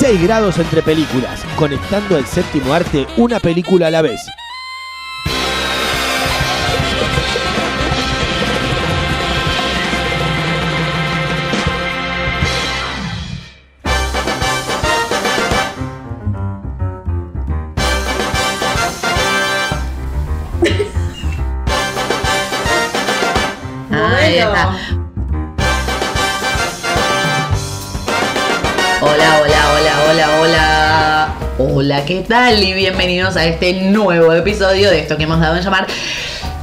6 0.00 0.22
grados 0.22 0.58
entre 0.58 0.82
películas, 0.82 1.44
conectando 1.56 2.16
el 2.16 2.24
séptimo 2.24 2.72
arte 2.72 3.06
una 3.18 3.38
película 3.38 3.88
a 3.88 3.90
la 3.90 4.00
vez. 4.00 4.22
Ahí 23.92 24.38
está. 24.38 24.89
Hola, 31.80 32.04
¿qué 32.04 32.20
tal? 32.28 32.62
Y 32.62 32.74
bienvenidos 32.74 33.38
a 33.38 33.46
este 33.46 33.72
nuevo 33.72 34.34
episodio 34.34 34.90
de 34.90 34.98
esto 35.00 35.16
que 35.16 35.22
hemos 35.22 35.40
dado 35.40 35.56
en 35.56 35.62
llamar 35.62 35.86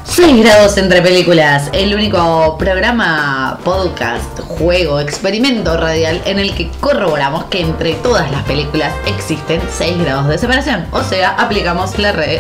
6 0.04 0.44
grados 0.44 0.78
entre 0.78 1.02
películas, 1.02 1.72
el 1.74 1.96
único 1.96 2.56
programa, 2.60 3.58
podcast, 3.64 4.40
juego, 4.42 5.00
experimento 5.00 5.76
radial 5.76 6.22
en 6.26 6.38
el 6.38 6.54
que 6.54 6.70
corroboramos 6.80 7.46
que 7.46 7.62
entre 7.62 7.94
todas 7.96 8.30
las 8.32 8.44
películas 8.44 8.94
existen 9.08 9.60
6 9.76 9.98
grados 10.04 10.28
de 10.28 10.38
separación. 10.38 10.86
O 10.92 11.02
sea, 11.04 11.30
aplicamos 11.32 11.98
la, 11.98 12.12
re- 12.12 12.40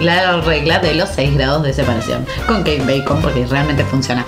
la 0.00 0.40
regla 0.40 0.80
de 0.80 0.94
los 0.94 1.10
6 1.10 1.36
grados 1.36 1.62
de 1.62 1.72
separación 1.72 2.26
con 2.48 2.64
Kate 2.64 2.82
Bacon 2.86 3.22
porque 3.22 3.46
realmente 3.46 3.84
funciona. 3.84 4.26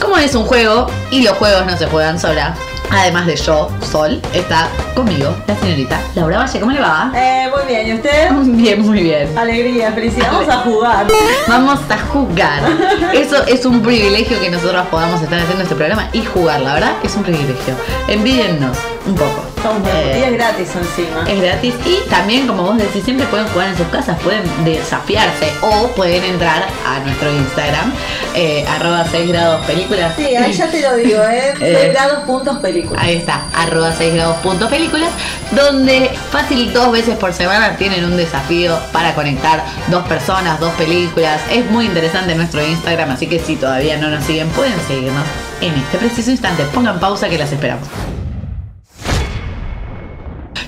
Como 0.00 0.16
es 0.16 0.32
un 0.36 0.44
juego 0.44 0.86
y 1.10 1.22
los 1.22 1.36
juegos 1.38 1.66
no 1.66 1.76
se 1.76 1.86
juegan 1.86 2.20
sola, 2.20 2.54
además 2.90 3.26
de 3.26 3.36
yo, 3.36 3.68
Sol, 3.90 4.20
está 4.32 4.68
conmigo 4.94 5.34
la 5.46 5.56
señorita 5.56 6.00
Laura 6.14 6.38
Valle. 6.38 6.60
¿Cómo 6.60 6.72
le 6.72 6.80
va? 6.80 7.12
Eh, 7.14 7.48
muy 7.54 7.66
bien, 7.66 7.86
¿y 7.88 7.94
usted? 7.94 8.30
Bien, 8.56 8.80
muy 8.82 9.02
bien. 9.02 9.36
Alegría, 9.36 9.92
felicidad. 9.92 10.32
Vamos 10.32 10.48
a 10.48 10.58
jugar. 10.58 11.06
Vamos 11.48 11.80
a 11.88 11.98
jugar. 11.98 12.62
Eso 13.14 13.44
es 13.46 13.64
un 13.66 13.82
privilegio 13.82 14.40
que 14.40 14.50
nosotros 14.50 14.86
podamos 14.86 15.20
estar 15.22 15.38
haciendo 15.38 15.62
este 15.62 15.74
programa 15.74 16.08
y 16.12 16.24
jugar, 16.24 16.60
la 16.60 16.74
verdad, 16.74 16.92
es 17.02 17.14
un 17.16 17.22
privilegio. 17.22 17.74
Envídennos 18.08 18.76
un 19.06 19.14
poco. 19.14 19.55
Eh, 19.86 20.18
y 20.20 20.22
es 20.22 20.32
gratis 20.32 20.68
encima. 20.76 21.24
es 21.28 21.40
gratis 21.40 21.74
y 21.84 22.08
también, 22.08 22.46
como 22.46 22.62
vos 22.62 22.76
decís, 22.76 23.04
siempre 23.04 23.26
pueden 23.26 23.46
jugar 23.48 23.68
en 23.68 23.76
sus 23.76 23.86
casas, 23.88 24.18
pueden 24.22 24.42
desafiarse 24.64 25.50
o 25.62 25.88
pueden 25.88 26.22
entrar 26.24 26.64
a 26.86 27.00
nuestro 27.00 27.32
Instagram, 27.32 27.92
eh, 28.34 28.64
arroba 28.68 29.04
6 29.10 29.28
grados 29.28 29.64
películas. 29.66 30.14
Sí, 30.16 30.36
ahí 30.36 30.52
ya 30.52 30.70
te 30.70 30.80
lo 30.80 30.96
digo, 30.96 31.22
¿eh? 31.22 31.54
Eh. 31.60 31.78
6 31.80 31.92
grados 31.92 32.24
puntos 32.24 32.58
película. 32.58 33.00
Ahí 33.00 33.16
está, 33.16 33.42
arroba 33.54 33.92
6 33.96 34.14
grados 34.14 34.36
punto 34.38 34.68
películas, 34.68 35.10
donde 35.52 36.10
fácil 36.30 36.72
dos 36.72 36.92
veces 36.92 37.16
por 37.16 37.32
semana 37.32 37.76
tienen 37.76 38.04
un 38.04 38.16
desafío 38.16 38.78
para 38.92 39.14
conectar 39.14 39.64
dos 39.88 40.06
personas, 40.06 40.60
dos 40.60 40.72
películas. 40.74 41.40
Es 41.50 41.68
muy 41.70 41.86
interesante 41.86 42.34
nuestro 42.34 42.64
Instagram, 42.64 43.10
así 43.10 43.26
que 43.26 43.38
si 43.38 43.56
todavía 43.56 43.96
no 43.96 44.10
nos 44.10 44.24
siguen, 44.24 44.48
pueden 44.50 44.78
seguirnos 44.86 45.24
en 45.60 45.74
este 45.74 45.98
preciso 45.98 46.30
instante. 46.30 46.64
Pongan 46.74 47.00
pausa 47.00 47.28
que 47.28 47.38
las 47.38 47.50
esperamos. 47.50 47.88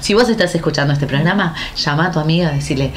Si 0.09 0.15
vos 0.15 0.27
estás 0.31 0.55
escuchando 0.55 0.95
este 0.95 1.07
programa, 1.07 1.55
llama 1.77 2.07
a 2.07 2.11
tu 2.11 2.19
amiga, 2.19 2.51
decirle, 2.53 2.91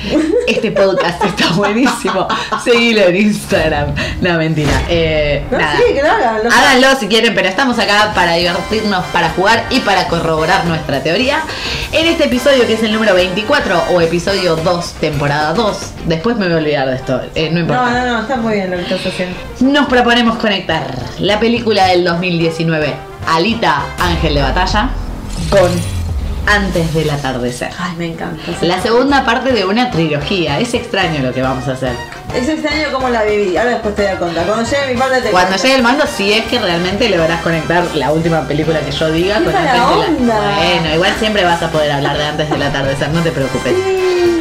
este 0.48 0.72
podcast 0.72 1.22
está 1.26 1.50
buenísimo, 1.58 2.26
seguilo 2.64 3.02
en 3.02 3.16
Instagram. 3.18 3.94
No, 4.22 4.38
mentira. 4.38 4.72
Eh, 4.88 5.44
No, 5.52 5.58
nada. 5.58 5.76
sí, 5.76 5.94
que 5.94 6.02
lo 6.02 6.50
Háganlo 6.50 6.96
si 6.98 7.08
quieren, 7.10 7.36
pero 7.36 7.50
estamos 7.50 7.78
acá 7.80 8.14
para 8.16 8.36
divertirnos, 8.36 9.04
para 9.08 9.30
jugar 9.32 9.66
y 9.72 9.82
para 9.82 10.08
corroborar 10.08 10.64
nuestra 10.68 11.04
teoría. 11.04 11.42
En 11.92 12.08
este 12.08 12.28
episodio, 12.28 12.66
que 12.66 12.76
es 12.76 12.84
el 12.84 12.94
número 12.94 13.14
24 13.14 13.88
o 13.92 14.00
episodio 14.00 14.56
2, 14.56 14.94
temporada 15.02 15.54
2, 15.54 15.78
después 16.06 16.38
me 16.38 16.46
voy 16.46 16.54
a 16.54 16.58
olvidar 16.60 16.88
de 16.88 16.96
esto, 16.96 17.22
eh, 17.36 17.50
no 17.50 17.56
No, 17.56 17.60
importa. 17.60 17.92
no, 18.06 18.14
no, 18.14 18.22
está 18.22 18.38
muy 18.38 18.54
bien 18.54 18.72
lo 18.72 18.78
que 18.78 18.84
estás 18.84 19.06
haciendo. 19.06 19.36
Nos 19.60 19.88
proponemos 19.90 20.38
conectar 20.38 20.96
la 21.20 21.42
película 21.42 21.88
del 21.88 22.06
2019, 22.06 22.94
Alita, 23.28 23.84
Ángel 24.00 24.36
de 24.36 24.42
Batalla, 24.44 24.92
con 25.50 26.01
Antes 26.48 26.94
del 26.94 27.10
atardecer. 27.10 27.70
Ay, 27.80 27.94
me 27.98 28.08
encanta. 28.08 28.42
La 28.62 28.82
segunda 28.82 29.24
parte 29.24 29.54
de 29.54 29.64
una 29.64 29.90
trilogía. 29.92 30.60
Es 30.60 30.74
extraño 30.74 31.22
lo 31.22 31.34
que 31.34 31.42
vamos 31.42 31.68
a 31.68 31.74
hacer. 31.74 31.94
Es 32.36 32.50
extraño 32.50 32.88
cómo 32.92 33.10
la 33.10 33.24
viví. 33.24 33.56
Ahora 33.58 33.72
después 33.72 33.96
te 33.96 34.04
voy 34.04 34.12
a 34.12 34.18
contar. 34.20 34.46
Cuando 34.46 34.70
llegue 34.70 34.94
mi 34.94 35.00
parte 35.00 35.22
te 35.22 35.30
Cuando 35.32 35.56
llegue 35.56 35.76
el 35.76 35.84
mando, 35.84 36.06
si 36.08 36.34
es 36.34 36.46
que 36.46 36.60
realmente 36.60 37.10
lográs 37.10 37.42
conectar 37.42 37.84
la 37.96 38.12
última 38.12 38.42
película 38.48 38.80
que 38.82 38.92
yo 38.92 39.12
diga 39.12 39.38
¡Qué 39.38 39.44
con 39.46 39.56
antes 39.56 39.72
de 39.72 39.78
la. 39.78 39.88
onda! 39.92 40.56
Bueno, 40.58 40.96
igual 40.96 41.14
siempre 41.20 41.44
vas 41.44 41.62
a 41.62 41.70
poder 41.72 41.92
hablar 41.92 42.18
de 42.18 42.26
antes 42.26 42.50
del 42.50 42.62
atardecer, 42.64 43.10
no 43.10 43.22
te 43.22 43.32
preocupes. 43.32 43.74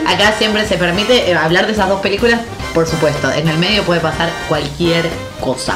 Acá 0.07 0.33
siempre 0.39 0.67
se 0.67 0.77
permite 0.77 1.31
eh, 1.31 1.35
hablar 1.37 1.67
de 1.67 1.73
esas 1.73 1.89
dos 1.89 2.01
películas, 2.01 2.41
por 2.75 2.87
supuesto. 2.87 3.31
En 3.33 3.49
el 3.49 3.59
medio 3.59 3.83
puede 3.85 4.01
pasar 4.01 4.31
cualquier 4.49 5.09
cosa. 5.41 5.75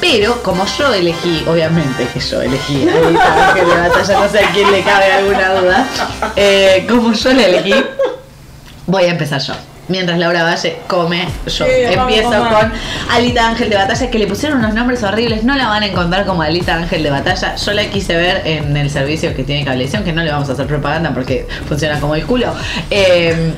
Pero 0.00 0.42
como 0.42 0.64
yo 0.78 0.92
elegí, 0.92 1.44
obviamente 1.46 2.06
que 2.12 2.20
yo 2.20 2.42
elegí 2.42 2.88
a 2.88 3.54
de 3.54 3.64
Batalla, 3.64 4.20
no 4.20 4.28
sé 4.28 4.40
a 4.40 4.50
quién 4.52 4.70
le 4.70 4.82
cabe 4.82 5.12
alguna 5.12 5.54
duda. 5.54 5.86
eh, 6.36 6.86
como 6.88 7.12
yo 7.12 7.32
la 7.32 7.46
elegí, 7.46 7.74
voy 8.86 9.04
a 9.04 9.10
empezar 9.10 9.40
yo. 9.40 9.54
Mientras 9.92 10.18
Laura 10.18 10.42
Valle 10.42 10.78
come, 10.86 11.28
yo 11.44 11.66
Sí, 11.66 11.70
empiezo 11.70 12.30
con 12.30 12.72
Alita 13.10 13.46
Ángel 13.46 13.68
de 13.68 13.76
Batalla, 13.76 14.10
que 14.10 14.18
le 14.18 14.26
pusieron 14.26 14.60
unos 14.60 14.72
nombres 14.72 15.02
horribles, 15.02 15.44
no 15.44 15.54
la 15.54 15.68
van 15.68 15.82
a 15.82 15.86
encontrar 15.86 16.24
como 16.24 16.40
Alita 16.40 16.76
Ángel 16.76 17.02
de 17.02 17.10
Batalla. 17.10 17.56
Yo 17.56 17.72
la 17.74 17.84
quise 17.90 18.16
ver 18.16 18.40
en 18.46 18.74
el 18.74 18.88
servicio 18.88 19.36
que 19.36 19.44
tiene 19.44 19.66
cablevisión, 19.66 20.02
que 20.02 20.14
no 20.14 20.22
le 20.22 20.32
vamos 20.32 20.48
a 20.48 20.52
hacer 20.54 20.66
propaganda 20.66 21.12
porque 21.12 21.46
funciona 21.68 22.00
como 22.00 22.14
el 22.14 22.24
culo. 22.24 22.54
Eh, 22.88 23.52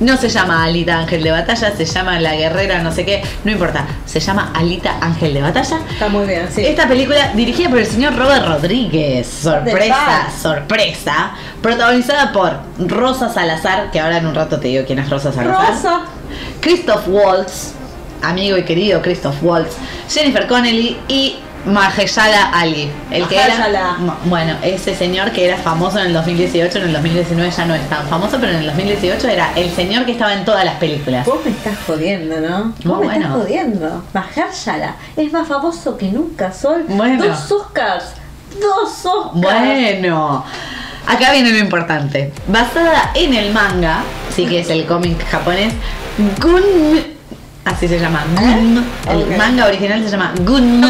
no 0.00 0.18
se 0.18 0.28
llama 0.28 0.62
Alita 0.62 0.98
Ángel 0.98 1.22
de 1.22 1.30
Batalla, 1.30 1.74
se 1.74 1.86
llama 1.86 2.20
La 2.20 2.34
Guerrera, 2.34 2.82
no 2.82 2.92
sé 2.92 3.06
qué, 3.06 3.22
no 3.44 3.50
importa. 3.50 3.86
Se 4.04 4.20
llama 4.20 4.52
Alita 4.54 4.98
Ángel 5.00 5.32
de 5.32 5.40
Batalla. 5.40 5.78
Está 5.90 6.10
muy 6.10 6.26
bien, 6.26 6.48
sí. 6.54 6.66
Esta 6.66 6.86
película 6.86 7.32
dirigida 7.32 7.70
por 7.70 7.78
el 7.78 7.86
señor 7.86 8.14
Robert 8.14 8.46
Rodríguez, 8.46 9.26
sorpresa, 9.26 10.28
sorpresa, 10.38 11.32
protagonizada 11.62 12.32
por 12.32 12.58
Rosa 12.78 13.28
Salazar, 13.28 13.90
que 13.90 14.00
ahora 14.00 14.18
en 14.18 14.26
un 14.26 14.34
rato 14.34 14.58
te 14.58 14.68
digo 14.68 14.84
quién 14.86 14.98
es 14.98 15.10
Rosa 15.10 15.32
Salazar. 15.32 15.74
Rosa. 15.74 16.00
Christoph 16.60 17.08
Waltz, 17.08 17.72
amigo 18.22 18.56
y 18.56 18.64
querido 18.64 19.00
Christoph 19.02 19.42
Waltz, 19.42 19.76
Jennifer 20.08 20.46
Connelly 20.46 20.96
y 21.08 21.36
Mahershala 21.66 22.50
Ali, 22.50 22.90
el 23.10 23.26
que 23.26 23.36
era 23.36 23.58
Mahershala. 23.58 23.96
Bueno, 24.24 24.54
ese 24.62 24.94
señor 24.94 25.32
que 25.32 25.46
era 25.46 25.56
famoso 25.56 25.98
en 25.98 26.06
el 26.06 26.12
2018, 26.14 26.78
en 26.78 26.84
el 26.84 26.92
2019 26.92 27.50
ya 27.50 27.64
no 27.66 27.74
es 27.74 27.88
tan 27.88 28.06
famoso, 28.06 28.38
pero 28.40 28.52
en 28.52 28.58
el 28.58 28.66
2018 28.66 29.28
era 29.28 29.52
el 29.54 29.70
señor 29.74 30.04
que 30.04 30.12
estaba 30.12 30.32
en 30.34 30.44
todas 30.44 30.64
las 30.64 30.76
películas. 30.76 31.26
Vos 31.26 31.44
me 31.44 31.50
estás 31.50 31.76
jodiendo, 31.86 32.40
¿no? 32.40 32.72
Vos 32.84 33.04
me 33.04 33.16
estás 33.16 33.32
jodiendo. 33.32 34.02
Mahershala 34.12 34.96
es 35.16 35.32
más 35.32 35.48
famoso 35.48 35.96
que 35.96 36.10
nunca, 36.10 36.52
Sol. 36.52 36.84
Bueno. 36.88 37.24
Dos 37.24 37.50
Oscars. 37.50 38.12
Dos 38.60 39.04
Oscars. 39.04 39.34
Bueno, 39.34 40.44
acá 41.08 41.32
viene 41.32 41.50
lo 41.50 41.58
importante. 41.58 42.32
Basada 42.46 43.12
en 43.14 43.34
el 43.34 43.52
manga, 43.52 44.02
sí 44.34 44.46
que 44.46 44.60
es 44.60 44.70
el 44.70 44.84
cómic 44.84 45.26
japonés, 45.28 45.72
Gun. 46.40 47.18
Así 47.64 47.88
se 47.88 47.98
llama, 47.98 48.24
Gun. 48.34 48.84
El 49.08 49.36
manga 49.36 49.66
original 49.66 50.02
se 50.04 50.10
llama 50.10 50.34
Gun. 50.40 50.80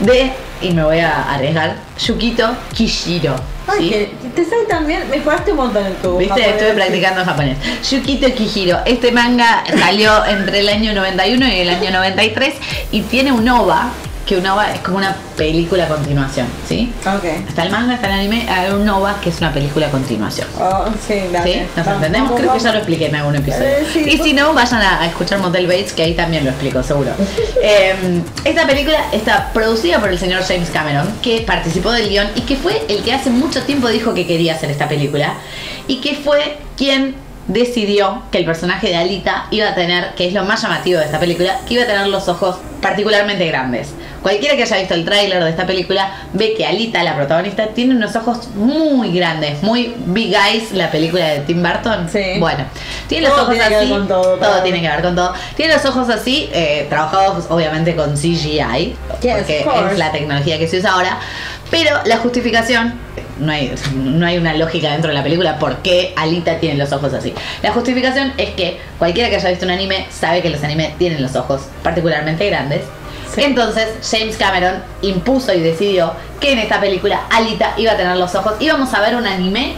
De, 0.00 0.32
y 0.60 0.70
me 0.72 0.82
voy 0.82 0.98
a 0.98 1.34
arriesgar, 1.34 1.76
Yukito 2.04 2.56
Kishiro. 2.72 3.36
Ay, 3.66 3.78
¿sí? 3.78 3.90
que 3.90 4.28
te 4.34 4.44
sale 4.44 4.64
también. 4.64 5.08
Mejoraste 5.08 5.52
un 5.52 5.58
montón 5.58 5.86
en 5.86 5.94
tu. 5.96 6.18
¿Viste? 6.18 6.50
Estuve 6.50 6.72
practicando 6.72 7.24
japonés. 7.24 7.56
Yukito 7.88 8.32
Kihiro. 8.34 8.78
Este 8.84 9.12
manga 9.12 9.62
salió 9.78 10.24
entre 10.26 10.60
el 10.60 10.68
año 10.68 10.92
91 10.94 11.46
y 11.46 11.60
el 11.60 11.68
año 11.68 11.90
93 11.90 12.54
y 12.90 13.02
tiene 13.02 13.32
un 13.32 13.48
OVA 13.48 13.90
que 14.26 14.38
un 14.38 14.46
OVA 14.46 14.72
es 14.72 14.80
como 14.80 14.96
una 14.96 15.14
película 15.36 15.84
a 15.84 15.88
continuación, 15.88 16.46
¿sí? 16.66 16.92
Ok. 17.06 17.24
Está 17.48 17.64
el 17.64 17.70
manga, 17.70 17.94
está 17.94 18.06
el 18.06 18.12
anime, 18.14 18.48
hay 18.48 18.70
un 18.72 18.88
OVA 18.88 19.20
que 19.20 19.28
es 19.28 19.38
una 19.38 19.52
película 19.52 19.88
a 19.88 19.90
continuación. 19.90 20.48
Oh, 20.58 20.86
sí, 21.06 21.14
dale. 21.30 21.52
¿Sí? 21.52 21.60
¿Nos 21.76 21.84
Vamos, 21.84 21.96
entendemos? 21.96 22.28
vamos, 22.30 22.40
Creo 22.40 22.52
que 22.54 22.60
ya 22.60 22.72
lo 22.72 22.78
expliqué 22.78 23.06
en 23.06 23.16
algún 23.16 23.36
episodio. 23.36 23.66
Eh, 23.68 23.86
sí, 23.92 24.04
y 24.08 24.18
si 24.18 24.32
no, 24.32 24.54
vayan 24.54 24.80
a, 24.80 25.02
a 25.02 25.06
escuchar 25.06 25.40
Motel 25.40 25.66
Bates, 25.66 25.92
que 25.92 26.04
ahí 26.04 26.14
también 26.14 26.44
lo 26.44 26.50
explico, 26.50 26.82
seguro. 26.82 27.10
Eh, 27.66 27.94
esta 28.44 28.66
película 28.66 28.98
está 29.12 29.50
producida 29.54 29.98
por 29.98 30.10
el 30.10 30.18
señor 30.18 30.42
James 30.42 30.68
Cameron, 30.70 31.08
que 31.22 31.40
participó 31.42 31.92
del 31.92 32.10
guion 32.10 32.28
y 32.34 32.42
que 32.42 32.56
fue 32.56 32.84
el 32.88 33.02
que 33.02 33.12
hace 33.14 33.30
mucho 33.30 33.62
tiempo 33.62 33.88
dijo 33.88 34.12
que 34.12 34.26
quería 34.26 34.54
hacer 34.54 34.70
esta 34.70 34.86
película. 34.86 35.34
Y 35.86 36.00
que 36.02 36.14
fue 36.14 36.58
quien 36.76 37.14
decidió 37.46 38.22
que 38.30 38.38
el 38.38 38.44
personaje 38.44 38.88
de 38.88 38.96
Alita 38.96 39.46
iba 39.50 39.68
a 39.68 39.74
tener, 39.74 40.14
que 40.14 40.26
es 40.26 40.32
lo 40.34 40.44
más 40.44 40.62
llamativo 40.62 40.98
de 40.98 41.06
esta 41.06 41.20
película, 41.20 41.60
que 41.66 41.74
iba 41.74 41.84
a 41.84 41.86
tener 41.86 42.06
los 42.08 42.28
ojos 42.28 42.56
particularmente 42.80 43.46
grandes. 43.46 43.90
Cualquiera 44.24 44.56
que 44.56 44.62
haya 44.62 44.78
visto 44.78 44.94
el 44.94 45.04
tráiler 45.04 45.44
de 45.44 45.50
esta 45.50 45.66
película 45.66 46.10
ve 46.32 46.54
que 46.56 46.64
Alita, 46.64 47.02
la 47.02 47.14
protagonista, 47.14 47.66
tiene 47.68 47.94
unos 47.94 48.16
ojos 48.16 48.48
muy 48.54 49.12
grandes, 49.12 49.62
muy 49.62 49.94
Big 50.06 50.34
Eyes, 50.34 50.72
la 50.72 50.90
película 50.90 51.26
de 51.28 51.40
Tim 51.40 51.62
Burton. 51.62 52.08
Sí. 52.10 52.38
Bueno, 52.38 52.64
tiene 53.06 53.28
los 53.28 53.36
Todo 53.36 53.44
ojos 53.44 53.54
tiene 53.54 53.68
que 53.68 53.74
ver 53.74 53.82
así. 53.84 53.92
con 53.92 54.08
todo, 54.08 54.38
claro. 54.38 54.62
tiene 54.62 54.80
que 54.80 54.88
ver 54.88 55.02
con 55.02 55.14
todo. 55.14 55.34
Tiene 55.56 55.74
los 55.74 55.84
ojos 55.84 56.08
así, 56.08 56.48
eh, 56.54 56.86
trabajados 56.88 57.44
obviamente 57.50 57.94
con 57.94 58.14
CGI, 58.16 58.96
Yes, 59.20 59.34
porque 59.36 59.66
es 59.92 59.98
la 59.98 60.10
tecnología 60.10 60.58
que 60.58 60.68
se 60.68 60.78
usa 60.78 60.92
ahora. 60.92 61.18
Pero 61.70 62.00
la 62.06 62.16
justificación, 62.16 62.94
no 63.38 63.52
hay, 63.52 63.74
no 63.94 64.24
hay 64.24 64.38
una 64.38 64.54
lógica 64.54 64.90
dentro 64.92 65.08
de 65.08 65.14
la 65.16 65.22
película 65.22 65.58
por 65.58 65.76
qué 65.82 66.14
Alita 66.16 66.60
tiene 66.60 66.76
los 66.78 66.92
ojos 66.92 67.12
así. 67.12 67.34
La 67.62 67.72
justificación 67.72 68.32
es 68.38 68.50
que 68.54 68.78
cualquiera 68.98 69.28
que 69.28 69.36
haya 69.36 69.50
visto 69.50 69.66
un 69.66 69.72
anime 69.72 70.06
sabe 70.10 70.40
que 70.40 70.48
los 70.48 70.62
animes 70.64 70.96
tienen 70.96 71.20
los 71.20 71.36
ojos 71.36 71.60
particularmente 71.82 72.46
grandes. 72.48 72.80
Sí. 73.34 73.42
Entonces 73.42 73.88
James 74.08 74.36
Cameron 74.36 74.82
impuso 75.02 75.52
y 75.52 75.60
decidió 75.60 76.12
que 76.40 76.52
en 76.52 76.58
esta 76.60 76.80
película 76.80 77.22
Alita 77.30 77.74
iba 77.76 77.92
a 77.92 77.96
tener 77.96 78.16
los 78.16 78.34
ojos. 78.34 78.54
Íbamos 78.60 78.92
a 78.94 79.00
ver 79.00 79.16
un 79.16 79.26
anime 79.26 79.74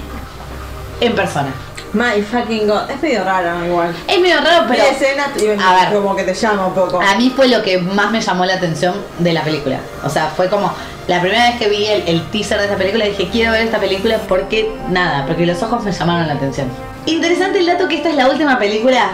en 1.00 1.14
persona. 1.14 1.48
My 1.92 2.20
fucking 2.20 2.66
god. 2.68 2.90
Es 2.90 3.00
medio 3.00 3.24
raro 3.24 3.64
igual. 3.64 3.94
Es 4.06 4.20
medio 4.20 4.40
raro, 4.40 4.66
pero 4.68 4.82
escena 4.82 5.28
y- 5.38 5.46
a 5.62 5.74
ver. 5.90 5.94
como 5.94 6.14
que 6.14 6.24
te 6.24 6.34
llama 6.34 6.66
un 6.66 6.74
poco. 6.74 7.00
a 7.00 7.14
mí 7.14 7.32
fue 7.34 7.48
lo 7.48 7.62
que 7.62 7.78
más 7.78 8.10
me 8.10 8.20
llamó 8.20 8.44
la 8.44 8.54
atención 8.54 8.94
de 9.18 9.32
la 9.32 9.42
película. 9.42 9.78
O 10.04 10.10
sea, 10.10 10.26
fue 10.36 10.48
como 10.50 10.70
la 11.06 11.20
primera 11.20 11.44
vez 11.48 11.58
que 11.58 11.68
vi 11.68 11.86
el, 11.86 12.02
el 12.08 12.22
teaser 12.30 12.58
de 12.58 12.64
esta 12.64 12.76
película 12.76 13.04
dije, 13.06 13.28
quiero 13.30 13.52
ver 13.52 13.62
esta 13.62 13.78
película 13.78 14.18
porque 14.28 14.70
nada, 14.90 15.24
porque 15.26 15.46
los 15.46 15.62
ojos 15.62 15.84
me 15.84 15.92
llamaron 15.92 16.26
la 16.26 16.34
atención. 16.34 16.68
Interesante 17.06 17.60
el 17.60 17.66
dato 17.66 17.88
que 17.88 17.96
esta 17.96 18.10
es 18.10 18.16
la 18.16 18.28
última 18.28 18.58
película 18.58 19.12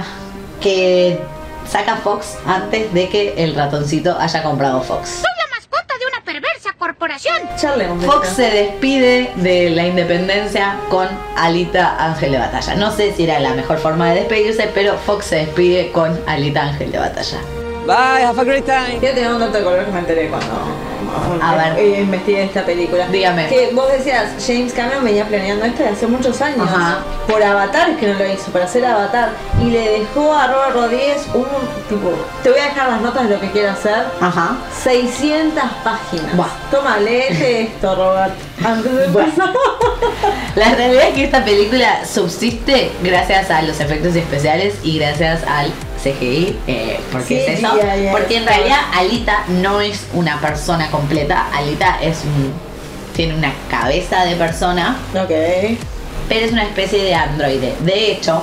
que 0.60 1.20
saca 1.72 1.96
Fox 1.96 2.36
antes 2.46 2.92
de 2.92 3.08
que 3.08 3.32
el 3.42 3.54
ratoncito 3.54 4.14
haya 4.18 4.42
comprado 4.42 4.82
Fox. 4.82 5.22
Soy 5.22 5.30
la 5.38 5.56
mascota 5.56 5.94
de 5.98 6.06
una 6.06 6.22
perversa 6.22 6.74
corporación. 6.78 7.34
Charlemos 7.56 8.04
Fox 8.04 8.28
se 8.28 8.50
despide 8.50 9.32
de 9.36 9.70
la 9.70 9.86
independencia 9.86 10.78
con 10.90 11.08
Alita 11.34 11.96
Ángel 11.98 12.32
de 12.32 12.38
Batalla. 12.38 12.74
No 12.74 12.90
sé 12.90 13.14
si 13.14 13.24
era 13.24 13.40
la 13.40 13.54
mejor 13.54 13.78
forma 13.78 14.10
de 14.10 14.16
despedirse, 14.16 14.70
pero 14.74 14.98
Fox 14.98 15.24
se 15.24 15.36
despide 15.36 15.90
con 15.92 16.20
Alita 16.26 16.62
Ángel 16.62 16.92
de 16.92 16.98
Batalla. 16.98 17.38
Bye, 17.86 18.22
have 18.22 18.38
a 18.38 18.44
great 18.44 18.66
time. 18.66 18.98
Quiero 19.00 19.14
tener 19.14 19.32
un 19.32 19.40
dato 19.40 19.56
de 19.56 19.64
color 19.64 19.86
que 19.86 19.92
me 19.92 20.00
enteré 20.00 20.28
cuando 20.28 20.91
A 21.42 21.54
ver. 21.56 21.78
eh, 21.78 22.00
investigué 22.02 22.44
esta 22.44 22.64
película. 22.64 23.06
Dígame. 23.08 23.48
Que 23.48 23.70
vos 23.72 23.90
decías, 23.90 24.32
James 24.46 24.72
Cameron 24.72 25.04
venía 25.04 25.24
planeando 25.26 25.64
esto 25.64 25.82
desde 25.82 25.94
hace 25.96 26.06
muchos 26.06 26.40
años. 26.40 26.68
Ajá. 26.68 26.98
Por 27.28 27.42
Avatar 27.42 27.90
es 27.90 27.96
que 27.98 28.06
no 28.08 28.18
lo 28.18 28.26
hizo, 28.32 28.50
para 28.52 28.64
hacer 28.64 28.84
Avatar. 28.84 29.30
Y 29.60 29.70
le 29.70 29.98
dejó 30.00 30.34
a 30.34 30.46
Robert 30.48 30.74
Rodríguez 30.74 31.26
un 31.34 31.44
tipo, 31.88 32.12
te 32.42 32.50
voy 32.50 32.58
a 32.60 32.64
dejar 32.64 32.88
las 32.90 33.00
notas 33.00 33.28
de 33.28 33.34
lo 33.34 33.40
que 33.40 33.50
quiero 33.50 33.70
hacer. 33.70 34.04
Ajá. 34.20 34.56
600 34.82 35.62
páginas. 35.84 36.36
Buah. 36.36 36.48
Toma, 36.70 36.98
léete 36.98 37.62
esto, 37.74 37.94
Robert. 37.94 38.34
Antes 38.64 38.94
de 38.96 39.04
empezar. 39.06 39.52
La 40.54 40.74
realidad 40.74 41.08
es 41.08 41.14
que 41.14 41.24
esta 41.24 41.44
película 41.44 42.04
subsiste 42.04 42.92
gracias 43.02 43.50
a 43.50 43.62
los 43.62 43.80
efectos 43.80 44.14
especiales 44.14 44.74
y 44.82 44.98
gracias 44.98 45.40
al 45.48 45.72
CGI, 46.02 46.58
eh, 46.66 47.00
porque 47.10 47.44
es 47.44 47.58
eso. 47.58 47.68
Porque 48.10 48.36
en 48.36 48.46
realidad 48.46 48.78
Alita 48.92 49.44
no 49.48 49.80
es 49.80 50.06
una 50.12 50.40
persona 50.40 50.90
completa, 50.90 51.46
Alita 51.52 51.98
es 52.02 52.22
un, 52.24 52.52
tiene 53.14 53.34
una 53.34 53.52
cabeza 53.70 54.24
de 54.24 54.36
persona, 54.36 54.98
ok. 55.14 55.30
pero 56.28 56.46
es 56.46 56.52
una 56.52 56.64
especie 56.64 57.02
de 57.02 57.14
androide. 57.14 57.74
De 57.80 58.12
hecho, 58.12 58.42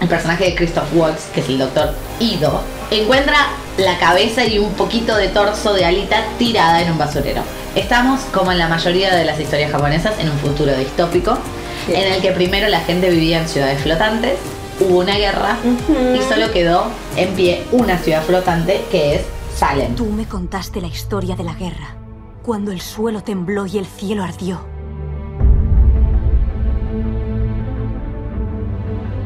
el 0.00 0.08
personaje 0.08 0.44
de 0.44 0.54
Christoph 0.54 0.92
Waltz, 0.94 1.26
que 1.32 1.40
es 1.40 1.48
el 1.48 1.58
doctor 1.58 1.94
Ido, 2.20 2.60
encuentra 2.90 3.36
la 3.78 3.98
cabeza 3.98 4.44
y 4.44 4.58
un 4.58 4.72
poquito 4.72 5.16
de 5.16 5.28
torso 5.28 5.72
de 5.74 5.84
Alita 5.84 6.24
tirada 6.38 6.82
en 6.82 6.92
un 6.92 6.98
basurero. 6.98 7.42
Estamos, 7.74 8.20
como 8.32 8.52
en 8.52 8.58
la 8.58 8.68
mayoría 8.68 9.14
de 9.14 9.24
las 9.24 9.38
historias 9.38 9.70
japonesas, 9.70 10.14
en 10.18 10.30
un 10.30 10.38
futuro 10.38 10.74
distópico, 10.76 11.36
Bien. 11.86 12.00
en 12.00 12.12
el 12.14 12.22
que 12.22 12.32
primero 12.32 12.68
la 12.68 12.80
gente 12.80 13.10
vivía 13.10 13.38
en 13.38 13.48
ciudades 13.48 13.80
flotantes, 13.82 14.38
hubo 14.80 14.98
una 15.00 15.16
guerra 15.16 15.56
y 15.88 16.22
solo 16.22 16.50
quedó 16.52 16.84
en 17.16 17.34
pie 17.34 17.64
una 17.72 17.98
ciudad 17.98 18.22
flotante 18.22 18.84
que 18.90 19.16
es 19.16 19.26
Salem. 19.54 19.94
Tú 19.94 20.06
me 20.06 20.26
contaste 20.26 20.80
la 20.80 20.88
historia 20.88 21.34
de 21.34 21.44
la 21.44 21.54
guerra, 21.54 21.96
cuando 22.42 22.72
el 22.72 22.80
suelo 22.80 23.22
tembló 23.22 23.66
y 23.66 23.78
el 23.78 23.86
cielo 23.86 24.22
ardió. 24.22 24.60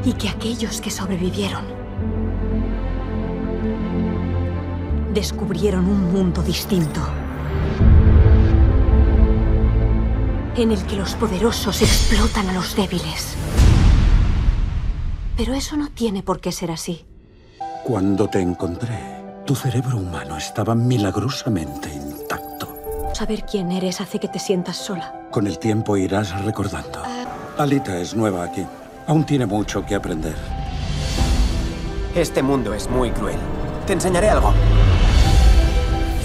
Y 0.05 0.13
que 0.15 0.29
aquellos 0.29 0.81
que 0.81 0.91
sobrevivieron 0.91 1.65
descubrieron 5.13 5.87
un 5.87 6.13
mundo 6.13 6.43
distinto. 6.43 7.01
En 10.57 10.73
el 10.73 10.83
que 10.85 10.97
los 10.97 11.15
poderosos 11.15 11.83
explotan 11.83 12.49
a 12.51 12.53
los 12.53 12.77
débiles. 12.77 13.37
Pero 15.41 15.55
eso 15.55 15.75
no 15.75 15.89
tiene 15.89 16.23
por 16.23 16.39
qué 16.39 16.53
ser 16.53 16.71
así. 16.71 17.07
Cuando 17.83 18.29
te 18.29 18.43
encontré, 18.43 18.99
tu 19.47 19.55
cerebro 19.55 19.97
humano 19.97 20.37
estaba 20.37 20.75
milagrosamente 20.75 21.91
intacto. 21.91 22.77
Saber 23.15 23.47
quién 23.51 23.73
eres 23.73 24.03
hace 24.03 24.19
que 24.19 24.29
te 24.29 24.39
sientas 24.39 24.77
sola. 24.77 25.29
Con 25.31 25.47
el 25.47 25.59
tiempo 25.59 25.97
irás 25.97 26.39
recordando. 26.45 27.03
Alita 27.57 27.97
es 27.99 28.15
nueva 28.15 28.45
aquí. 28.45 28.67
Aún 29.07 29.25
tiene 29.25 29.47
mucho 29.47 29.83
que 29.87 29.95
aprender. 29.95 30.37
Este 32.15 32.43
mundo 32.43 32.75
es 32.75 32.91
muy 32.91 33.11
cruel. 33.11 33.39
Te 33.87 33.95
enseñaré 33.95 34.29
algo. 34.29 34.53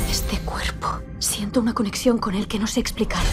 Este 0.09 0.39
cuerpo. 0.39 0.89
Siento 1.19 1.61
una 1.61 1.73
conexión 1.73 2.17
con 2.17 2.35
él 2.35 2.49
que 2.49 2.59
no 2.59 2.67
sé 2.67 2.81
explicar. 2.81 3.23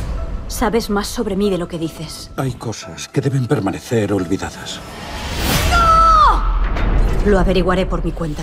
Sabes 0.46 0.91
más 0.91 1.08
sobre 1.08 1.34
mí 1.34 1.51
de 1.51 1.58
lo 1.58 1.67
que 1.67 1.81
dices. 1.81 2.31
Hay 2.36 2.53
cosas 2.53 3.08
que 3.08 3.20
deben 3.20 3.48
permanecer 3.48 4.12
olvidadas. 4.12 4.79
Lo 7.26 7.38
averiguaré 7.38 7.86
por 7.86 8.05
mi 8.05 8.12
cuenta. 8.12 8.43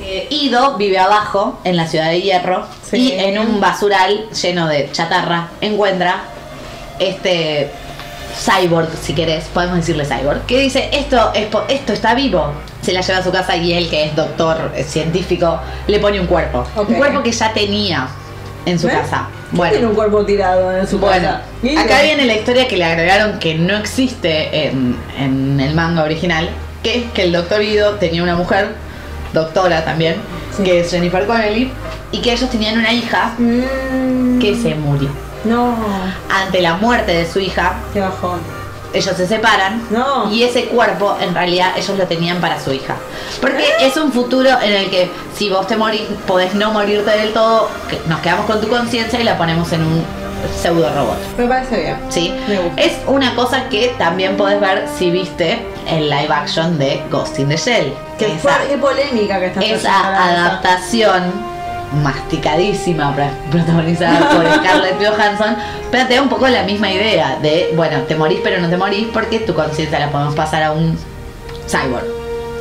Eh, 0.00 0.26
Ido 0.30 0.76
vive 0.76 0.98
abajo, 0.98 1.60
en 1.64 1.76
la 1.76 1.86
ciudad 1.86 2.10
de 2.10 2.20
Hierro, 2.22 2.66
Sí. 2.82 2.96
y 2.96 3.12
en 3.12 3.38
un 3.38 3.60
basural 3.60 4.28
lleno 4.30 4.66
de 4.68 4.90
chatarra 4.92 5.48
encuentra 5.60 6.24
este 6.98 7.70
cyborg, 8.44 8.88
si 9.00 9.14
querés, 9.14 9.44
podemos 9.52 9.76
decirle 9.76 10.04
cyborg, 10.04 10.44
que 10.46 10.58
dice, 10.58 10.88
esto, 10.92 11.32
es 11.34 11.48
esto 11.68 11.92
está 11.92 12.14
vivo. 12.14 12.52
Se 12.82 12.92
la 12.92 13.00
lleva 13.00 13.18
a 13.18 13.22
su 13.22 13.30
casa 13.30 13.56
y 13.56 13.72
él, 13.74 13.88
que 13.88 14.04
es 14.06 14.16
doctor 14.16 14.72
eh, 14.74 14.82
científico, 14.82 15.58
le 15.86 15.98
pone 16.00 16.18
un 16.20 16.26
cuerpo. 16.26 16.64
Un 16.76 16.86
cuerpo 16.86 17.22
que 17.22 17.30
ya 17.30 17.52
tenía 17.52 18.08
en 18.66 18.78
su 18.78 18.88
casa. 18.88 19.28
¿Quién 19.54 19.70
Tiene 19.70 19.86
un 19.86 19.94
cuerpo 19.94 20.24
tirado 20.24 20.76
en 20.76 20.86
su 20.86 20.98
Bueno, 20.98 21.28
casa. 21.62 21.82
Acá 21.82 22.02
viene 22.02 22.24
la 22.24 22.34
historia 22.34 22.66
que 22.66 22.76
le 22.76 22.84
agregaron 22.84 23.38
que 23.38 23.54
no 23.54 23.76
existe 23.76 24.66
en, 24.66 24.96
en 25.18 25.60
el 25.60 25.74
manga 25.74 26.02
original, 26.02 26.48
que 26.82 26.98
es 26.98 27.12
que 27.12 27.22
el 27.24 27.32
doctor 27.32 27.62
Ido 27.62 27.94
tenía 27.96 28.22
una 28.22 28.34
mujer, 28.36 28.74
doctora 29.32 29.84
también, 29.84 30.16
Sí. 30.56 30.62
que 30.64 30.80
es 30.80 30.90
Jennifer 30.90 31.26
Connelly, 31.26 31.70
y 32.10 32.20
que 32.20 32.32
ellos 32.32 32.50
tenían 32.50 32.78
una 32.78 32.92
hija 32.92 33.32
Mm, 33.38 34.38
que 34.38 34.54
se 34.60 34.74
murió. 34.74 35.08
No, 35.44 35.74
Ante 36.30 36.60
la 36.60 36.74
muerte 36.74 37.12
de 37.12 37.30
su 37.30 37.40
hija, 37.40 37.74
qué 37.92 38.00
bajón. 38.00 38.40
ellos 38.94 39.16
se 39.16 39.26
separan 39.26 39.82
No. 39.90 40.30
y 40.30 40.42
ese 40.42 40.66
cuerpo 40.66 41.16
en 41.20 41.34
realidad 41.34 41.72
ellos 41.76 41.96
lo 41.98 42.06
tenían 42.06 42.40
para 42.40 42.60
su 42.60 42.72
hija. 42.72 42.94
Porque 43.40 43.64
es 43.80 43.96
un 43.96 44.12
futuro 44.12 44.50
en 44.62 44.72
el 44.72 44.90
que 44.90 45.10
si 45.34 45.48
vos 45.48 45.66
te 45.66 45.76
morís, 45.76 46.02
podés 46.26 46.54
no 46.54 46.72
morirte 46.72 47.10
del 47.10 47.32
todo, 47.32 47.70
que 47.88 47.98
nos 48.08 48.20
quedamos 48.20 48.44
con 48.46 48.60
tu 48.60 48.68
conciencia 48.68 49.18
y 49.20 49.24
la 49.24 49.38
ponemos 49.38 49.72
en 49.72 49.80
un 49.82 50.04
pseudo 50.60 50.92
robot. 50.94 51.16
Me 51.38 51.46
parece 51.46 51.76
bien. 51.80 51.96
¿sí? 52.10 52.34
Me 52.48 52.58
gusta. 52.58 52.82
Es 52.82 52.92
una 53.06 53.34
cosa 53.34 53.68
que 53.70 53.94
también 53.98 54.36
podés 54.36 54.60
ver 54.60 54.86
si 54.98 55.10
viste 55.10 55.60
el 55.88 56.08
live 56.10 56.32
action 56.32 56.78
de 56.78 57.02
Ghost 57.10 57.38
in 57.38 57.48
the 57.48 57.56
Shell. 57.56 57.92
Qué, 58.18 58.34
esa, 58.34 58.58
qué 58.68 58.78
polémica 58.78 59.38
que 59.38 59.46
está 59.46 59.60
esa 59.60 60.28
adaptación 60.28 61.52
masticadísima 62.02 63.14
protagonizada 63.50 64.30
por 64.30 64.46
Scarlett 64.46 64.96
Johansson 64.98 65.56
plantea 65.90 66.22
un 66.22 66.28
poco 66.28 66.48
la 66.48 66.62
misma 66.62 66.90
idea 66.90 67.38
de, 67.42 67.72
bueno, 67.76 67.98
te 68.02 68.16
morís 68.16 68.40
pero 68.42 68.60
no 68.60 68.70
te 68.70 68.78
morís 68.78 69.08
porque 69.12 69.40
tu 69.40 69.52
conciencia 69.52 69.98
la 69.98 70.10
podemos 70.10 70.34
pasar 70.34 70.62
a 70.62 70.72
un 70.72 70.96
cyborg. 71.68 72.06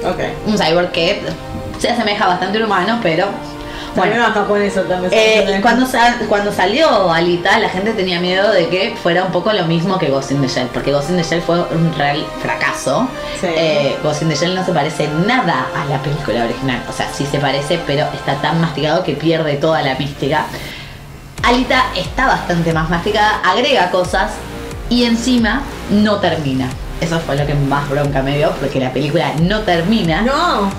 Ok. 0.03 0.47
Un 0.47 0.57
cyborg 0.57 0.91
que 0.91 1.21
se 1.79 1.89
asemeja 1.89 2.27
bastante 2.27 2.57
a 2.57 2.61
un 2.61 2.65
humano, 2.65 2.99
pero 3.01 3.27
Japonesa 3.95 4.83
también. 4.83 5.11
Eh, 5.13 5.59
cuando, 5.61 5.85
sal- 5.85 6.17
cuando 6.29 6.51
salió 6.51 7.11
Alita, 7.11 7.59
la 7.59 7.69
gente 7.69 7.93
tenía 7.93 8.19
miedo 8.19 8.51
de 8.51 8.67
que 8.69 8.95
fuera 9.01 9.23
un 9.25 9.31
poco 9.31 9.51
lo 9.53 9.65
mismo 9.65 9.97
que 9.97 10.09
Ghost 10.09 10.31
in 10.31 10.41
the 10.41 10.47
Shell, 10.47 10.67
porque 10.73 10.91
Ghost 10.91 11.09
in 11.09 11.17
the 11.17 11.23
Shell 11.23 11.41
fue 11.41 11.59
un 11.59 11.93
real 11.97 12.25
fracaso. 12.41 13.07
Sí. 13.39 13.47
Eh, 13.49 13.97
Ghost 14.03 14.21
in 14.21 14.29
the 14.29 14.35
Shell 14.35 14.55
no 14.55 14.65
se 14.65 14.71
parece 14.71 15.07
nada 15.27 15.67
a 15.75 15.85
la 15.85 15.97
película 16.01 16.45
original. 16.45 16.81
O 16.89 16.93
sea, 16.93 17.07
sí 17.13 17.25
se 17.29 17.39
parece, 17.39 17.79
pero 17.85 18.05
está 18.13 18.35
tan 18.35 18.59
masticado 18.61 19.03
que 19.03 19.13
pierde 19.13 19.55
toda 19.55 19.81
la 19.81 19.95
mística. 19.95 20.45
Alita 21.43 21.85
está 21.95 22.27
bastante 22.27 22.71
más 22.73 22.89
masticada, 22.89 23.41
agrega 23.43 23.89
cosas 23.89 24.31
y 24.89 25.05
encima 25.05 25.61
no 25.89 26.17
termina. 26.17 26.67
Eso 26.99 27.19
fue 27.19 27.35
lo 27.35 27.47
que 27.47 27.55
más 27.55 27.89
bronca 27.89 28.21
me 28.21 28.37
dio, 28.37 28.51
porque 28.59 28.79
la 28.79 28.91
película 28.93 29.33
no 29.41 29.61
termina. 29.61 30.21
No, 30.21 30.69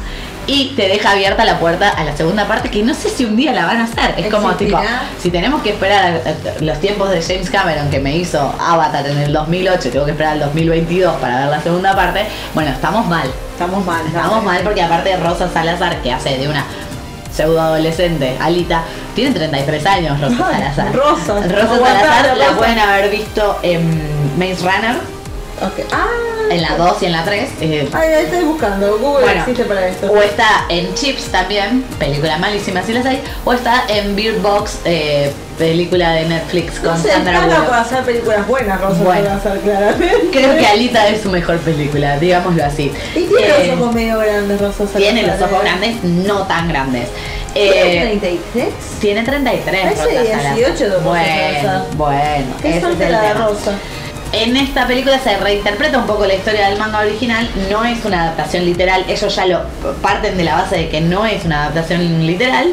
Y 0.46 0.72
te 0.74 0.88
deja 0.88 1.12
abierta 1.12 1.44
la 1.44 1.58
puerta 1.60 1.88
a 1.90 2.02
la 2.04 2.16
segunda 2.16 2.48
parte, 2.48 2.68
que 2.68 2.82
no 2.82 2.94
sé 2.94 3.08
si 3.10 3.24
un 3.24 3.36
día 3.36 3.52
la 3.52 3.64
van 3.64 3.80
a 3.80 3.84
hacer. 3.84 4.14
Es 4.18 4.26
como 4.32 4.48
tipo, 4.54 4.76
si 5.20 5.30
tenemos 5.30 5.62
que 5.62 5.70
esperar 5.70 6.04
a- 6.04 6.28
a- 6.28 6.62
los 6.62 6.80
tiempos 6.80 7.10
de 7.10 7.22
James 7.22 7.48
Cameron, 7.48 7.90
que 7.90 8.00
me 8.00 8.16
hizo 8.16 8.52
Avatar 8.58 9.06
en 9.06 9.18
el 9.18 9.32
2008, 9.32 9.90
tengo 9.90 10.04
que 10.04 10.10
esperar 10.10 10.32
al 10.32 10.40
2022 10.40 11.14
para 11.20 11.38
ver 11.40 11.48
la 11.48 11.60
segunda 11.62 11.94
parte, 11.94 12.26
bueno, 12.54 12.70
estamos 12.72 13.06
mal. 13.06 13.30
estamos 13.52 13.84
mal. 13.86 14.04
Estamos 14.06 14.42
mal 14.42 14.60
porque 14.64 14.82
aparte 14.82 15.16
Rosa 15.18 15.48
Salazar, 15.48 16.02
que 16.02 16.12
hace 16.12 16.36
de 16.38 16.48
una 16.48 16.64
pseudo 17.32 17.60
adolescente, 17.60 18.36
Alita, 18.40 18.82
tiene 19.14 19.30
33 19.30 19.86
años 19.86 20.20
Rosa 20.20 20.36
Salazar. 20.50 20.92
Rosa, 20.92 21.34
Rosa 21.34 21.78
Salazar 21.78 22.36
la 22.36 22.46
pueden 22.56 22.78
haber 22.80 23.10
visto 23.10 23.58
en 23.62 24.02
Maze 24.38 24.56
Runner, 24.62 24.96
Ok. 25.66 25.86
Ah, 25.92 26.06
en 26.50 26.60
la 26.62 26.76
2 26.76 27.02
y 27.02 27.06
en 27.06 27.12
la 27.12 27.24
3. 27.24 27.48
eh, 27.60 27.88
Ay, 27.92 28.08
estoy 28.24 28.44
buscando. 28.44 28.98
Google 28.98 29.22
Bueno, 29.24 29.40
existe 29.40 29.64
para 29.64 29.86
esto. 29.88 30.10
O 30.12 30.20
está 30.20 30.66
en 30.68 30.92
Chips 30.94 31.26
también, 31.26 31.82
película 31.98 32.36
malísima 32.38 32.82
si 32.82 32.92
las 32.92 33.06
hay, 33.06 33.20
o 33.44 33.52
está 33.52 33.84
en 33.88 34.14
Beer 34.16 34.34
Box, 34.40 34.80
eh, 34.84 35.32
película 35.58 36.12
de 36.12 36.26
Netflix 36.26 36.78
con 36.80 36.90
no 36.94 36.98
sé, 37.02 37.10
Sandra 37.10 37.40
Bullock. 37.46 37.66
para 37.68 37.80
hacer 37.82 38.02
películas 38.04 38.46
buenas, 38.48 38.80
Rosa 38.80 39.02
Bueno. 39.04 39.24
Salazar, 39.42 39.58
claramente. 39.60 40.28
Creo 40.32 40.56
que 40.56 40.66
Alita 40.66 41.08
es 41.08 41.22
su 41.22 41.30
mejor 41.30 41.58
película, 41.58 42.18
digámoslo 42.18 42.64
así. 42.64 42.92
Y 43.14 43.20
tiene 43.24 43.46
Eh, 43.46 43.66
los 43.68 43.78
ojos 43.80 43.94
medio 43.94 44.18
grandes, 44.18 44.60
Rosa 44.60 44.84
tiene 44.96 45.22
los 45.22 45.40
ojos 45.40 45.52
¿eh? 45.60 45.62
grandes, 45.62 46.04
no 46.04 46.42
tan 46.46 46.68
grandes. 46.68 47.08
¿Tiene 47.54 47.96
Eh, 47.98 48.00
33? 48.00 48.68
tiene 49.00 49.22
33. 49.24 49.82
Parece 49.94 50.02
Rosa 50.34 50.54
18 50.54 50.84
de 50.90 50.96
Bueno, 51.04 51.84
bueno, 51.96 52.46
Qué 52.62 52.78
es 52.78 52.82
el 52.82 53.12
la 53.12 53.20
de. 53.22 53.34
Rosa. 53.34 53.72
En 54.32 54.56
esta 54.56 54.86
película 54.86 55.18
se 55.18 55.36
reinterpreta 55.36 55.98
un 55.98 56.06
poco 56.06 56.24
la 56.24 56.34
historia 56.34 56.68
del 56.68 56.78
manga 56.78 57.00
original, 57.00 57.46
no 57.70 57.84
es 57.84 58.02
una 58.06 58.22
adaptación 58.22 58.64
literal, 58.64 59.04
ellos 59.06 59.36
ya 59.36 59.44
lo 59.44 59.60
parten 60.00 60.38
de 60.38 60.44
la 60.44 60.54
base 60.54 60.76
de 60.78 60.88
que 60.88 61.02
no 61.02 61.26
es 61.26 61.44
una 61.44 61.64
adaptación 61.64 62.26
literal, 62.26 62.72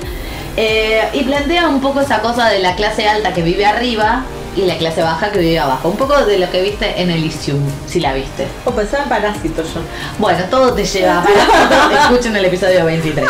eh, 0.56 1.10
y 1.12 1.24
plantea 1.26 1.68
un 1.68 1.82
poco 1.82 2.00
esa 2.00 2.22
cosa 2.22 2.48
de 2.48 2.60
la 2.60 2.76
clase 2.76 3.10
alta 3.10 3.34
que 3.34 3.42
vive 3.42 3.66
arriba 3.66 4.24
y 4.56 4.62
la 4.62 4.78
clase 4.78 5.02
baja 5.02 5.32
que 5.32 5.40
vive 5.40 5.60
abajo, 5.60 5.90
un 5.90 5.98
poco 5.98 6.26
de 6.26 6.40
lo 6.40 6.50
que 6.50 6.62
viste 6.62 7.02
en 7.02 7.12
Elysium, 7.12 7.60
si 7.88 8.00
la 8.00 8.14
viste. 8.14 8.48
O 8.64 8.72
pensaba 8.72 9.04
en 9.04 9.10
Parásito 9.10 9.62
yo. 9.62 9.82
Bueno, 10.18 10.40
todo 10.50 10.74
te 10.74 10.86
lleva 10.86 11.20
a 11.20 11.24
Parásito, 11.24 12.02
escuchen 12.04 12.36
el 12.38 12.46
episodio 12.46 12.86
23. 12.86 13.28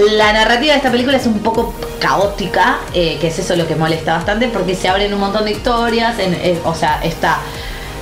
La 0.00 0.32
narrativa 0.32 0.72
de 0.72 0.78
esta 0.78 0.90
película 0.90 1.16
es 1.16 1.26
un 1.26 1.40
poco 1.40 1.74
caótica, 2.00 2.78
eh, 2.94 3.18
que 3.20 3.28
es 3.28 3.38
eso 3.38 3.54
lo 3.56 3.66
que 3.66 3.76
molesta 3.76 4.14
bastante, 4.14 4.48
porque 4.48 4.74
se 4.74 4.88
abren 4.88 5.12
un 5.12 5.20
montón 5.20 5.44
de 5.44 5.52
historias, 5.52 6.16
eh, 6.18 6.58
o 6.64 6.74
sea, 6.74 7.00
está 7.02 7.38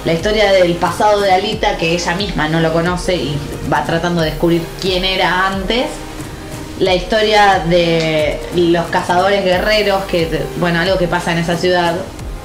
la 0.04 0.12
historia 0.12 0.52
del 0.52 0.74
pasado 0.74 1.20
de 1.20 1.32
Alita, 1.32 1.76
que 1.76 1.92
ella 1.92 2.14
misma 2.14 2.48
no 2.48 2.60
lo 2.60 2.72
conoce 2.72 3.16
y 3.16 3.38
va 3.70 3.84
tratando 3.84 4.22
de 4.22 4.30
descubrir 4.30 4.62
quién 4.80 5.04
era 5.04 5.48
antes, 5.48 5.86
la 6.78 6.94
historia 6.94 7.62
de 7.68 8.40
los 8.54 8.86
cazadores 8.86 9.44
guerreros, 9.44 10.04
que 10.04 10.44
bueno, 10.58 10.80
algo 10.80 10.96
que 10.96 11.08
pasa 11.08 11.32
en 11.32 11.38
esa 11.38 11.56
ciudad 11.56 11.96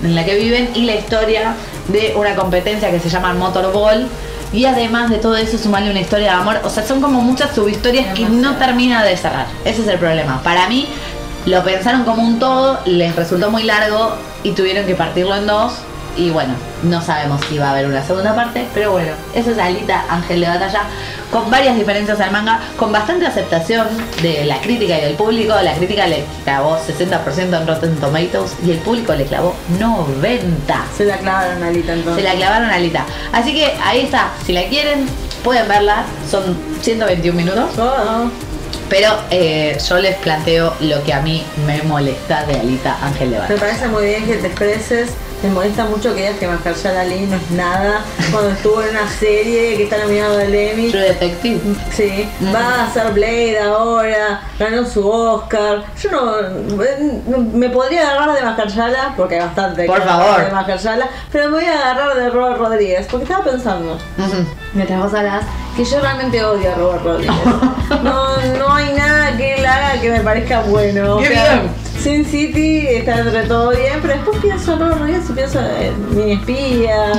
en 0.04 0.16
la 0.16 0.26
que 0.26 0.36
viven, 0.36 0.72
y 0.74 0.86
la 0.86 0.96
historia 0.96 1.56
de 1.88 2.14
una 2.18 2.36
competencia 2.36 2.92
que 2.92 3.00
se 3.00 3.10
llama 3.10 3.34
Motorball. 3.34 4.10
Y 4.56 4.66
además 4.66 5.10
de 5.10 5.18
todo 5.18 5.36
eso, 5.36 5.58
sumarle 5.58 5.92
una 5.92 6.00
historia 6.00 6.28
de 6.28 6.38
amor. 6.38 6.62
O 6.64 6.70
sea, 6.70 6.86
son 6.86 7.02
como 7.02 7.22
muchas 7.22 7.54
subhistorias 7.54 8.14
que 8.16 8.24
no 8.30 8.56
termina 8.56 9.04
de 9.04 9.18
cerrar. 9.18 9.48
Ese 9.66 9.82
es 9.82 9.88
el 9.90 10.00
problema. 10.00 10.42
Para 10.44 10.70
mí, 10.70 10.88
lo 11.46 11.62
pensaron 11.64 12.06
como 12.06 12.24
un 12.24 12.40
todo, 12.40 12.80
les 12.86 13.14
resultó 13.18 13.52
muy 13.52 13.64
largo 13.64 14.16
y 14.44 14.52
tuvieron 14.54 14.86
que 14.86 14.96
partirlo 14.96 15.36
en 15.36 15.46
dos. 15.46 15.74
Y 16.18 16.30
bueno, 16.30 16.54
no 16.84 17.02
sabemos 17.02 17.42
si 17.50 17.58
va 17.58 17.68
a 17.68 17.72
haber 17.72 17.88
una 17.88 18.02
segunda 18.04 18.34
parte, 18.36 18.66
pero 18.74 18.92
bueno, 18.94 19.12
eso 19.34 19.52
es 19.52 19.58
Alita 19.58 20.06
Ángel 20.10 20.40
de 20.42 20.48
Batalla, 20.48 20.84
con 21.32 21.52
varias 21.52 21.76
diferencias 21.76 22.20
al 22.22 22.32
manga, 22.32 22.60
con 22.78 22.92
bastante 22.92 23.26
aceptación 23.26 23.88
de 24.22 24.46
la 24.46 24.62
crítica 24.62 24.98
y 24.98 25.02
del 25.02 25.16
público. 25.16 25.54
La 25.62 25.74
crítica 25.74 26.08
le 26.08 26.24
clavó 26.46 26.78
60% 26.78 27.38
en 27.62 27.68
Rotten 27.68 27.96
Tomatoes 27.98 28.54
y 28.66 28.72
el 28.72 28.78
público 28.78 29.14
le 29.14 29.26
clavó 29.26 29.54
90%. 29.80 30.40
Se 30.98 31.06
la 31.06 31.18
clavaron 31.18 31.64
a 31.64 31.68
Alita 31.68 31.88
Se 31.94 32.00
entonces. 32.00 32.24
la 32.24 32.34
clavaron 32.36 32.70
a 32.70 32.76
Alita. 32.76 33.06
Así 33.34 33.54
que 33.54 33.74
ahí 33.84 34.02
está, 34.02 34.30
si 34.46 34.54
la 34.54 34.64
quieren, 34.70 35.06
pueden 35.44 35.68
verla, 35.68 36.04
son 36.32 36.56
121 36.82 37.36
minutos. 37.38 37.72
Oh, 37.78 38.30
Pero 38.90 39.10
eh, 39.32 39.78
yo 39.90 39.98
les 39.98 40.16
planteo 40.18 40.74
lo 40.80 41.04
que 41.04 41.14
a 41.14 41.20
mí 41.22 41.44
me 41.66 41.82
molesta 41.84 42.46
de 42.46 42.60
Alita 42.60 42.96
Ángel 43.04 43.32
de 43.32 43.36
Me 43.36 43.42
Batalla. 43.42 43.60
parece 43.60 43.88
muy 43.90 44.06
bien 44.06 44.26
que 44.26 44.36
te 44.36 44.48
expreses. 44.48 45.10
Me 45.46 45.52
molesta 45.52 45.86
mucho 45.86 46.10
que 46.16 46.22
digas 46.22 46.38
que 46.40 46.48
Mahershala 46.48 47.02
Ali 47.02 47.28
no 47.28 47.36
es 47.36 47.52
nada 47.52 48.02
cuando 48.32 48.50
estuvo 48.50 48.82
en 48.82 48.90
una 48.90 49.08
serie 49.08 49.78
que 49.78 49.84
está 49.84 50.00
nominado 50.00 50.38
del 50.38 50.56
Emmy. 50.56 50.90
True 50.90 51.02
Detective. 51.04 51.60
Sí, 51.92 52.28
Mm. 52.40 52.56
va 52.56 52.60
a 52.82 52.86
hacer 52.88 53.12
Blade 53.12 53.60
ahora, 53.60 54.42
ganó 54.58 54.84
su 54.88 55.08
Oscar. 55.08 55.84
Yo 56.02 56.10
no, 56.12 56.42
no- 56.42 57.38
me 57.54 57.70
podría 57.70 58.10
agarrar 58.10 58.34
de 58.36 58.42
Mahershala, 58.42 59.14
porque 59.16 59.36
hay 59.36 59.42
bastante 59.42 59.86
Por 59.86 60.02
favor. 60.04 60.44
de 60.46 60.52
Mahershala, 60.52 61.08
pero 61.32 61.50
me 61.50 61.58
voy 61.58 61.66
a 61.66 61.74
agarrar 61.92 62.16
de 62.16 62.30
Robert 62.32 62.58
Rodríguez, 62.58 63.06
porque 63.12 63.26
estaba 63.26 63.44
pensando, 63.44 63.94
Ujú. 64.18 64.46
mientras 64.74 65.00
vos 65.00 65.14
hablas, 65.14 65.44
que 65.78 65.86
yo 65.86 66.00
realmente 66.00 66.44
odio 66.44 66.72
a 66.72 66.76
Robert 66.76 67.04
Rodríguez. 67.04 67.36
no, 68.04 68.38
no 68.58 68.74
hay 68.74 68.94
nada 68.94 69.38
que 69.38 69.56
él 69.58 69.66
haga 69.68 70.02
que 70.02 70.10
me 70.10 70.22
parezca 70.22 70.62
bueno. 70.62 71.18
Qué 71.20 71.30
bien. 71.30 71.86
Sin 72.06 72.24
City 72.24 72.86
está 72.86 73.18
entre 73.18 73.48
todo 73.48 73.72
bien, 73.72 73.98
pero 74.00 74.14
después 74.14 74.38
pienso 74.38 74.74
en 74.74 74.80
Rodríguez 74.80 75.28
y 75.28 75.34
pienso 75.34 75.60
en 75.60 76.16
mi 76.16 76.34
espía. 76.34 77.14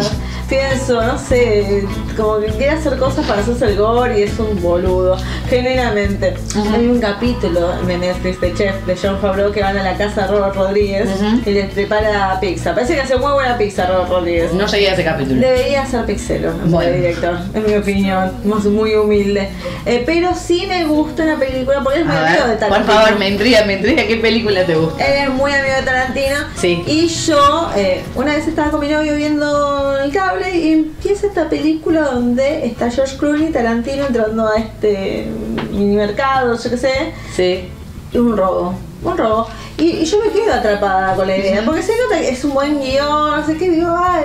Pienso, 0.49 1.03
no 1.03 1.19
sé, 1.19 1.85
como 2.17 2.39
que 2.39 2.47
quiere 2.47 2.71
hacer 2.71 2.97
cosas 2.99 3.27
para 3.27 3.41
hacerse 3.41 3.65
el 3.65 3.77
gore 3.77 4.21
y 4.21 4.23
es 4.23 4.39
un 4.39 4.63
boludo, 4.63 5.17
genuinamente. 5.49 6.35
Hay 6.73 6.87
un 6.87 7.01
capítulo 7.01 7.73
de 7.85 7.99
Netflix 7.99 8.41
de 8.41 8.55
Chef 8.55 8.87
de 8.87 8.97
John 8.97 9.19
Favreau 9.21 9.51
que 9.51 9.61
van 9.61 9.77
a 9.77 9.83
la 9.83 9.97
casa 9.99 10.23
de 10.23 10.29
Robert 10.29 10.55
Rodríguez 10.55 11.09
Ujú. 11.17 11.41
y 11.51 11.53
les 11.53 11.73
prepara 11.73 12.39
pizza. 12.41 12.73
Parece 12.77 12.95
que 12.95 13.01
hace 13.01 13.17
muy 13.17 13.33
buena 13.33 13.59
pizza 13.59 13.87
Robert 13.87 14.09
Rodríguez. 14.09 14.53
No 14.53 14.67
llegué 14.69 14.91
a 14.91 14.93
ese 14.93 15.03
capítulo. 15.05 15.41
Debería 15.41 15.85
ser 15.85 16.05
pixelo, 16.05 16.51
en 16.51 16.71
Bueno. 16.71 16.93
director, 16.93 17.39
en 17.53 17.67
mi 17.67 17.75
opinión. 17.75 18.31
Muy 18.45 18.95
humilde. 18.95 19.49
Eh, 19.85 20.05
pero 20.07 20.31
sí 20.37 20.65
me 20.69 20.85
gusta 20.85 21.25
una 21.25 21.39
película 21.41 21.81
porque 21.83 22.01
es 22.01 22.07
muy 22.07 22.15
amigo 22.17 22.43
de 22.45 22.49
ver, 22.51 22.59
por 22.59 22.69
Tarantino. 22.69 22.95
favor, 23.01 23.19
me 23.19 23.29
intriga, 23.31 23.65
me 23.65 23.73
intriga 23.75 24.07
qué 24.07 24.17
película 24.19 24.65
te 24.65 24.77
gusta. 24.77 25.05
Él 25.05 25.25
es 25.25 25.31
muy 25.31 25.53
amigo 25.53 25.75
de 25.75 25.83
Tarantino. 25.83 26.37
Sí. 26.57 26.85
Y 26.87 27.09
yo, 27.09 27.71
eh, 27.77 28.05
una 28.15 28.35
vez 28.37 28.47
estaba 28.47 28.71
con 28.71 28.79
mi 28.81 28.89
novio 28.89 29.15
viendo 29.17 29.99
el 29.99 30.13
cable 30.13 30.36
y 30.55 30.73
empieza 30.73 31.27
esta 31.27 31.49
película 31.49 32.03
donde 32.03 32.67
está 32.67 32.91
George 32.91 33.17
Clooney 33.17 33.51
Tarantino 33.53 34.07
entrando 34.07 34.47
a 34.47 34.57
este 34.57 35.27
mini 35.71 35.97
mercado, 35.97 36.57
yo 36.59 36.71
qué 36.71 36.77
sé, 36.77 37.13
Sí. 37.35 37.69
y 38.13 38.19
un 38.19 38.37
robo. 38.37 38.75
Un 39.03 39.17
robo. 39.17 39.47
Y, 39.79 39.85
y 39.91 40.05
yo 40.05 40.19
me 40.25 40.31
quedo 40.33 40.53
atrapada 40.55 41.15
con 41.15 41.27
la 41.27 41.37
idea, 41.37 41.63
porque 41.65 41.83
se 41.83 41.93
nota 41.97 42.19
que 42.21 42.31
es 42.31 42.45
un 42.45 42.55
buen 42.55 42.81
guion, 42.81 43.37
no 43.41 43.47
sé 43.47 43.57
qué, 43.57 43.71
digo, 43.71 43.95
ay, 43.97 44.25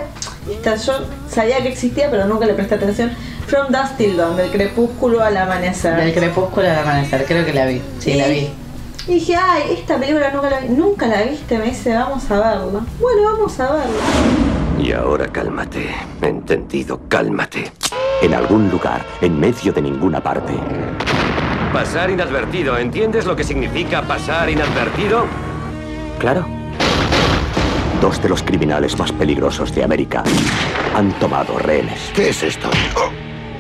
esta- 0.50 0.75
yo 0.75 0.94
sabía 1.30 1.62
que 1.62 1.68
existía, 1.70 2.10
pero 2.10 2.25
nunca 2.25 2.46
le 2.46 2.53
presté 2.53 2.75
atención. 2.75 3.12
From 3.48 3.68
Dusk 3.68 3.98
Till 3.98 4.15
Dawn, 4.15 4.38
del 4.38 4.50
crepúsculo 4.50 5.22
al 5.22 5.36
amanecer. 5.36 5.96
Del 5.98 6.13
crepúsculo 6.13 6.70
al 6.70 6.80
amanecer, 6.80 7.25
creo 7.25 7.46
que 7.46 7.53
la 7.53 7.65
vi. 7.65 7.82
Sí, 8.00 8.13
la 8.13 8.27
vi. 8.27 8.50
Y 9.08 9.15
dije, 9.15 9.36
ay, 9.36 9.63
esta 9.77 9.98
película 9.98 10.32
nunca 10.32 10.50
la 10.50 10.60
vi. 10.62 10.70
Nunca 10.70 11.08
la 11.08 11.24
viste, 11.24 11.58
me 11.58 11.65
dice, 11.65 11.94
vamos 11.94 12.30
a 12.32 12.36
verla. 12.36 12.80
Bueno, 13.00 13.24
vamos 13.34 13.60
a 13.60 13.72
verla. 13.74 14.61
Y 14.82 14.94
ahora 14.94 15.28
cálmate. 15.28 15.94
Entendido, 16.24 17.02
cálmate. 17.08 17.72
En 18.20 18.34
algún 18.34 18.68
lugar, 18.72 19.06
en 19.22 19.40
medio 19.40 19.72
de 19.72 19.80
ninguna 19.80 20.22
parte. 20.22 20.54
Pasar 21.72 22.10
inadvertido. 22.10 22.76
¿Entiendes 22.80 23.26
lo 23.26 23.36
que 23.36 23.44
significa 23.44 24.02
pasar 24.02 24.50
inadvertido? 24.50 25.26
Claro. 26.18 26.48
Dos 28.02 28.20
de 28.24 28.30
los 28.30 28.42
criminales 28.42 28.98
más 28.98 29.12
peligrosos 29.12 29.74
de 29.76 29.84
América 29.84 30.24
han 30.96 31.12
tomado 31.20 31.60
rehenes. 31.60 32.12
¿Qué 32.16 32.30
es 32.30 32.42
esto? 32.42 32.68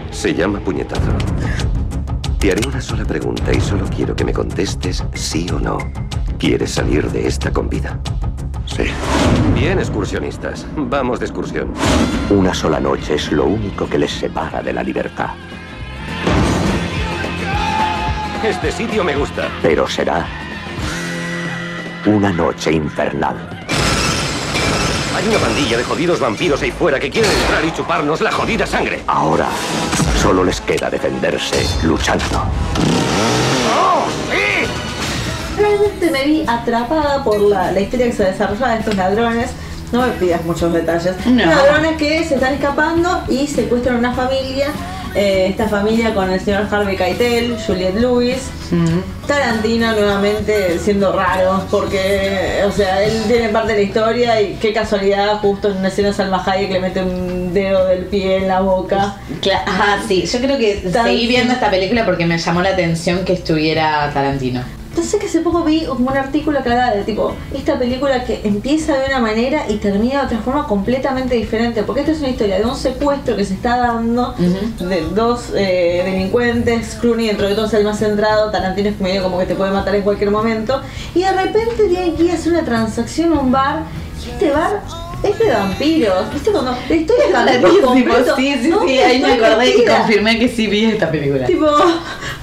Se 0.09 0.33
llama 0.33 0.59
puñetazo. 0.59 1.11
Te 2.39 2.51
haré 2.51 2.67
una 2.67 2.81
sola 2.81 3.05
pregunta 3.05 3.53
y 3.53 3.61
solo 3.61 3.85
quiero 3.95 4.15
que 4.15 4.25
me 4.25 4.33
contestes 4.33 5.03
sí 5.13 5.45
o 5.53 5.59
no. 5.59 5.77
¿Quieres 6.39 6.71
salir 6.71 7.11
de 7.11 7.27
esta 7.27 7.51
con 7.51 7.69
vida? 7.69 7.99
Sí. 8.75 8.83
Bien, 9.53 9.79
excursionistas. 9.79 10.65
Vamos 10.75 11.19
de 11.19 11.25
excursión. 11.25 11.73
Una 12.29 12.53
sola 12.53 12.79
noche 12.79 13.15
es 13.15 13.31
lo 13.31 13.45
único 13.45 13.87
que 13.87 13.97
les 13.97 14.11
separa 14.11 14.61
de 14.61 14.73
la 14.73 14.83
libertad. 14.83 15.29
Este 18.43 18.71
sitio 18.71 19.03
me 19.03 19.15
gusta. 19.15 19.49
Pero 19.61 19.87
será 19.87 20.25
una 22.05 22.31
noche 22.31 22.71
infernal. 22.71 23.35
Hay 25.15 25.27
una 25.27 25.37
pandilla 25.37 25.77
de 25.77 25.83
jodidos 25.83 26.19
vampiros 26.19 26.61
ahí 26.61 26.71
fuera 26.71 26.99
que 26.99 27.09
quieren 27.09 27.29
entrar 27.29 27.63
y 27.65 27.71
chuparnos 27.71 28.21
la 28.21 28.31
jodida 28.31 28.65
sangre. 28.65 29.03
Ahora 29.05 29.49
solo 30.21 30.43
les 30.43 30.61
queda 30.61 30.89
defenderse 30.89 31.85
luchando. 31.85 32.45
Realmente 35.71 36.11
me 36.11 36.25
vi 36.25 36.43
atrapada 36.47 37.23
por 37.23 37.39
la, 37.41 37.71
la 37.71 37.79
historia 37.79 38.07
que 38.07 38.13
se 38.13 38.23
desarrolla 38.25 38.67
de 38.69 38.79
estos 38.79 38.95
ladrones. 38.95 39.49
No 39.91 40.01
me 40.01 40.07
pidas 40.13 40.43
muchos 40.45 40.71
detalles. 40.73 41.13
No. 41.25 41.45
Ladrones 41.45 41.97
que 41.97 42.23
se 42.23 42.35
están 42.35 42.53
escapando 42.53 43.23
y 43.29 43.47
secuestran 43.47 43.97
una 43.97 44.13
familia. 44.13 44.67
Eh, 45.13 45.47
esta 45.49 45.67
familia 45.67 46.13
con 46.13 46.31
el 46.31 46.39
señor 46.39 46.67
Harvey 46.71 46.95
Keitel, 46.95 47.57
Juliette 47.67 47.95
Lewis, 47.99 48.37
Tarantino 49.27 49.91
nuevamente 49.91 50.79
siendo 50.79 51.11
raro 51.11 51.65
porque, 51.69 52.61
o 52.65 52.71
sea, 52.71 53.03
él 53.03 53.21
tiene 53.27 53.49
parte 53.49 53.73
de 53.73 53.79
la 53.79 53.83
historia 53.83 54.41
y 54.41 54.53
qué 54.55 54.71
casualidad, 54.71 55.39
justo 55.39 55.69
en 55.69 55.77
una 55.79 55.89
escena 55.89 56.13
Salma 56.13 56.41
Hayek 56.45 56.71
le 56.71 56.79
mete 56.79 57.01
un 57.03 57.53
dedo 57.53 57.87
del 57.87 58.05
pie 58.05 58.37
en 58.37 58.47
la 58.47 58.61
boca. 58.61 59.15
Cla- 59.41 59.63
Ajá, 59.65 59.97
sí, 60.07 60.25
yo 60.25 60.39
creo 60.39 60.57
que 60.57 60.75
Tan- 60.93 61.05
seguí 61.07 61.27
viendo 61.27 61.51
esta 61.53 61.69
película 61.69 62.05
porque 62.05 62.25
me 62.25 62.37
llamó 62.37 62.61
la 62.61 62.69
atención 62.69 63.25
que 63.25 63.33
estuviera 63.33 64.09
Tarantino. 64.13 64.63
Entonces 65.01 65.19
que 65.19 65.25
hace 65.25 65.39
poco 65.39 65.63
vi 65.63 65.87
un 65.87 66.07
artículo 66.09 66.61
que 66.61 66.69
hablaba 66.69 66.91
de 66.91 67.01
tipo, 67.01 67.33
esta 67.55 67.79
película 67.79 68.23
que 68.23 68.41
empieza 68.43 68.95
de 68.99 69.07
una 69.07 69.19
manera 69.19 69.65
y 69.67 69.77
termina 69.77 70.19
de 70.19 70.25
otra 70.27 70.37
forma 70.41 70.67
completamente 70.67 71.33
diferente, 71.33 71.81
porque 71.81 72.01
esta 72.01 72.11
es 72.11 72.19
una 72.19 72.29
historia 72.29 72.59
de 72.59 72.65
un 72.65 72.75
secuestro 72.75 73.35
que 73.35 73.43
se 73.43 73.55
está 73.55 73.77
dando 73.77 74.35
de 74.37 75.01
dos 75.15 75.53
eh, 75.55 76.03
delincuentes, 76.05 76.99
Clooney 77.01 77.29
dentro 77.29 77.47
de 77.47 77.55
todo 77.55 77.65
es 77.65 77.73
el 77.73 77.83
más 77.83 77.97
centrado, 77.97 78.51
Tarantino 78.51 78.89
es 78.89 78.99
medio 78.99 79.23
como 79.23 79.39
que 79.39 79.47
te 79.47 79.55
puede 79.55 79.71
matar 79.71 79.95
en 79.95 80.03
cualquier 80.03 80.29
momento, 80.29 80.79
y 81.15 81.21
de 81.21 81.31
repente 81.31 81.87
tiene 81.89 82.13
que 82.13 82.25
ir 82.25 82.31
a 82.31 82.33
hacer 82.35 82.53
una 82.53 82.63
transacción 82.63 83.33
a 83.33 83.39
un 83.39 83.51
bar, 83.51 83.85
y 84.23 84.29
este 84.29 84.51
bar 84.51 84.83
es 85.23 85.39
de 85.39 85.51
vampiros, 85.51 86.33
¿viste? 86.33 86.51
Cuando 86.51 86.77
la 86.87 86.95
historia 86.95 87.25
cambió 87.31 87.61
por 87.61 87.81
completo. 87.85 88.35
sí, 88.35 88.55
sí, 88.61 88.69
No, 88.69 88.85
sí, 88.85 88.99
ahí 88.99 89.19
me 89.19 89.33
acordé 89.33 89.69
y 89.69 89.85
confirmé 89.85 90.39
que 90.39 90.47
sí 90.47 90.67
vi 90.67 90.85
esta 90.85 91.09
película. 91.09 91.45
Tipo, 91.45 91.67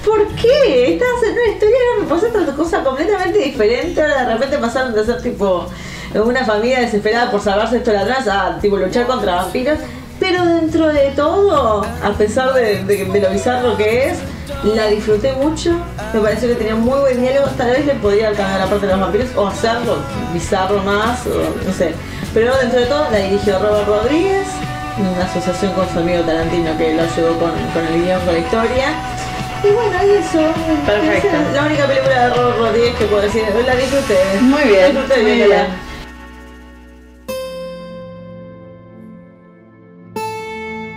¿por 0.05 0.27
qué? 0.35 0.93
Estás 0.93 1.23
en 1.23 1.33
una 1.33 1.47
historia 1.53 1.77
que 1.95 2.01
me 2.01 2.07
pasó 2.07 2.27
otra 2.27 2.55
cosa 2.55 2.83
completamente 2.83 3.39
diferente. 3.39 4.01
Ahora 4.01 4.25
de 4.25 4.33
repente 4.33 4.57
pasaron 4.57 4.93
de 4.93 5.05
ser 5.05 5.21
tipo 5.21 5.67
una 6.15 6.43
familia 6.45 6.79
desesperada 6.79 7.29
por 7.29 7.41
salvarse 7.41 7.77
esto 7.77 7.91
de 7.91 7.97
atrás 7.97 8.27
a 8.27 8.57
tipo 8.59 8.77
luchar 8.77 9.07
contra 9.07 9.35
vampiros. 9.35 9.79
Pero 10.19 10.45
dentro 10.45 10.87
de 10.87 11.11
todo, 11.15 11.81
a 12.03 12.09
pesar 12.17 12.53
de, 12.53 12.83
lo 13.21 13.29
bizarro 13.29 13.77
que 13.77 14.09
es, 14.09 14.19
la 14.63 14.87
disfruté 14.87 15.31
mucho. 15.33 15.71
Me 16.13 16.19
pareció 16.19 16.49
que 16.49 16.55
tenía 16.55 16.75
muy 16.75 16.99
buen 16.99 17.21
diálogo. 17.21 17.47
Tal 17.57 17.71
vez 17.71 17.85
le 17.85 17.93
podría 17.95 18.33
cambiar 18.33 18.59
la 18.59 18.67
parte 18.67 18.85
de 18.85 18.91
los 18.91 19.01
vampiros 19.01 19.29
o 19.37 19.47
hacerlo 19.47 19.97
bizarro 20.33 20.83
más, 20.83 21.25
no 21.25 21.73
sé. 21.73 21.93
Pero 22.33 22.55
dentro 22.57 22.81
de 22.81 22.85
todo, 22.87 23.09
la 23.09 23.17
dirigió 23.17 23.59
Robert 23.59 23.87
Rodríguez, 23.87 24.47
una 24.99 25.25
asociación 25.25 25.71
con 25.71 25.89
su 25.89 25.99
amigo 25.99 26.21
Tarantino 26.23 26.77
que 26.77 26.93
lo 26.95 27.03
ayudó 27.03 27.39
con, 27.39 27.51
con 27.73 27.85
el 27.87 28.03
guion, 28.03 28.19
con 28.25 28.33
la 28.33 28.39
historia. 28.39 29.18
Y 29.61 29.67
bueno, 29.67 29.97
y 30.07 30.17
eso. 30.17 30.39
Perfecto. 30.85 31.27
Es 31.49 31.53
la 31.53 31.65
única 31.65 31.85
película 31.85 32.27
de 32.27 32.29
Robert 32.33 32.57
Rodríguez 32.57 32.95
que 32.95 33.05
puedo 33.05 33.21
decir. 33.23 33.43
La 33.65 33.75
disfruté. 33.75 34.15
Muy 34.41 34.63
bien, 34.63 34.81
La 34.81 35.01
disfruté 35.01 35.21
muy 35.21 35.33
bien. 35.33 35.89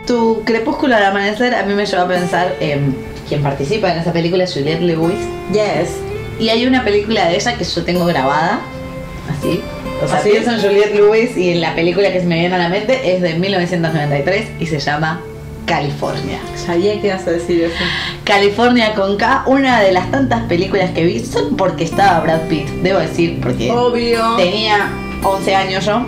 Tu 0.06 0.42
crepúsculo 0.44 0.96
al 0.96 1.04
amanecer 1.04 1.54
a 1.54 1.62
mí 1.64 1.74
me 1.74 1.86
llevó 1.86 2.02
a 2.02 2.08
pensar 2.08 2.54
en 2.60 2.94
quien 3.28 3.42
participa 3.42 3.92
en 3.92 3.98
esa 4.00 4.12
película 4.12 4.44
es 4.44 4.52
Juliette 4.52 4.82
Lewis. 4.82 5.18
Yes. 5.52 5.96
Y 6.38 6.48
hay 6.48 6.66
una 6.66 6.84
película 6.84 7.28
de 7.28 7.36
ella 7.36 7.56
que 7.56 7.64
yo 7.64 7.84
tengo 7.84 8.04
grabada, 8.04 8.60
así. 9.30 9.62
O 10.02 10.08
sea, 10.08 10.18
¿Así? 10.18 10.30
pienso 10.30 10.50
en 10.50 10.60
Juliette 10.60 10.94
Lewis 10.94 11.36
y 11.36 11.50
en 11.50 11.60
la 11.60 11.74
película 11.74 12.12
que 12.12 12.20
se 12.20 12.26
me 12.26 12.38
viene 12.38 12.54
a 12.54 12.58
la 12.58 12.68
mente 12.68 13.14
es 13.14 13.22
de 13.22 13.34
1993 13.34 14.50
y 14.58 14.66
se 14.66 14.80
llama 14.80 15.20
California. 15.66 16.38
Sabía 16.56 17.00
que 17.00 17.06
ibas 17.08 17.26
a 17.26 17.30
decir 17.30 17.64
eso. 17.64 17.74
California 18.24 18.94
con 18.94 19.16
K, 19.16 19.44
una 19.46 19.80
de 19.80 19.92
las 19.92 20.10
tantas 20.10 20.42
películas 20.44 20.90
que 20.90 21.04
vi, 21.04 21.20
solo 21.20 21.56
porque 21.56 21.84
estaba 21.84 22.20
Brad 22.20 22.42
Pitt, 22.48 22.66
debo 22.82 22.98
decir, 22.98 23.40
porque 23.40 23.70
Obvio. 23.70 24.36
tenía 24.36 24.90
11 25.22 25.54
años 25.54 25.84
yo 25.86 26.04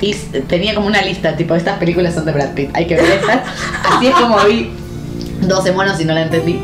y 0.00 0.12
tenía 0.48 0.74
como 0.74 0.86
una 0.88 1.00
lista, 1.02 1.36
tipo, 1.36 1.54
estas 1.54 1.78
películas 1.78 2.14
son 2.14 2.26
de 2.26 2.32
Brad 2.32 2.50
Pitt, 2.54 2.70
hay 2.74 2.86
que 2.86 2.96
ver 2.96 3.04
estas. 3.04 3.40
Así 3.96 4.06
es 4.08 4.14
como 4.14 4.38
vi 4.44 4.70
12 5.42 5.72
monos 5.72 6.00
y 6.00 6.04
no 6.04 6.12
la 6.14 6.22
entendí. 6.22 6.58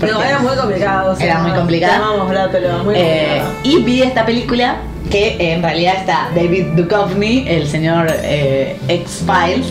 No, 0.00 0.22
era 0.22 0.38
muy 0.40 0.54
complicado. 0.56 1.12
o 1.12 1.16
sea, 1.16 1.26
Era 1.26 1.38
muy 1.38 1.52
complicada. 1.52 2.24
Brad, 2.28 2.48
pero 2.52 2.84
muy 2.84 2.94
Eh, 2.96 3.40
complicado. 3.42 3.54
y 3.64 3.82
vi 3.84 4.02
esta 4.02 4.26
película 4.26 4.76
que 5.10 5.36
en 5.52 5.62
realidad 5.62 5.94
está 5.98 6.28
David 6.34 6.66
Duchovny, 6.76 7.44
el 7.48 7.66
señor 7.66 8.06
eh, 8.22 8.76
X-Files. 8.88 9.66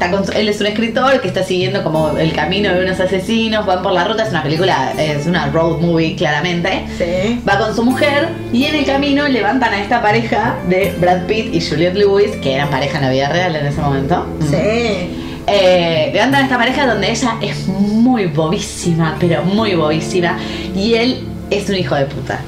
Está 0.00 0.12
con 0.12 0.24
su- 0.24 0.32
él 0.32 0.48
es 0.48 0.58
un 0.62 0.66
escritor 0.66 1.20
que 1.20 1.28
está 1.28 1.42
siguiendo 1.42 1.84
como 1.84 2.16
el 2.16 2.32
camino 2.32 2.72
de 2.72 2.84
unos 2.84 2.98
asesinos, 2.98 3.66
van 3.66 3.82
por 3.82 3.92
la 3.92 4.04
ruta, 4.04 4.22
es 4.22 4.30
una 4.30 4.42
película, 4.42 4.94
es 4.96 5.26
una 5.26 5.48
road 5.50 5.78
movie 5.78 6.16
claramente. 6.16 6.86
Sí. 6.96 7.42
Va 7.46 7.58
con 7.58 7.76
su 7.76 7.84
mujer 7.84 8.30
y 8.50 8.64
en 8.64 8.76
el 8.76 8.86
camino 8.86 9.28
levantan 9.28 9.74
a 9.74 9.82
esta 9.82 10.00
pareja 10.00 10.56
de 10.70 10.96
Brad 10.98 11.26
Pitt 11.26 11.54
y 11.54 11.60
Juliette 11.60 11.96
Lewis, 11.96 12.30
que 12.36 12.54
eran 12.54 12.70
pareja 12.70 12.96
en 12.96 13.04
la 13.04 13.10
vida 13.10 13.28
real 13.28 13.54
en 13.56 13.66
ese 13.66 13.78
momento. 13.78 14.24
Sí. 14.48 15.36
Eh, 15.46 16.10
levantan 16.14 16.40
a 16.40 16.44
esta 16.44 16.56
pareja 16.56 16.86
donde 16.86 17.10
ella 17.10 17.36
es 17.42 17.66
muy 17.68 18.24
bobísima, 18.24 19.16
pero 19.20 19.42
muy 19.42 19.74
bobísima, 19.74 20.38
y 20.74 20.94
él 20.94 21.28
es 21.50 21.68
un 21.68 21.74
hijo 21.76 21.94
de 21.94 22.06
puta. 22.06 22.38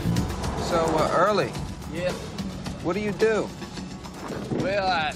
So, 0.70 0.76
uh, 0.96 1.28
early. 1.28 1.50
Yeah. 1.94 2.12
What 2.82 2.94
do 2.94 3.00
you 3.00 3.12
do? 3.12 3.46
Well, 4.62 4.86
I 4.86 5.12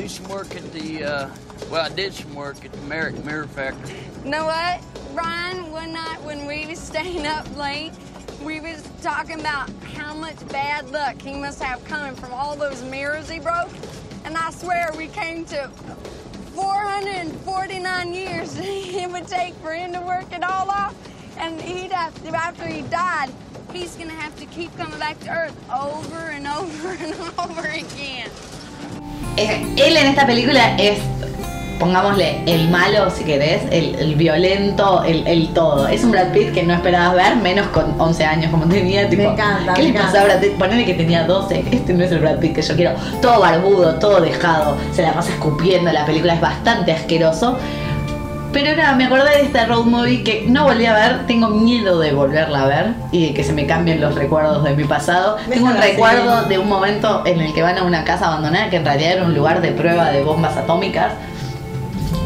do 0.00 0.08
some 0.08 0.28
work 0.28 0.56
at 0.56 0.72
the, 0.72 1.04
uh, 1.04 1.30
well, 1.70 1.84
I 1.84 1.94
did 1.94 2.14
some 2.14 2.34
work 2.34 2.64
at 2.64 2.72
the 2.72 2.80
Merrick 2.82 3.22
Mirror 3.22 3.48
Factory. 3.48 3.98
You 4.24 4.30
know 4.30 4.46
what, 4.46 4.82
Ryan? 5.12 5.70
One 5.70 5.92
night 5.92 6.22
when 6.22 6.46
we 6.46 6.64
was 6.64 6.78
staying 6.78 7.26
up 7.26 7.54
late, 7.54 7.92
we 8.42 8.60
was 8.60 8.82
talking 9.02 9.38
about 9.38 9.68
how 9.94 10.14
much 10.14 10.36
bad 10.48 10.90
luck 10.90 11.20
he 11.20 11.34
must 11.34 11.62
have 11.62 11.84
coming 11.84 12.14
from 12.14 12.32
all 12.32 12.56
those 12.56 12.82
mirrors 12.84 13.28
he 13.28 13.40
broke. 13.40 13.68
And 14.24 14.38
I 14.38 14.50
swear 14.52 14.90
we 14.96 15.08
came 15.08 15.44
to 15.46 15.68
449 16.54 18.14
years 18.14 18.56
it 18.58 19.10
would 19.10 19.28
take 19.28 19.52
for 19.56 19.74
him 19.74 19.92
to 19.92 20.00
work 20.00 20.32
it 20.32 20.42
all 20.42 20.70
off. 20.70 20.94
And 21.36 21.60
he'd 21.60 21.92
have 21.92 22.14
to, 22.24 22.34
after 22.34 22.66
he 22.66 22.80
died, 22.82 23.30
he's 23.70 23.96
gonna 23.96 24.12
have 24.12 24.34
to 24.36 24.46
keep 24.46 24.74
coming 24.78 24.98
back 24.98 25.20
to 25.20 25.30
Earth 25.30 25.70
over 25.70 26.30
and 26.30 26.46
over 26.46 26.88
and 26.98 27.14
over 27.38 27.68
again. 27.68 28.30
Él 29.36 29.96
en 29.96 30.06
esta 30.06 30.26
película 30.26 30.76
es, 30.76 30.98
pongámosle, 31.78 32.40
el 32.46 32.68
malo, 32.68 33.10
si 33.10 33.24
querés, 33.24 33.62
el, 33.70 33.94
el 33.94 34.14
violento, 34.16 35.02
el, 35.04 35.26
el 35.26 35.48
todo. 35.54 35.88
Es 35.88 36.04
un 36.04 36.10
Brad 36.10 36.32
Pitt 36.32 36.52
que 36.52 36.62
no 36.62 36.74
esperabas 36.74 37.14
ver, 37.14 37.36
menos 37.36 37.68
con 37.68 37.98
11 37.98 38.24
años 38.24 38.50
como 38.50 38.66
tenía. 38.66 39.08
Tipo, 39.08 39.22
encanta, 39.22 39.72
¿Qué 39.74 39.82
me 39.82 39.88
le 39.88 39.98
encanta. 39.98 40.20
a 40.20 40.24
Brad 40.24 40.40
Pitt? 40.40 40.52
Ponele 40.58 40.84
que 40.84 40.94
tenía 40.94 41.24
12. 41.24 41.64
Este 41.72 41.94
no 41.94 42.04
es 42.04 42.12
el 42.12 42.18
Brad 42.18 42.38
Pitt 42.38 42.54
que 42.54 42.62
yo 42.62 42.74
quiero. 42.76 42.92
Todo 43.22 43.40
barbudo, 43.40 43.94
todo 43.94 44.20
dejado, 44.20 44.76
se 44.92 45.02
la 45.02 45.14
pasa 45.14 45.30
escupiendo. 45.30 45.90
La 45.90 46.04
película 46.04 46.34
es 46.34 46.40
bastante 46.40 46.92
asqueroso. 46.92 47.56
Pero 48.52 48.76
nada, 48.76 48.96
me 48.96 49.04
acordé 49.04 49.30
de 49.30 49.42
esta 49.42 49.66
road 49.66 49.84
movie 49.84 50.24
que 50.24 50.44
no 50.48 50.64
volví 50.64 50.84
a 50.86 50.92
ver, 50.94 51.26
tengo 51.26 51.48
miedo 51.50 52.00
de 52.00 52.12
volverla 52.12 52.62
a 52.62 52.66
ver 52.66 52.94
y 53.12 53.28
de 53.28 53.34
que 53.34 53.44
se 53.44 53.52
me 53.52 53.64
cambien 53.66 54.00
los 54.00 54.14
recuerdos 54.16 54.64
de 54.64 54.74
mi 54.74 54.84
pasado. 54.84 55.36
Tengo 55.48 55.66
un 55.66 55.76
recuerdo 55.76 56.42
de 56.48 56.58
un 56.58 56.68
momento 56.68 57.22
en 57.26 57.40
el 57.40 57.54
que 57.54 57.62
van 57.62 57.78
a 57.78 57.84
una 57.84 58.02
casa 58.04 58.26
abandonada 58.26 58.68
que 58.68 58.76
en 58.76 58.84
realidad 58.84 59.12
era 59.12 59.24
un 59.24 59.34
lugar 59.34 59.60
de 59.62 59.70
prueba 59.70 60.10
de 60.10 60.22
bombas 60.24 60.56
atómicas, 60.56 61.12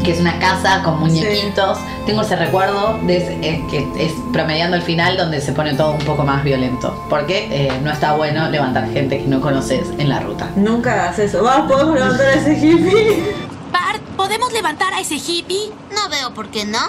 que 0.03 0.11
es 0.13 0.19
una 0.19 0.37
casa 0.39 0.81
con 0.83 0.99
muñequitos. 0.99 1.77
Tengo 2.07 2.21
ese 2.23 2.35
recuerdo 2.35 2.97
de 3.05 3.17
ese- 3.17 3.37
eh, 3.41 3.63
que 3.69 3.79
es 4.03 4.11
promediando 4.33 4.75
el 4.77 4.83
final 4.83 5.17
donde 5.17 5.41
se 5.41 5.51
pone 5.51 5.73
todo 5.75 5.91
un 5.93 5.99
poco 5.99 6.23
más 6.23 6.43
violento, 6.43 7.05
porque 7.09 7.47
eh, 7.51 7.71
no 7.83 7.91
está 7.91 8.13
bueno 8.13 8.49
levantar 8.49 8.87
gente 8.91 9.19
que 9.19 9.27
no 9.27 9.41
conoces 9.41 9.81
en 9.99 10.09
la 10.09 10.19
ruta. 10.19 10.47
Nunca 10.55 10.93
hagas 10.93 11.19
eso. 11.19 11.43
Vamos, 11.43 11.71
podemos 11.71 11.95
levantar 11.95 12.25
a 12.27 12.33
ese 12.33 12.53
hippie. 12.53 13.23
Bart, 13.75 14.01
¿podemos 14.15 14.53
levantar 14.53 14.93
a 14.93 15.01
ese 15.01 15.15
hippie? 15.15 15.69
No 15.93 16.09
veo 16.09 16.33
por 16.33 16.47
qué 16.47 16.63
no. 16.63 16.79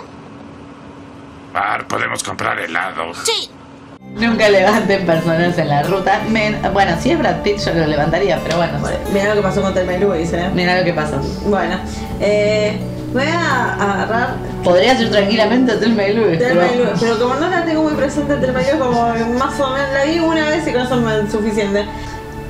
Bar, 1.52 1.88
podemos 1.88 2.22
comprar 2.22 2.60
helado. 2.60 3.12
Sí. 3.24 3.50
Nunca 4.14 4.48
levanten 4.48 5.04
personas 5.04 5.58
en 5.58 5.68
la 5.68 5.82
ruta. 5.82 6.20
Men- 6.28 6.60
bueno, 6.72 6.96
si 7.00 7.10
es 7.10 7.18
Brad 7.18 7.42
Pitt 7.42 7.58
yo 7.58 7.74
lo 7.74 7.86
levantaría, 7.86 8.38
pero 8.44 8.58
bueno. 8.58 8.78
Mira 9.12 9.30
lo 9.30 9.34
que 9.34 9.42
pasó 9.42 9.62
con 9.62 9.74
Telma 9.74 9.94
y 9.94 9.98
Luis, 10.00 10.32
eh. 10.32 10.48
Mira 10.54 10.78
lo 10.78 10.84
que 10.84 10.92
pasó. 10.92 11.16
Bueno, 11.46 11.76
eh, 12.20 12.78
voy 13.12 13.24
a 13.26 13.74
agarrar 13.74 14.36
Podría 14.62 14.96
ser 14.96 15.10
tranquilamente 15.10 15.74
Telma 15.76 16.04
y 16.04 16.14
Luis, 16.14 16.38
Telma 16.38 16.66
y 16.66 16.68
pero- 16.68 16.84
Luis, 16.84 16.98
pero 17.00 17.18
como 17.18 17.34
no 17.34 17.48
la 17.48 17.64
tengo 17.64 17.82
muy 17.82 17.94
presente 17.94 18.36
Telma 18.36 18.62
y 18.62 18.64
Luis, 18.66 18.76
como 18.78 19.14
más 19.38 19.60
o 19.60 19.70
menos 19.70 19.92
la 19.92 20.04
vi 20.04 20.18
una 20.20 20.48
vez 20.50 20.66
y 20.68 20.72
con 20.72 20.82
eso 20.82 21.10
es 21.10 21.32
suficiente. 21.32 21.84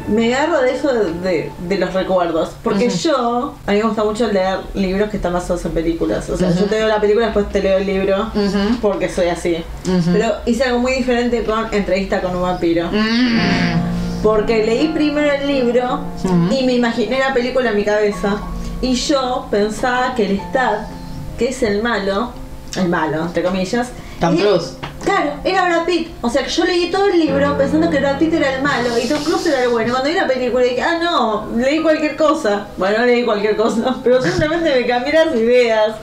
Me 0.08 0.34
agarro 0.34 0.60
de 0.62 0.74
eso 0.74 0.92
de, 0.92 1.12
de- 1.20 1.52
de 1.68 1.78
los 1.78 1.92
recuerdos. 1.94 2.50
Porque 2.62 2.88
yo, 2.90 3.54
a 3.66 3.70
mí 3.72 3.78
me 3.78 3.82
gusta 3.84 4.04
mucho 4.04 4.30
leer 4.32 4.58
libros 4.74 5.10
que 5.10 5.16
están 5.16 5.32
basados 5.32 5.64
en 5.64 5.72
películas. 5.72 6.28
O 6.30 6.36
sea, 6.36 6.50
yo 6.50 6.64
te 6.66 6.76
veo 6.76 6.88
la 6.88 7.00
película, 7.00 7.26
después 7.26 7.48
te 7.50 7.62
leo 7.62 7.78
el 7.78 7.86
libro, 7.86 8.30
porque 8.82 9.08
soy 9.08 9.28
así. 9.28 9.56
Pero 10.12 10.32
hice 10.46 10.64
algo 10.64 10.78
muy 10.80 10.92
diferente 10.92 11.42
con 11.44 11.72
Entrevista 11.72 12.20
con 12.20 12.34
un 12.36 12.42
vampiro. 12.42 12.88
Mm. 12.92 14.22
Porque 14.22 14.64
leí 14.64 14.88
primero 14.88 15.30
el 15.32 15.46
libro 15.46 16.00
y 16.50 16.64
me 16.64 16.72
imaginé 16.74 17.18
la 17.20 17.32
película 17.34 17.70
en 17.70 17.76
mi 17.76 17.84
cabeza. 17.84 18.36
Y 18.82 18.94
yo 18.94 19.46
pensaba 19.50 20.14
que 20.14 20.26
el 20.26 20.40
Stat, 20.40 20.86
que 21.38 21.48
es 21.50 21.62
el 21.62 21.82
malo, 21.82 22.30
el 22.76 22.88
malo, 22.88 23.22
entre 23.22 23.42
comillas. 23.42 23.88
Cruise. 24.48 24.76
Claro, 25.06 25.34
era 25.44 25.64
Brad 25.66 25.84
Pitt. 25.84 26.08
O 26.20 26.28
sea 26.28 26.42
que 26.42 26.50
yo 26.50 26.64
leí 26.64 26.90
todo 26.90 27.06
el 27.06 27.20
libro 27.20 27.56
pensando 27.56 27.88
que 27.88 28.00
Brad 28.00 28.18
Pitt 28.18 28.34
era 28.34 28.56
el 28.56 28.62
malo 28.62 28.98
y 29.00 29.06
Tom 29.06 29.22
Cruise 29.22 29.46
era 29.46 29.62
el 29.62 29.68
bueno. 29.68 29.92
Cuando 29.92 30.10
vi 30.10 30.16
la 30.16 30.26
película 30.26 30.64
dije, 30.64 30.82
ah, 30.82 30.98
no, 31.00 31.48
leí 31.56 31.80
cualquier 31.80 32.16
cosa. 32.16 32.66
Bueno, 32.76 32.98
no 32.98 33.06
leí 33.06 33.24
cualquier 33.24 33.56
cosa, 33.56 33.98
pero 34.04 34.20
simplemente 34.20 34.80
me 34.80 34.84
cambié 34.84 35.12
las 35.12 35.32
ideas. 35.36 35.94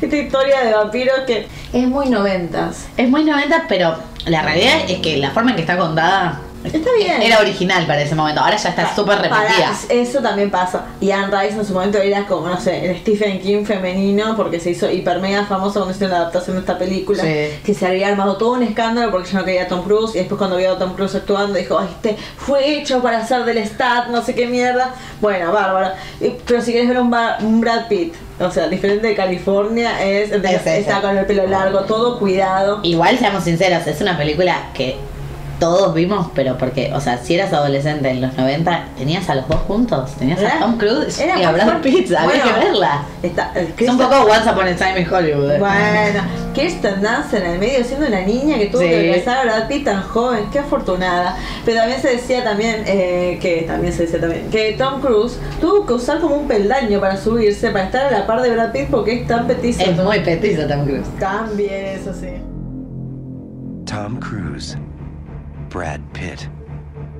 Esta 0.00 0.16
historia 0.16 0.64
de 0.64 0.72
vampiros 0.72 1.20
que 1.26 1.46
es 1.70 1.86
muy 1.86 2.08
noventas. 2.08 2.86
Es 2.96 3.10
muy 3.10 3.24
90, 3.24 3.66
pero 3.68 3.94
la 4.24 4.40
realidad 4.40 4.88
es 4.88 5.00
que 5.00 5.18
la 5.18 5.32
forma 5.32 5.50
en 5.50 5.56
que 5.56 5.62
está 5.62 5.76
contada 5.76 6.40
Está 6.66 6.90
bien. 6.98 7.22
era 7.22 7.38
original 7.38 7.86
para 7.86 8.02
ese 8.02 8.14
momento. 8.14 8.40
Ahora 8.40 8.56
ya 8.56 8.68
está 8.70 8.94
súper 8.94 9.18
repetida. 9.18 9.72
Eso 9.88 10.20
también 10.20 10.50
pasa. 10.50 10.86
Y 11.00 11.10
Anne 11.10 11.36
Rice 11.36 11.58
en 11.58 11.64
su 11.64 11.72
momento 11.72 11.98
era 11.98 12.26
como, 12.26 12.48
no 12.48 12.60
sé, 12.60 12.90
el 12.90 12.98
Stephen 12.98 13.40
King 13.40 13.64
femenino, 13.64 14.36
porque 14.36 14.60
se 14.60 14.70
hizo 14.70 14.90
hiper 14.90 15.20
mega 15.20 15.44
famoso 15.46 15.80
cuando 15.80 15.92
hicieron 15.92 16.12
la 16.12 16.18
adaptación 16.22 16.56
de 16.56 16.60
esta 16.60 16.78
película. 16.78 17.22
Sí. 17.22 17.48
Que 17.64 17.74
se 17.74 17.86
había 17.86 18.08
armado 18.08 18.36
todo 18.36 18.52
un 18.52 18.62
escándalo 18.62 19.10
porque 19.10 19.30
yo 19.30 19.38
no 19.38 19.44
quería 19.44 19.64
a 19.64 19.68
Tom 19.68 19.82
Cruise. 19.82 20.14
Y 20.14 20.18
después, 20.18 20.38
cuando 20.38 20.56
vio 20.56 20.72
a 20.72 20.78
Tom 20.78 20.94
Cruise 20.94 21.14
actuando, 21.14 21.54
dijo: 21.54 21.78
"Ay, 21.78 21.88
Este 21.90 22.16
fue 22.36 22.78
hecho 22.78 23.02
para 23.02 23.26
ser 23.26 23.44
del 23.44 23.58
Stat, 23.66 24.08
no 24.08 24.22
sé 24.22 24.34
qué 24.34 24.46
mierda. 24.46 24.94
Bueno, 25.20 25.52
bárbaro. 25.52 25.90
Pero 26.46 26.60
si 26.60 26.72
quieres 26.72 26.88
ver 26.88 27.00
un, 27.00 27.14
un 27.40 27.60
Brad 27.60 27.88
Pitt, 27.88 28.14
o 28.38 28.50
sea, 28.50 28.68
diferente 28.68 29.06
de 29.06 29.14
California, 29.14 30.02
es, 30.04 30.30
Es 30.30 30.66
está 30.66 31.00
con 31.00 31.16
el 31.16 31.24
pelo 31.26 31.46
largo, 31.46 31.80
todo 31.80 32.18
cuidado. 32.18 32.80
Igual, 32.82 33.18
seamos 33.18 33.44
sinceros, 33.44 33.86
es 33.86 34.00
una 34.00 34.16
película 34.16 34.68
que 34.74 34.96
todos 35.58 35.94
vimos, 35.94 36.28
pero 36.34 36.56
porque, 36.58 36.92
o 36.94 37.00
sea, 37.00 37.18
si 37.18 37.34
eras 37.34 37.52
adolescente 37.52 38.10
en 38.10 38.20
los 38.20 38.36
90, 38.36 38.84
tenías 38.98 39.28
a 39.30 39.34
los 39.36 39.48
dos 39.48 39.60
juntos. 39.60 40.10
Tenías 40.18 40.40
a 40.42 40.58
Tom 40.60 40.76
Cruise 40.78 41.18
era 41.20 41.38
y 41.38 41.42
a 41.44 41.52
Brad. 41.52 41.80
Pitt. 41.82 42.12
Había 42.12 42.24
Bueno, 42.24 42.44
que 42.44 42.64
verla. 42.66 43.02
Está, 43.22 43.52
el 43.54 43.72
Es 43.78 43.88
un 43.88 43.98
poco 43.98 44.14
Once 44.22 44.50
Upon 44.50 44.68
a 44.68 44.76
Time 44.76 45.00
in 45.00 45.12
Hollywood. 45.12 45.50
¿eh? 45.52 45.58
Bueno, 45.58 46.22
Kirsten 46.54 47.00
Dunst 47.02 47.34
en 47.34 47.46
el 47.46 47.58
medio 47.58 47.84
siendo 47.84 48.06
una 48.06 48.20
niña 48.22 48.58
que 48.58 48.66
tuvo 48.66 48.80
Sí. 48.82 48.88
que 48.88 49.10
abrazar 49.10 49.38
a 49.38 49.42
Brad 49.44 49.68
Pitt 49.68 49.84
tan 49.84 50.02
joven, 50.02 50.44
qué 50.52 50.58
afortunada. 50.58 51.36
Pero 51.64 51.78
también 51.78 52.00
se 52.00 52.08
decía 52.10 52.44
también, 52.44 52.82
eh, 52.86 53.38
que 53.40 53.62
también 53.66 53.92
se 53.92 54.02
decía 54.04 54.20
también, 54.20 54.48
que 54.50 54.72
Tom 54.78 55.00
Cruise 55.00 55.38
tuvo 55.60 55.86
que 55.86 55.92
usar 55.94 56.20
como 56.20 56.36
un 56.36 56.48
peldaño 56.48 57.00
para 57.00 57.16
subirse, 57.16 57.70
para 57.70 57.86
estar 57.86 58.06
a 58.06 58.10
la 58.10 58.26
par 58.26 58.42
de 58.42 58.50
Brad 58.50 58.72
Pitt 58.72 58.88
porque 58.90 59.20
es 59.20 59.26
tan 59.26 59.46
petizo. 59.46 59.82
Es 59.82 59.96
muy 59.96 60.20
petizo 60.20 60.66
Tom 60.66 60.84
Cruise. 60.84 61.06
También, 61.18 61.86
eso 62.00 62.12
sí. 62.12 62.28
Tom 63.86 64.18
Cruise, 64.18 64.76
Brad 65.76 66.10
Pitt, 66.14 66.48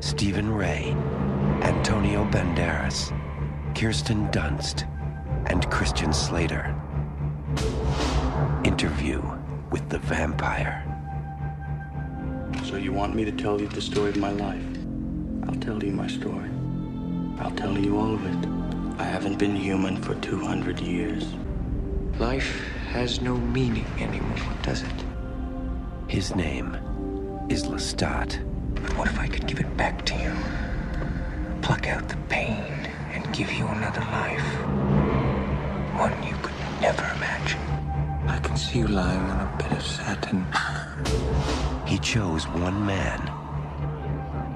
Stephen 0.00 0.50
Ray, 0.50 0.96
Antonio 1.60 2.24
Banderas, 2.24 3.12
Kirsten 3.74 4.28
Dunst, 4.28 4.88
and 5.50 5.70
Christian 5.70 6.10
Slater. 6.10 6.74
Interview 8.64 9.20
with 9.70 9.86
the 9.90 9.98
Vampire. 9.98 10.82
So 12.64 12.76
you 12.76 12.94
want 12.94 13.14
me 13.14 13.26
to 13.26 13.32
tell 13.32 13.60
you 13.60 13.68
the 13.68 13.82
story 13.82 14.08
of 14.08 14.16
my 14.16 14.32
life? 14.32 14.64
I'll 15.46 15.60
tell 15.60 15.84
you 15.84 15.92
my 15.92 16.06
story. 16.06 16.48
I'll 17.38 17.54
tell 17.56 17.76
you 17.76 17.98
all 17.98 18.14
of 18.14 18.24
it. 18.24 18.98
I 18.98 19.04
haven't 19.04 19.38
been 19.38 19.54
human 19.54 19.98
for 19.98 20.14
200 20.14 20.80
years. 20.80 21.34
Life 22.18 22.58
has 22.88 23.20
no 23.20 23.36
meaning 23.36 23.84
anymore, 23.98 24.54
does 24.62 24.80
it? 24.80 25.04
His 26.08 26.34
name 26.34 26.78
is 27.48 27.64
Lestat. 27.64 28.42
But 28.74 28.96
what 28.96 29.08
if 29.08 29.18
I 29.18 29.28
could 29.28 29.46
give 29.46 29.60
it 29.60 29.76
back 29.76 30.04
to 30.06 30.14
you? 30.14 30.32
Pluck 31.62 31.86
out 31.88 32.08
the 32.08 32.16
pain 32.28 32.62
and 33.12 33.32
give 33.32 33.52
you 33.52 33.66
another 33.66 34.00
life. 34.00 34.44
One 35.98 36.22
you 36.22 36.34
could 36.42 36.54
never 36.80 37.02
imagine. 37.16 37.60
I 38.26 38.38
can 38.42 38.56
see 38.56 38.80
you 38.80 38.88
lying 38.88 39.20
on 39.20 39.40
a 39.40 39.58
bed 39.58 39.72
of 39.72 39.82
satin. 39.82 40.44
He 41.86 41.98
chose 41.98 42.48
one 42.48 42.84
man. 42.84 43.20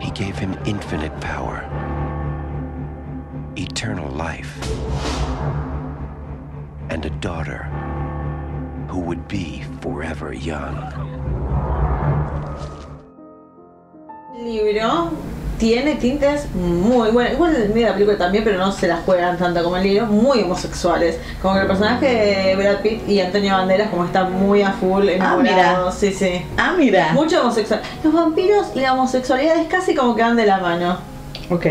He 0.00 0.10
gave 0.10 0.36
him 0.36 0.58
infinite 0.66 1.18
power, 1.20 1.62
eternal 3.56 4.10
life, 4.10 4.58
and 6.90 7.04
a 7.04 7.10
daughter 7.20 7.64
who 8.88 8.98
would 9.00 9.28
be 9.28 9.62
forever 9.80 10.32
young. 10.32 11.19
Libro 14.50 15.10
tiene 15.60 15.96
tintes 15.96 16.52
muy 16.54 17.10
buenos. 17.10 17.34
Igual 17.34 17.54
el 17.54 17.68
medio 17.68 17.82
de 17.82 17.88
la 17.88 17.92
película 17.92 18.18
también, 18.18 18.42
pero 18.42 18.58
no 18.58 18.72
se 18.72 18.88
las 18.88 19.04
juegan 19.04 19.36
tanto 19.36 19.62
como 19.62 19.76
el 19.76 19.82
libro. 19.82 20.06
Muy 20.06 20.40
homosexuales. 20.42 21.18
Como 21.42 21.54
que 21.54 21.60
el 21.60 21.66
personaje 21.66 22.06
de 22.06 22.56
Brad 22.56 22.80
Pitt 22.80 23.06
y 23.06 23.20
Antonio 23.20 23.52
Banderas 23.52 23.90
como 23.90 24.06
están 24.06 24.32
muy 24.32 24.62
a 24.62 24.72
full 24.72 25.06
enamorados. 25.08 25.94
sí, 25.94 26.12
sí. 26.12 26.46
Ah, 26.56 26.72
mira. 26.76 27.12
Mucho 27.12 27.42
homosexual. 27.42 27.82
Los 28.02 28.12
vampiros 28.12 28.68
y 28.74 28.80
la 28.80 28.94
homosexualidad 28.94 29.56
es 29.58 29.68
casi 29.68 29.94
como 29.94 30.16
que 30.16 30.22
van 30.22 30.36
de 30.36 30.46
la 30.46 30.58
mano. 30.58 31.09
Ok. 31.50 31.66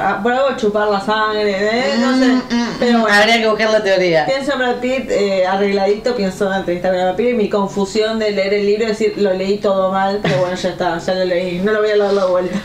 Ah, 0.00 0.20
Por 0.22 0.32
algo 0.32 0.56
chupar 0.56 0.88
la 0.88 1.00
sangre, 1.00 1.50
¿eh? 1.50 1.94
no 1.98 2.16
sé. 2.16 2.40
Pero 2.78 3.00
bueno. 3.00 3.14
Mm, 3.14 3.18
Habría 3.20 3.38
que 3.40 3.48
buscar 3.48 3.70
la 3.70 3.82
teoría. 3.82 4.26
Pienso 4.26 4.52
en 4.52 4.58
Brad 4.58 4.76
Pitt 4.76 5.10
eh, 5.10 5.44
arregladito, 5.46 6.14
pienso 6.14 6.44
en 6.44 6.50
la 6.50 6.56
entrevista 6.58 6.88
con 6.90 6.98
el 6.98 7.06
vampiro 7.06 7.30
y 7.30 7.34
mi 7.34 7.48
confusión 7.48 8.18
de 8.20 8.30
leer 8.30 8.54
el 8.54 8.66
libro, 8.66 8.84
es 8.84 8.98
decir, 8.98 9.14
lo 9.18 9.32
leí 9.34 9.58
todo 9.58 9.90
mal, 9.90 10.20
pero 10.22 10.38
bueno, 10.38 10.54
ya 10.54 10.68
está, 10.68 10.98
ya 10.98 11.14
lo 11.14 11.24
leí, 11.24 11.58
no 11.58 11.72
lo 11.72 11.80
voy 11.80 11.90
a 11.90 11.96
dar 11.96 12.12
la 12.12 12.26
vuelta. 12.26 12.56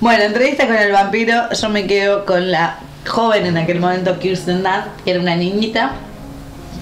Bueno, 0.00 0.24
entrevista 0.24 0.66
con 0.66 0.76
el 0.76 0.92
vampiro, 0.92 1.50
yo 1.52 1.68
me 1.68 1.86
quedo 1.86 2.24
con 2.24 2.50
la 2.50 2.78
joven 3.06 3.46
en 3.46 3.58
aquel 3.58 3.78
momento 3.80 4.18
Kirsten 4.18 4.62
Dunst, 4.62 4.88
que 5.04 5.10
era 5.10 5.20
una 5.20 5.36
niñita 5.36 5.92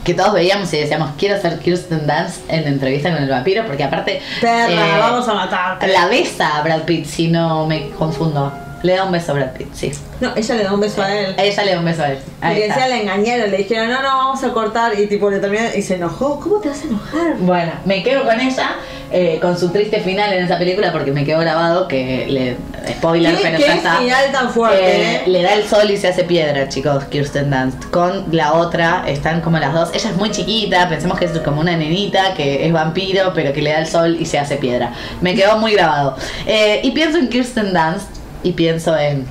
que 0.04 0.14
todos 0.14 0.34
veíamos 0.34 0.72
y 0.74 0.78
decíamos, 0.78 1.10
quiero 1.18 1.40
ser 1.40 1.58
Kirsten 1.58 2.06
Dunst 2.06 2.48
en 2.48 2.68
entrevista 2.68 3.12
con 3.12 3.22
el 3.22 3.28
vampiro, 3.30 3.64
porque 3.66 3.82
aparte... 3.84 4.20
Perra, 4.40 4.68
eh, 4.70 4.98
vamos 4.98 5.26
a 5.28 5.34
matarte. 5.34 5.88
La 5.88 6.06
besa 6.06 6.58
a 6.58 6.62
Brad 6.62 6.82
Pitt, 6.82 7.06
si 7.06 7.28
no 7.28 7.66
me 7.66 7.90
confundo. 7.90 8.52
Le 8.84 8.92
da 8.96 9.04
un 9.04 9.12
beso 9.12 9.32
a 9.32 9.36
Brad 9.36 9.52
Pitt, 9.52 9.68
sí. 9.72 9.90
No, 10.20 10.32
ella 10.36 10.54
le 10.56 10.62
da 10.64 10.72
un 10.74 10.80
beso 10.80 11.02
a 11.02 11.10
él. 11.14 11.34
Ella 11.38 11.64
le 11.64 11.72
da 11.72 11.78
un 11.78 11.84
beso 11.86 12.02
a 12.02 12.10
él. 12.10 12.18
Ahí 12.42 12.54
Porque 12.56 12.66
está. 12.66 12.80
decía, 12.82 12.94
le 12.96 13.02
engañaron, 13.02 13.50
le 13.50 13.56
dijeron, 13.56 13.88
no, 13.88 14.02
no, 14.02 14.08
vamos 14.08 14.44
a 14.44 14.52
cortar. 14.52 15.00
Y 15.00 15.06
tipo, 15.06 15.30
le 15.30 15.38
terminó 15.38 15.62
y 15.74 15.80
se 15.80 15.94
enojó. 15.94 16.38
¿Cómo 16.38 16.60
te 16.60 16.68
vas 16.68 16.82
a 16.82 16.86
enojar? 16.88 17.34
Bueno, 17.38 17.72
me 17.86 18.02
quedo 18.02 18.24
con 18.26 18.38
ella, 18.38 18.72
eh, 19.10 19.38
con 19.40 19.58
su 19.58 19.70
triste 19.70 20.00
final 20.00 20.34
en 20.34 20.44
esa 20.44 20.58
película, 20.58 20.92
porque 20.92 21.12
me 21.12 21.24
quedó 21.24 21.40
grabado 21.40 21.88
que 21.88 22.26
le. 22.28 22.56
Spoiler, 22.92 23.34
¿Qué- 23.34 23.40
pero 23.42 23.56
qué 23.56 23.62
ya 23.64 23.74
está. 23.76 23.96
final 23.96 24.32
tan 24.32 24.50
fuerte, 24.50 25.14
eh? 25.14 25.22
Le 25.28 25.42
da 25.42 25.54
el 25.54 25.64
sol 25.66 25.90
y 25.90 25.96
se 25.96 26.08
hace 26.08 26.24
piedra, 26.24 26.68
chicos, 26.68 27.04
Kirsten 27.04 27.50
Dunst. 27.50 27.84
Con 27.86 28.26
la 28.32 28.52
otra, 28.52 29.04
están 29.06 29.40
como 29.40 29.58
las 29.58 29.72
dos. 29.72 29.88
Ella 29.94 30.10
es 30.10 30.16
muy 30.16 30.30
chiquita, 30.30 30.86
pensemos 30.90 31.18
que 31.18 31.24
es 31.24 31.30
como 31.38 31.62
una 31.62 31.74
nenita 31.74 32.34
que 32.34 32.66
es 32.66 32.70
vampiro, 32.74 33.32
pero 33.34 33.54
que 33.54 33.62
le 33.62 33.70
da 33.70 33.78
el 33.78 33.86
sol 33.86 34.18
y 34.20 34.26
se 34.26 34.38
hace 34.38 34.56
piedra. 34.56 34.92
Me 35.22 35.34
quedó 35.34 35.56
muy 35.56 35.72
grabado. 35.72 36.16
Eh, 36.46 36.80
y 36.82 36.90
pienso 36.90 37.16
en 37.16 37.30
Kirsten 37.30 37.72
Dunst 37.72 38.08
y 38.44 38.52
pienso 38.52 38.96
en. 38.96 39.26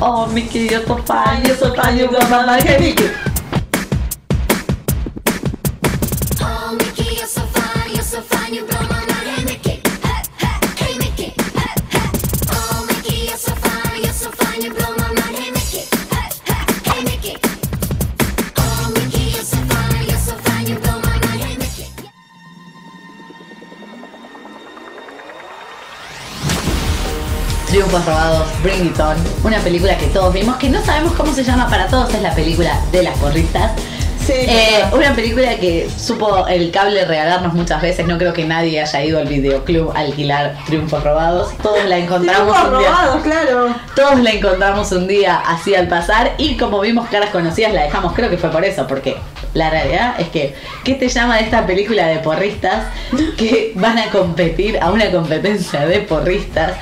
Oh, 0.00 0.26
Mickey, 0.26 0.68
you're 0.68 0.86
so 0.86 0.96
fine, 1.04 1.44
you're 1.44 1.56
so 1.56 1.74
fine, 1.74 1.98
you're 1.98 2.10
so 2.10 2.20
fine, 2.26 3.31
Triunfos 27.72 28.04
robados, 28.04 28.46
Bring 28.62 28.88
It 28.88 29.00
On, 29.00 29.16
una 29.44 29.56
película 29.60 29.96
que 29.96 30.06
todos 30.08 30.34
vimos, 30.34 30.56
que 30.56 30.68
no 30.68 30.84
sabemos 30.84 31.14
cómo 31.14 31.32
se 31.32 31.42
llama 31.42 31.70
para 31.70 31.86
todos, 31.86 32.12
es 32.12 32.20
la 32.20 32.34
película 32.34 32.78
de 32.92 33.02
las 33.02 33.16
porristas. 33.16 33.72
Sí, 34.26 34.34
Eh, 34.36 34.84
una 34.92 35.14
película 35.14 35.56
que 35.56 35.88
supo 35.96 36.46
el 36.48 36.70
cable 36.70 37.02
regalarnos 37.06 37.54
muchas 37.54 37.80
veces, 37.80 38.06
no 38.06 38.18
creo 38.18 38.34
que 38.34 38.44
nadie 38.44 38.78
haya 38.82 39.02
ido 39.02 39.18
al 39.18 39.26
videoclub 39.26 39.90
a 39.96 40.00
alquilar 40.00 40.54
Triunfos 40.66 41.02
robados, 41.02 41.56
todos 41.62 41.82
la 41.86 41.96
encontramos 41.96 42.54
un 42.56 42.78
día. 42.78 42.88
robados, 42.90 43.22
claro. 43.22 43.74
Todos 43.96 44.20
la 44.20 44.30
encontramos 44.32 44.92
un 44.92 45.08
día 45.08 45.42
así 45.44 45.74
al 45.74 45.88
pasar 45.88 46.32
y 46.36 46.58
como 46.58 46.78
vimos 46.80 47.08
caras 47.08 47.30
conocidas 47.30 47.72
la 47.72 47.84
dejamos, 47.84 48.12
creo 48.12 48.28
que 48.28 48.36
fue 48.36 48.50
por 48.50 48.66
eso, 48.66 48.86
porque 48.86 49.16
la 49.54 49.70
realidad 49.70 50.14
es 50.20 50.28
que, 50.28 50.54
¿qué 50.84 50.94
te 50.94 51.08
llama 51.08 51.38
de 51.38 51.44
esta 51.44 51.66
película 51.66 52.06
de 52.06 52.18
porristas 52.18 52.84
que 53.38 53.72
van 53.76 53.98
a 53.98 54.10
competir 54.10 54.78
a 54.78 54.90
una 54.90 55.10
competencia 55.10 55.86
de 55.86 56.00
porristas 56.00 56.72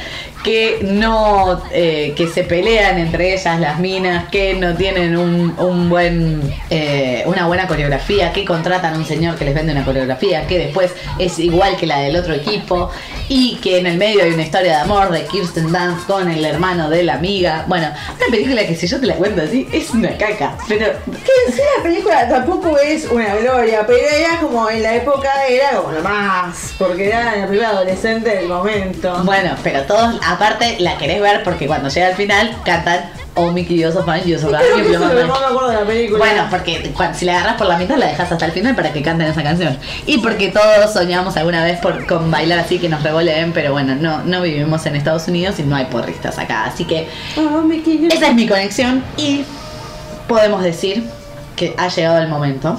que 0.43 0.81
no 0.83 1.63
eh, 1.73 2.15
que 2.17 2.27
se 2.27 2.45
pelean 2.45 2.99
entre 2.99 3.35
ellas 3.35 3.61
las 3.61 3.79
minas, 3.79 4.29
que 4.31 4.55
no 4.55 4.75
tienen 4.75 5.17
un, 5.17 5.55
un 5.59 5.89
buen 5.89 6.41
eh, 6.71 7.23
una 7.27 7.47
buena 7.47 7.67
coreografía, 7.67 8.33
que 8.33 8.45
contratan 8.45 8.95
a 8.95 8.99
un 8.99 9.05
señor 9.05 9.37
que 9.37 9.45
les 9.45 9.55
vende 9.55 9.73
una 9.73 9.85
coreografía, 9.85 10.47
que 10.47 10.59
después 10.59 10.93
es 11.19 11.39
igual 11.39 11.77
que 11.77 11.87
la 11.87 12.01
del 12.01 12.17
otro 12.17 12.35
equipo 12.35 12.91
y 13.29 13.57
que 13.57 13.79
en 13.79 13.87
el 13.87 13.99
medio 13.99 14.25
hay 14.25 14.33
una 14.33 14.43
historia 14.43 14.77
de 14.77 14.83
amor 14.83 15.11
de 15.11 15.25
Kirsten 15.25 15.73
Dunst 15.73 16.07
con 16.07 16.31
el 16.31 16.45
hermano 16.45 16.91
de 16.91 17.03
la 17.03 17.15
amiga. 17.15 17.65
Bueno, 17.69 17.89
una 17.89 18.27
película 18.31 18.67
que 18.67 18.75
si 18.75 18.87
yo 18.87 19.01
te 19.01 19.07
la 19.07 19.15
cuento 19.15 19.43
así 19.43 19.69
es 19.73 19.91
una 19.91 20.17
caca, 20.17 20.57
pero 20.69 20.87
Que 21.07 21.63
la 21.77 21.83
película 21.83 22.29
tampoco 22.29 22.79
es 22.79 23.07
una 23.11 23.35
gloria, 23.37 23.85
pero 23.87 23.99
era 23.99 24.41
como 24.41 24.69
en 24.71 24.83
la 24.83 24.97
época 24.97 25.31
era 25.49 25.77
como 25.77 25.93
lo 25.93 26.03
más, 26.03 26.75
porque 26.79 27.09
era 27.09 27.37
la 27.37 27.47
película 27.47 27.71
adolescente 27.71 28.31
del 28.31 28.49
momento. 28.49 29.23
Bueno, 29.25 29.55
pero 29.63 29.83
todos, 29.83 30.19
aparte, 30.33 30.77
la 30.81 30.97
querés 30.99 31.21
ver 31.21 31.43
porque 31.43 31.67
cuando 31.67 31.89
llega 31.89 32.07
al 32.09 32.15
final 32.15 32.57
cantan 32.65 33.11
Oh 33.35 33.53
Mickey, 33.53 33.81
es 33.83 33.95
lo 33.95 34.05
que 34.05 34.11
fan". 34.99 35.29
más 35.29 35.41
me 35.41 35.47
acuerdo 35.47 35.69
de 35.69 35.75
la 35.77 35.85
película. 35.87 36.19
Bueno, 36.19 36.47
porque 36.51 36.91
cuando- 36.97 37.17
si 37.17 37.25
la 37.25 37.37
agarras 37.39 37.57
por 37.57 37.69
la 37.69 37.79
mitad 37.79 37.97
la 37.97 38.07
dejas 38.07 38.31
hasta 38.33 38.45
el 38.45 38.51
final 38.53 38.75
para 38.75 38.93
que 38.93 39.03
canten 39.03 39.29
esa 39.29 39.43
canción. 39.43 39.79
Y 40.07 40.19
porque 40.19 40.49
todos 40.49 40.93
soñamos 40.93 41.37
alguna 41.37 41.63
vez 41.63 41.79
por, 41.79 42.07
con 42.07 42.31
bailar 42.31 42.59
así 42.59 42.79
que 42.81 42.89
nos 42.89 43.03
revoleen, 43.05 43.53
pero 43.53 43.71
bueno, 43.73 43.95
no, 43.95 44.23
no 44.25 44.43
vivimos 44.43 44.85
en 44.87 44.97
Estados 44.97 45.29
Unidos 45.29 45.59
y 45.61 45.63
no 45.63 45.77
hay 45.77 45.85
porristas 45.87 46.39
acá. 46.39 46.65
Así 46.65 46.85
que 46.85 47.09
Oh, 47.37 47.61
Mickey, 47.63 48.09
esa 48.11 48.29
es 48.29 48.35
mi 48.35 48.49
conexión 48.49 49.05
y 49.17 49.45
podemos 50.27 50.63
decir 50.63 51.05
que 51.57 51.75
ha 51.79 51.89
llegado 51.89 52.19
el 52.19 52.29
momento. 52.29 52.79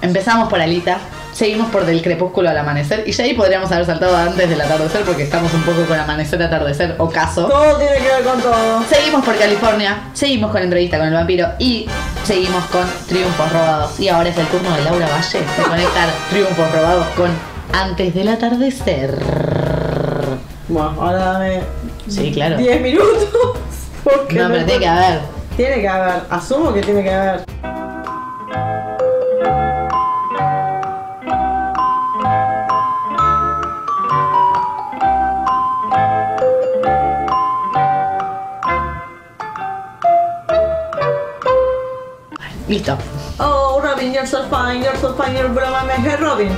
Empezamos 0.00 0.48
por 0.48 0.60
Alita, 0.60 0.98
seguimos 1.34 1.70
por 1.70 1.84
del 1.84 2.00
crepúsculo 2.00 2.48
al 2.48 2.56
amanecer 2.56 3.04
y 3.06 3.12
ya 3.12 3.24
ahí 3.24 3.34
podríamos 3.34 3.70
haber 3.72 3.84
saltado 3.84 4.16
antes 4.16 4.48
del 4.48 4.60
atardecer 4.60 5.02
porque 5.02 5.24
estamos 5.24 5.52
un 5.52 5.62
poco 5.62 5.84
con 5.84 5.98
amanecer, 5.98 6.40
atardecer, 6.42 6.94
ocaso. 6.98 7.46
Todo 7.48 7.76
tiene 7.76 7.96
que 7.96 8.08
ver 8.08 8.22
con 8.22 8.40
todo. 8.40 8.84
Seguimos 8.88 9.24
por 9.24 9.36
California, 9.36 10.10
seguimos 10.14 10.50
con 10.52 10.62
entrevista 10.62 10.96
con 10.98 11.08
el 11.08 11.14
vampiro 11.14 11.48
y 11.58 11.86
seguimos 12.24 12.64
con 12.66 12.86
triunfos 13.08 13.52
robados. 13.52 14.00
Y 14.00 14.08
ahora 14.08 14.28
es 14.28 14.38
el 14.38 14.46
turno 14.46 14.74
de 14.74 14.84
Laura 14.84 15.08
Valle 15.08 15.40
de 15.40 15.62
conectar 15.62 16.08
triunfos 16.30 16.72
robados 16.72 17.06
con 17.16 17.30
antes 17.72 18.14
del 18.14 18.28
atardecer. 18.28 19.18
Bueno, 20.68 20.94
ahora 21.00 21.18
dame 21.18 21.60
Sí, 22.08 22.30
claro. 22.32 22.56
10 22.56 22.80
minutos. 22.80 23.28
Porque 24.04 24.36
No, 24.36 24.48
pero 24.48 24.64
tiene 24.64 24.80
que 24.80 24.88
haber. 24.88 25.20
Tiene 25.56 25.80
que 25.80 25.88
haber, 25.88 26.22
asumo 26.30 26.72
que 26.72 26.82
tiene 26.82 27.02
que 27.02 27.12
haber. 27.12 27.73
Listo. 42.68 42.96
Oh, 43.38 43.80
Robin, 43.82 44.12
you're 44.12 44.26
so 44.26 44.44
fine, 44.48 44.82
you're 44.82 44.96
so 44.96 45.14
fine, 45.14 45.34
you're 45.36 45.48
broma. 45.48 45.82
Hey, 45.90 46.16
Robin. 46.18 46.50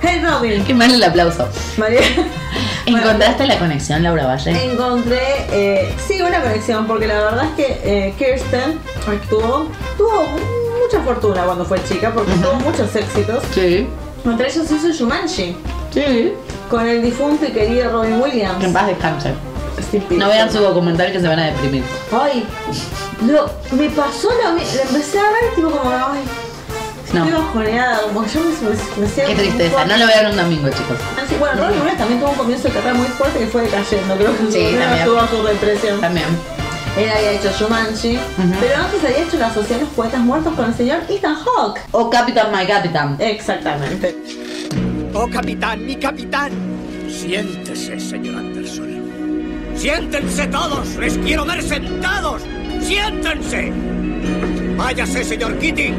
Hey, 0.00 0.22
Robin. 0.24 0.64
Qué 0.64 0.72
mal 0.74 0.90
el 0.92 1.02
aplauso. 1.02 1.46
María. 1.76 2.00
¿Encontraste 2.86 3.46
la 3.46 3.58
conexión, 3.58 4.02
Laura 4.02 4.26
Valle? 4.26 4.50
Encontré, 4.64 5.46
eh, 5.50 5.94
sí, 6.06 6.22
una 6.22 6.40
conexión, 6.40 6.86
porque 6.86 7.06
la 7.06 7.20
verdad 7.20 7.44
es 7.46 7.50
que 7.56 7.80
eh, 7.82 8.14
Kirsten 8.16 8.78
actuó, 9.06 9.68
tuvo 9.98 10.26
mucha 10.80 11.02
fortuna 11.02 11.42
cuando 11.44 11.64
fue 11.64 11.82
chica, 11.84 12.12
porque 12.14 12.32
tuvo 12.32 12.54
muchos 12.54 12.94
éxitos. 12.94 13.42
Sí. 13.52 13.88
Entre 14.24 14.48
ellos 14.48 14.70
hizo 14.70 14.88
Shumanji. 14.90 15.56
Sí. 15.92 16.32
Con 16.70 16.86
el 16.86 17.02
difunto 17.02 17.44
y 17.44 17.50
querido 17.50 17.90
Robin 17.90 18.20
Williams. 18.20 18.58
Que 18.58 18.66
en 18.66 18.72
paz 18.72 18.86
descanse. 18.86 19.34
No 20.10 20.28
vean 20.28 20.50
su 20.52 20.58
documental 20.58 21.12
que 21.12 21.20
se 21.20 21.28
van 21.28 21.38
a 21.38 21.46
deprimir. 21.46 21.82
Ay, 22.12 22.44
lo, 23.26 23.50
me 23.72 23.88
pasó 23.90 24.28
lo 24.44 24.52
mismo. 24.52 24.80
Empecé 24.88 25.18
a 25.18 25.22
ver, 25.30 25.54
tipo 25.54 25.70
como, 25.70 25.90
ay, 25.90 26.20
No. 27.12 27.24
estoy 27.24 27.40
bajoneada, 27.40 28.00
como 28.02 28.22
que 28.24 28.30
yo 28.30 28.40
me, 28.40 28.46
me, 29.00 29.06
me 29.06 29.12
Qué 29.26 29.34
tristeza. 29.34 29.84
No 29.84 29.96
lo 29.96 30.06
vean 30.06 30.26
un 30.30 30.36
domingo, 30.36 30.68
chicos. 30.68 30.96
Ah, 31.16 31.22
sí, 31.28 31.36
bueno, 31.38 31.62
Robin 31.62 31.78
Williams 31.80 31.98
también 31.98 32.20
tuvo 32.20 32.30
un 32.30 32.36
comienzo 32.36 32.68
de 32.68 32.74
carrera 32.74 32.94
muy 32.94 33.06
fuerte 33.08 33.38
que 33.38 33.46
fue 33.46 33.62
decayendo. 33.62 34.14
Creo 34.16 34.32
que 34.36 34.52
Sí, 34.52 34.72
su- 34.72 34.78
también. 34.78 35.04
tuvo 35.04 35.26
su 35.28 35.42
represión. 35.46 36.00
También. 36.00 36.26
Él 36.98 37.10
había 37.10 37.32
hecho 37.32 37.50
Shumanji, 37.58 38.18
pero 38.58 38.74
antes 38.76 39.04
había 39.04 39.18
hecho 39.24 39.36
La 39.36 39.50
de 39.50 39.80
los 39.80 39.88
Poetas 39.90 40.20
Muertos 40.20 40.54
con 40.54 40.64
el 40.64 40.74
señor 40.74 41.00
Ethan 41.10 41.36
Hawke. 41.36 41.80
O 41.92 42.08
Capitán 42.08 42.50
My 42.50 42.66
Capitán. 42.66 43.16
Exactamente. 43.20 44.16
Oh, 45.12 45.28
capitán, 45.28 45.84
mi 45.84 45.96
capitán. 45.96 46.52
Siéntese, 47.10 48.00
señor 48.00 48.36
Anderson. 48.38 49.05
Siéntense 49.76 50.46
todos. 50.46 50.96
Les 50.96 51.18
quiero 51.18 51.44
ver 51.44 51.62
sentados. 51.62 52.42
Siéntense. 52.80 53.72
Váyase, 54.76 55.22
señor 55.24 55.58
Kitty. 55.58 55.92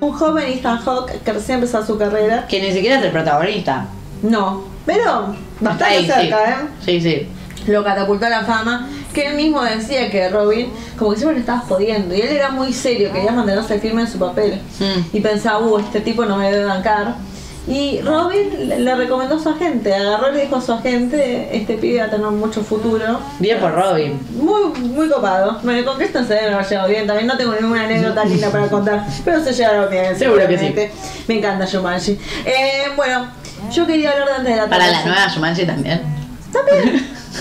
Un 0.00 0.12
joven 0.12 0.44
Ethan 0.52 0.78
Hawke 0.78 1.20
que 1.22 1.32
recién 1.32 1.56
empezó 1.56 1.84
su 1.84 1.98
carrera. 1.98 2.46
Que 2.48 2.60
ni 2.60 2.72
siquiera 2.72 2.98
es 2.98 3.04
el 3.04 3.10
protagonista. 3.12 3.86
No, 4.22 4.64
pero 4.86 5.34
bastante 5.60 5.84
Ahí, 5.84 6.06
sí. 6.06 6.12
cerca, 6.12 6.50
¿eh? 6.50 6.54
Sí, 6.84 7.00
sí. 7.00 7.28
Lo 7.66 7.84
catapultó 7.84 8.26
a 8.26 8.30
la 8.30 8.44
fama. 8.44 8.88
Que 9.12 9.26
él 9.26 9.36
mismo 9.36 9.62
decía 9.62 10.10
que 10.10 10.28
Robin, 10.30 10.68
como 10.96 11.10
que 11.10 11.16
siempre 11.16 11.34
le 11.34 11.40
estabas 11.40 11.64
jodiendo. 11.64 12.14
Y 12.14 12.20
él 12.22 12.28
era 12.28 12.50
muy 12.50 12.72
serio, 12.72 13.12
quería 13.12 13.32
mantenerse 13.32 13.78
firme 13.78 14.02
en 14.02 14.08
su 14.08 14.18
papel. 14.18 14.60
Mm. 14.78 15.16
Y 15.16 15.20
pensaba, 15.20 15.58
uh, 15.58 15.78
este 15.78 16.00
tipo 16.00 16.24
no 16.24 16.36
me 16.36 16.50
debe 16.50 16.64
bancar. 16.64 17.16
Y 17.66 18.00
Robin 18.00 18.68
le, 18.68 18.94
recomendó 18.94 19.36
a 19.36 19.38
su 19.38 19.48
agente, 19.50 19.94
agarró 19.94 20.30
y 20.30 20.34
le 20.34 20.42
dijo 20.42 20.56
a 20.56 20.60
su 20.60 20.72
agente, 20.72 21.56
este 21.56 21.74
pibe 21.74 22.00
va 22.00 22.06
a 22.06 22.10
tener 22.10 22.26
mucho 22.26 22.62
futuro. 22.62 23.20
Bien 23.38 23.58
por 23.60 23.72
Robin. 23.72 24.18
Muy, 24.34 24.70
muy 24.80 25.08
copado. 25.08 25.58
Bueno, 25.62 25.84
con 25.84 25.98
Kristen 25.98 26.26
se 26.26 26.34
debe 26.34 26.54
haber 26.54 26.66
llevado 26.66 26.88
bien. 26.88 27.06
También 27.06 27.26
no 27.26 27.36
tengo 27.36 27.52
ninguna 27.52 27.84
anécdota 27.84 28.24
linda 28.24 28.50
para 28.50 28.66
contar, 28.68 29.04
pero 29.24 29.44
se 29.44 29.52
llevaron 29.52 29.90
bien. 29.90 30.16
Seguro 30.18 30.48
que 30.48 30.58
sí. 30.58 30.74
Me 31.28 31.38
encanta 31.38 31.66
Shumanji. 31.66 32.18
Eh, 32.44 32.84
bueno, 32.96 33.28
yo 33.70 33.86
quería 33.86 34.12
hablar 34.12 34.28
de 34.28 34.34
antes 34.34 34.54
de 34.54 34.60
la 34.60 34.68
Para 34.68 34.90
la 34.90 35.04
nueva 35.04 35.28
Shumanji 35.28 35.66
también. 35.66 36.02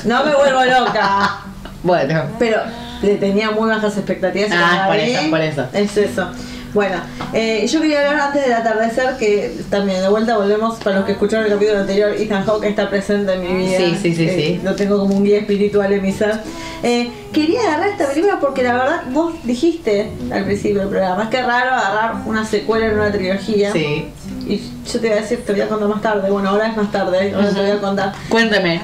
No 0.05 0.23
me 0.23 0.35
vuelvo 0.35 0.65
loca. 0.65 1.41
Bueno. 1.81 2.23
Pero 2.37 2.61
le 3.01 3.15
tenía 3.15 3.51
muy 3.51 3.69
bajas 3.69 3.95
expectativas. 3.95 4.51
Ah, 4.53 4.83
por 4.87 4.97
eso, 4.97 5.29
por 5.29 5.39
eso. 5.39 5.65
Es 5.71 5.95
eso. 5.95 6.27
Bueno, 6.73 6.97
eh, 7.33 7.65
yo 7.67 7.81
quería 7.81 8.07
hablar 8.09 8.27
antes 8.27 8.43
del 8.43 8.53
atardecer, 8.53 9.17
que 9.17 9.55
también 9.69 10.01
de 10.01 10.09
vuelta 10.09 10.37
volvemos, 10.37 10.77
para 10.79 10.97
los 10.97 11.05
que 11.05 11.13
escucharon 11.13 11.45
el 11.45 11.53
capítulo 11.53 11.79
anterior, 11.79 12.11
Ethan 12.15 12.45
Hawke 12.45 12.65
está 12.65 12.89
presente 12.89 13.33
en 13.33 13.41
mi 13.41 13.65
vida. 13.65 13.77
Sí, 13.77 13.97
sí, 14.01 14.15
sí, 14.15 14.23
Eh, 14.25 14.35
sí. 14.57 14.61
Lo 14.63 14.75
tengo 14.75 14.99
como 14.99 15.15
un 15.15 15.23
guía 15.23 15.39
espiritual 15.39 15.91
en 15.93 16.01
mi 16.01 16.11
ser. 16.11 16.39
Eh, 16.83 17.09
quería 17.33 17.61
agarrar 17.61 17.89
esta 17.89 18.07
película 18.07 18.39
porque 18.39 18.63
la 18.63 18.73
verdad 18.73 19.01
vos 19.11 19.33
dijiste 19.43 20.11
al 20.31 20.45
principio 20.45 20.79
del 20.81 20.89
programa, 20.89 21.23
es 21.23 21.29
que 21.29 21.41
raro 21.41 21.71
agarrar 21.71 22.15
una 22.25 22.45
secuela 22.45 22.85
en 22.85 22.93
una 22.93 23.11
trilogía. 23.11 23.71
Sí. 23.73 24.05
Y 24.47 24.57
yo 24.57 24.99
te 24.99 25.07
voy 25.09 25.17
a 25.17 25.21
decir, 25.21 25.43
te 25.45 25.51
voy 25.51 25.61
a 25.61 25.67
contar 25.67 25.87
más 25.89 26.01
tarde. 26.01 26.29
Bueno, 26.29 26.49
ahora 26.49 26.67
es 26.67 26.77
más 26.77 26.91
tarde, 26.91 27.33
ahora 27.33 27.49
te 27.49 27.61
voy 27.61 27.71
a 27.71 27.81
contar. 27.81 28.13
Cuéntame. 28.29 28.81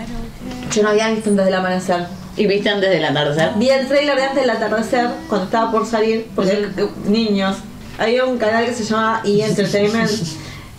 Yo 0.74 0.84
no 0.84 0.90
había 0.90 1.10
visto 1.12 1.30
antes 1.30 1.46
del 1.46 1.54
amanecer. 1.54 2.08
¿Y 2.38 2.48
viste 2.48 2.70
antes 2.70 2.90
del 2.90 3.06
atardecer? 3.06 3.52
Vi 3.56 3.70
el 3.70 3.88
trailer 3.88 4.18
de 4.18 4.24
antes 4.24 4.42
del 4.42 4.50
atardecer 4.50 5.08
cuando 5.30 5.46
estaba 5.46 5.72
por 5.72 5.86
salir, 5.86 6.28
porque 6.36 6.52
eh, 6.52 6.88
niños. 7.08 7.56
Había 7.98 8.26
un 8.26 8.38
canal 8.38 8.66
que 8.66 8.74
se 8.74 8.84
llamaba 8.84 9.22
E! 9.26 9.44
Entertainment, 9.46 10.12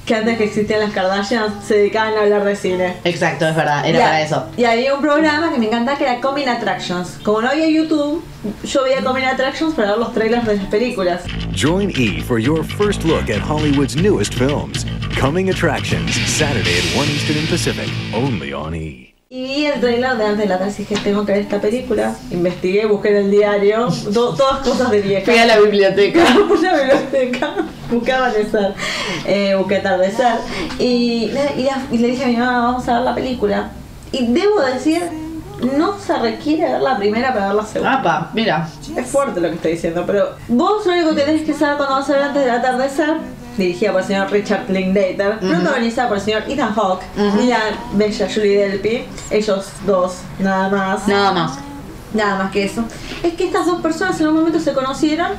que 0.04 0.14
antes 0.14 0.38
que 0.38 0.44
existían 0.44 0.80
las 0.80 0.92
Kardashians 0.92 1.64
se 1.66 1.78
dedicaban 1.78 2.14
a 2.14 2.20
hablar 2.22 2.44
de 2.44 2.54
cine. 2.54 2.94
Exacto, 3.04 3.48
es 3.48 3.56
verdad. 3.56 3.84
Era 3.86 3.98
Y 3.98 4.00
a- 4.00 4.04
para 4.04 4.20
eso. 4.22 4.46
Y 4.56 4.64
había 4.64 4.94
un 4.94 5.00
programa 5.00 5.52
que 5.52 5.58
me 5.58 5.66
encantaba 5.66 5.98
que 5.98 6.04
era 6.04 6.20
Coming 6.20 6.46
Attractions. 6.48 7.18
Como 7.24 7.42
no 7.42 7.48
había 7.50 7.68
YouTube, 7.68 8.22
yo 8.64 8.84
veía 8.84 9.02
Coming 9.02 9.24
Attractions 9.24 9.74
para 9.74 9.90
ver 9.90 9.98
los 9.98 10.12
trailers 10.14 10.46
de 10.46 10.56
las 10.56 10.66
películas. 10.66 11.22
Join 11.54 11.90
E 11.96 12.22
for 12.22 12.38
your 12.38 12.64
first 12.64 13.02
look 13.04 13.30
at 13.30 13.40
Hollywood's 13.40 13.96
newest 13.96 14.34
films. 14.34 14.86
Coming 15.18 15.50
Attractions, 15.50 16.14
Saturday 16.30 16.78
at 16.78 16.96
1 16.96 17.08
Eastern 17.08 17.38
and 17.38 17.48
Pacific, 17.48 17.88
only 18.14 18.52
on 18.52 18.74
E! 18.76 19.15
Y 19.28 19.42
vi 19.42 19.66
el 19.66 19.80
trailer 19.80 20.16
de 20.16 20.24
antes 20.24 20.38
de 20.38 20.46
la 20.46 20.58
tarde 20.58 20.72
y 20.72 20.82
dije, 20.82 20.96
tengo 21.02 21.26
que 21.26 21.32
ver 21.32 21.40
esta 21.40 21.60
película. 21.60 22.14
Investigué, 22.30 22.86
busqué 22.86 23.08
en 23.08 23.16
el 23.24 23.30
diario, 23.32 23.88
to- 24.14 24.34
todas 24.34 24.58
cosas 24.60 24.88
de 24.92 25.00
vieja. 25.00 25.24
Fui 25.24 25.36
a 25.36 25.46
la 25.46 25.58
biblioteca. 25.58 26.20
una 26.48 26.74
biblioteca, 26.76 27.54
busqué 27.90 28.12
amanecer, 28.12 28.74
eh, 29.26 29.56
busqué 29.58 29.76
atardecer. 29.78 30.34
Y, 30.78 31.26
le- 31.32 31.54
y 31.60 31.64
la- 31.64 31.82
y 31.90 31.98
le 31.98 32.08
dije 32.08 32.22
a 32.24 32.28
mi 32.28 32.36
mamá, 32.36 32.66
vamos 32.66 32.88
a 32.88 32.94
ver 32.94 33.02
la 33.02 33.14
película. 33.16 33.70
Y 34.12 34.28
debo 34.28 34.60
decir, 34.60 35.02
no 35.76 35.98
se 35.98 36.16
requiere 36.18 36.70
ver 36.74 36.80
la 36.82 36.96
primera 36.96 37.32
para 37.34 37.46
ver 37.46 37.54
la 37.56 37.64
segunda. 37.64 38.30
Mira. 38.32 38.68
Es 38.96 39.06
fuerte 39.08 39.40
lo 39.40 39.48
que 39.48 39.54
estoy 39.56 39.72
diciendo, 39.72 40.04
pero 40.06 40.36
vos 40.46 40.86
lo 40.86 40.92
único 40.92 41.16
que 41.16 41.22
tenés 41.22 41.42
que 41.42 41.52
saber 41.52 41.78
cuando 41.78 41.96
vas 41.96 42.08
a 42.10 42.12
ver 42.12 42.22
antes 42.22 42.44
del 42.44 42.54
atardecer, 42.54 43.14
dirigida 43.56 43.92
por 43.92 44.00
el 44.02 44.06
señor 44.06 44.30
Richard 44.30 44.68
Linklater, 44.70 45.38
protagonizada 45.38 46.08
por 46.08 46.18
el 46.18 46.22
señor 46.22 46.42
Ethan 46.48 46.74
Hawke 46.74 47.02
y 47.42 47.46
la 47.46 47.60
bella 47.94 48.28
Julie 48.32 48.58
Delpy, 48.68 49.04
ellos 49.30 49.66
dos, 49.86 50.18
nada 50.38 50.68
más. 50.68 51.08
Nada 51.08 51.32
más. 51.32 51.52
Nada 52.14 52.36
más 52.44 52.52
que 52.52 52.64
eso. 52.64 52.84
Es 53.22 53.34
que 53.34 53.44
estas 53.46 53.66
dos 53.66 53.80
personas 53.80 54.18
en 54.20 54.28
un 54.28 54.34
momento 54.34 54.60
se 54.60 54.72
conocieron 54.72 55.32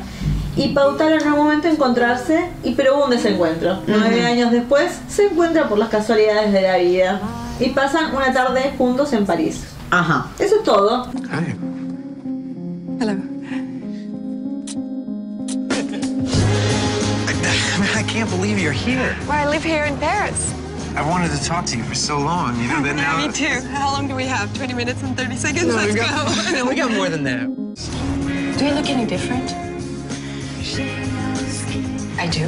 y 0.56 0.70
pautaron 0.70 1.22
en 1.22 1.32
un 1.34 1.38
momento 1.38 1.68
encontrarse, 1.68 2.50
y 2.64 2.74
pero 2.74 2.96
hubo 2.98 3.06
un 3.06 3.12
desencuentro. 3.12 3.80
Nueve 3.88 4.26
años 4.26 4.52
después 4.52 4.92
se 5.08 5.26
encuentran 5.28 5.70
por 5.70 5.78
las 5.78 5.90
casualidades 5.90 6.52
de 6.52 6.62
la 6.62 6.78
vida. 6.78 7.22
y 7.60 7.70
pasan 7.70 8.16
una 8.16 8.32
tarde 8.34 8.74
juntos 8.78 9.14
en 9.14 9.26
París. 9.26 9.64
Ajá. 9.90 10.28
Eso 10.38 10.58
es 10.58 10.64
todo. 10.64 11.08
Hello. 13.00 13.37
I 17.98 18.04
can't 18.04 18.30
believe 18.30 18.60
you're 18.60 18.72
here. 18.72 19.18
Well, 19.22 19.32
I 19.32 19.50
live 19.50 19.64
here 19.64 19.86
in 19.86 19.98
Paris. 19.98 20.54
I 20.96 21.02
wanted 21.02 21.32
to 21.32 21.44
talk 21.44 21.66
to 21.66 21.78
you 21.78 21.84
for 21.84 21.96
so 21.96 22.20
long, 22.20 22.56
you 22.62 22.68
know, 22.68 22.80
that 22.84 22.96
now... 22.96 23.26
Me 23.26 23.34
too. 23.34 23.60
How 23.70 23.92
long 23.92 24.08
do 24.08 24.14
we 24.14 24.26
have? 24.26 24.56
20 24.56 24.76
minutes 24.76 25.02
and 25.02 25.18
30 25.18 25.36
seconds? 25.36 25.66
No, 25.66 25.78
Let's 25.78 25.94
we 25.94 26.00
got, 26.00 26.46
go. 26.46 26.52
no, 26.52 26.66
we 26.70 26.76
got 26.76 26.92
more 26.92 27.10
than 27.10 27.24
that. 27.24 27.48
Do 28.60 28.66
you 28.66 28.74
look 28.76 28.88
any 28.88 29.08
different? 29.08 29.52
I 32.20 32.28
do. 32.28 32.46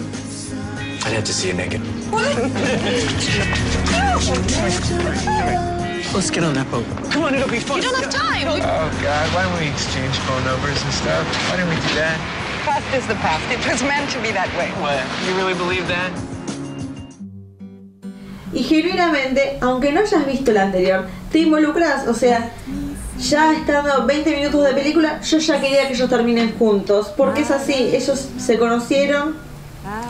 I'd 1.04 1.14
have 1.18 1.24
to 1.24 1.34
see 1.34 1.48
you 1.48 1.56
naked. 1.56 1.82
What? 2.12 2.22
Let's 6.14 6.30
get 6.30 6.44
on 6.44 6.54
that 6.54 6.70
boat. 6.70 6.86
Come 7.10 7.24
on, 7.24 7.34
it'll 7.34 7.50
be 7.50 7.60
fun. 7.60 7.78
You 7.78 7.90
don't 7.90 8.04
have 8.04 8.14
time. 8.14 8.48
Oh, 8.48 8.60
God, 9.02 9.34
why 9.34 9.50
don't 9.50 9.60
we 9.60 9.68
exchange 9.68 10.16
phone 10.20 10.46
numbers 10.46 10.80
and 10.84 10.94
stuff? 10.94 11.26
Why 11.50 11.58
didn't 11.58 11.70
we 11.70 11.76
do 11.76 11.96
that? 11.96 12.39
Past 12.66 12.94
is 12.94 13.08
the 13.08 13.16
past. 13.16 13.44
It 13.52 13.66
was 13.66 13.82
meant 13.84 14.10
to 14.12 14.20
be 14.22 14.32
that 14.32 14.50
way. 14.58 14.70
What? 14.82 15.04
You 15.26 15.36
really 15.36 15.54
believe 15.54 15.88
that? 15.88 16.12
Y 18.52 18.64
genuinamente, 18.64 19.58
aunque 19.62 19.92
no 19.92 20.02
hayas 20.02 20.26
visto 20.26 20.52
la 20.52 20.64
anterior, 20.64 21.06
te 21.32 21.40
involucras, 21.40 22.08
o 22.08 22.14
sea, 22.14 22.52
ya 23.20 23.54
estando 23.54 24.06
20 24.08 24.36
minutos 24.36 24.66
de 24.66 24.74
película, 24.74 25.22
yo 25.22 25.38
ya 25.38 25.62
quería 25.62 25.88
que 25.88 25.94
ellos 25.94 26.10
terminen 26.10 26.58
juntos, 26.58 27.14
porque 27.16 27.42
es 27.42 27.52
así, 27.52 27.74
ellos 27.94 28.30
se 28.40 28.58
conocieron 28.58 29.36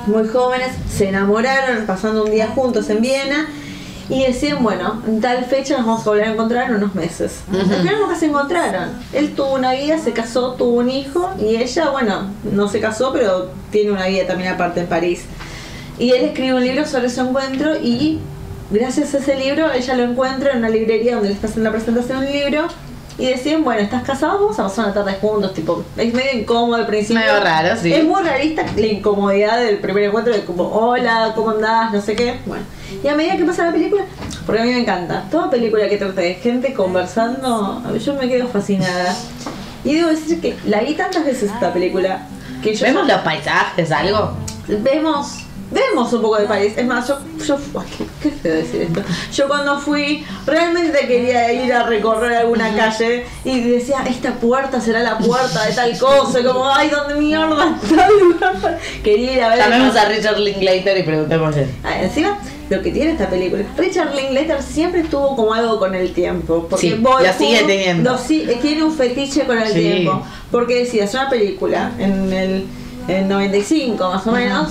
muy 0.07 0.27
jóvenes, 0.27 0.71
se 0.89 1.09
enamoraron 1.09 1.85
pasando 1.85 2.23
un 2.23 2.31
día 2.31 2.47
juntos 2.47 2.89
en 2.89 3.01
Viena 3.01 3.47
y 4.09 4.23
decían, 4.23 4.63
bueno, 4.63 5.01
en 5.07 5.21
tal 5.21 5.45
fecha 5.45 5.77
nos 5.77 5.85
vamos 5.85 6.01
a 6.01 6.09
volver 6.09 6.25
a 6.25 6.33
encontrar 6.33 6.69
en 6.69 6.77
unos 6.77 6.95
meses. 6.95 7.41
Al 7.53 7.65
final 7.65 7.99
nunca 8.01 8.15
se 8.15 8.25
encontraron. 8.25 8.89
Él 9.13 9.35
tuvo 9.35 9.53
una 9.53 9.73
vida, 9.73 9.99
se 9.99 10.13
casó, 10.13 10.53
tuvo 10.53 10.79
un 10.79 10.89
hijo 10.89 11.29
y 11.39 11.57
ella, 11.57 11.91
bueno, 11.91 12.31
no 12.51 12.67
se 12.67 12.79
casó, 12.79 13.13
pero 13.13 13.51
tiene 13.71 13.91
una 13.91 14.07
vida 14.07 14.25
también 14.25 14.51
aparte 14.51 14.79
en 14.79 14.87
París. 14.87 15.25
Y 15.99 16.11
él 16.11 16.23
escribe 16.23 16.55
un 16.55 16.63
libro 16.63 16.85
sobre 16.85 17.09
su 17.09 17.21
encuentro 17.21 17.75
y 17.75 18.19
gracias 18.71 19.13
a 19.13 19.19
ese 19.19 19.35
libro 19.35 19.71
ella 19.71 19.95
lo 19.95 20.03
encuentra 20.03 20.51
en 20.53 20.59
una 20.59 20.69
librería 20.69 21.15
donde 21.15 21.29
le 21.29 21.35
está 21.35 21.47
haciendo 21.47 21.69
la 21.69 21.75
presentación 21.75 22.21
de 22.21 22.27
un 22.27 22.31
libro 22.31 22.67
y 23.19 23.25
deciden, 23.27 23.63
bueno, 23.63 23.81
¿estás 23.81 24.03
casado? 24.03 24.39
Vamos 24.39 24.57
a 24.59 24.63
pasar 24.63 24.85
una 24.85 24.93
tarde 24.93 25.17
juntos, 25.19 25.53
tipo, 25.53 25.83
es 25.97 26.13
medio 26.13 26.39
incómodo 26.39 26.75
al 26.75 26.87
principio. 26.87 27.19
Medio 27.21 27.39
raro, 27.41 27.75
sí. 27.79 27.91
Es 27.93 28.03
muy 28.05 28.23
realista 28.23 28.65
la 28.75 28.85
incomodidad 28.85 29.59
del 29.59 29.77
primer 29.79 30.05
encuentro 30.05 30.33
de 30.33 30.45
como, 30.45 30.63
hola, 30.69 31.33
¿cómo 31.35 31.51
andás? 31.51 31.91
No 31.93 32.01
sé 32.01 32.15
qué. 32.15 32.39
Bueno, 32.45 32.63
y 33.03 33.07
a 33.07 33.15
medida 33.15 33.35
que 33.37 33.43
pasa 33.45 33.65
la 33.65 33.71
película, 33.73 34.03
porque 34.45 34.61
a 34.61 34.65
mí 34.65 34.71
me 34.71 34.79
encanta, 34.79 35.25
toda 35.29 35.49
película 35.49 35.87
que 35.89 35.97
trata 35.97 36.21
de 36.21 36.35
gente 36.35 36.73
conversando, 36.73 37.83
yo 37.97 38.13
me 38.15 38.27
quedo 38.29 38.47
fascinada. 38.47 39.15
Y 39.83 39.95
debo 39.95 40.09
decir 40.09 40.41
que 40.41 40.55
la 40.65 40.79
vi 40.81 40.93
tantas 40.95 41.25
veces 41.25 41.51
esta 41.51 41.71
película 41.73 42.21
que 42.63 42.73
yo 42.73 42.85
¿Vemos 42.85 43.07
ya- 43.07 43.15
los 43.15 43.23
paisajes, 43.23 43.91
algo? 43.91 44.31
vemos 44.67 45.39
vemos 45.71 46.11
un 46.13 46.21
poco 46.21 46.37
de 46.37 46.45
París 46.45 46.73
es 46.75 46.85
más 46.85 47.07
yo 47.07 47.19
yo 47.45 47.57
qué, 48.23 48.31
qué 48.41 48.49
decir 48.49 48.81
esto 48.83 49.01
yo 49.33 49.47
cuando 49.47 49.79
fui 49.79 50.25
realmente 50.45 50.97
quería 51.07 51.53
ir 51.53 51.71
a 51.71 51.83
recorrer 51.83 52.33
alguna 52.37 52.75
calle 52.75 53.25
y 53.43 53.59
decía 53.61 54.03
esta 54.09 54.33
puerta 54.35 54.81
será 54.81 55.01
la 55.01 55.17
puerta 55.19 55.65
de 55.65 55.73
tal 55.73 55.97
cosa 55.99 56.43
como 56.43 56.67
ay 56.67 56.89
dónde 56.89 57.15
mierda 57.21 57.77
está 57.83 58.07
el 58.07 58.19
lugar?" 58.19 58.79
quería 59.03 59.33
ir 59.33 59.41
a 59.43 59.49
ver 59.49 59.57
Llamemos 59.59 59.95
a 59.95 60.05
Richard 60.05 60.39
Linklater 60.39 60.97
y 60.97 61.03
preguntémosle. 61.03 61.67
Ah, 61.83 62.01
encima 62.01 62.39
lo 62.69 62.81
que 62.81 62.91
tiene 62.91 63.11
esta 63.11 63.29
película 63.29 63.63
Richard 63.77 64.15
Linklater 64.15 64.61
siempre 64.63 65.03
tuvo 65.03 65.35
como 65.35 65.53
algo 65.53 65.77
con 65.79 65.93
el 65.95 66.13
tiempo 66.13 66.65
porque 66.69 66.89
Sí, 66.89 66.93
Boyhood 66.95 67.23
la 67.23 67.33
sigue 67.33 67.63
teniendo. 67.63 68.11
lo 68.11 68.17
eh, 68.17 68.57
tiene 68.61 68.83
un 68.83 68.93
fetiche 68.95 69.45
con 69.45 69.57
el 69.59 69.67
Sí. 69.71 69.79
tiempo 69.79 70.23
porque 70.51 70.75
decía 70.79 71.03
es 71.03 71.13
una 71.13 71.29
película 71.29 71.91
en 71.99 72.33
el 72.33 72.65
en 73.07 73.27
95 73.27 74.07
más 74.11 74.25
o 74.27 74.31
menos 74.31 74.69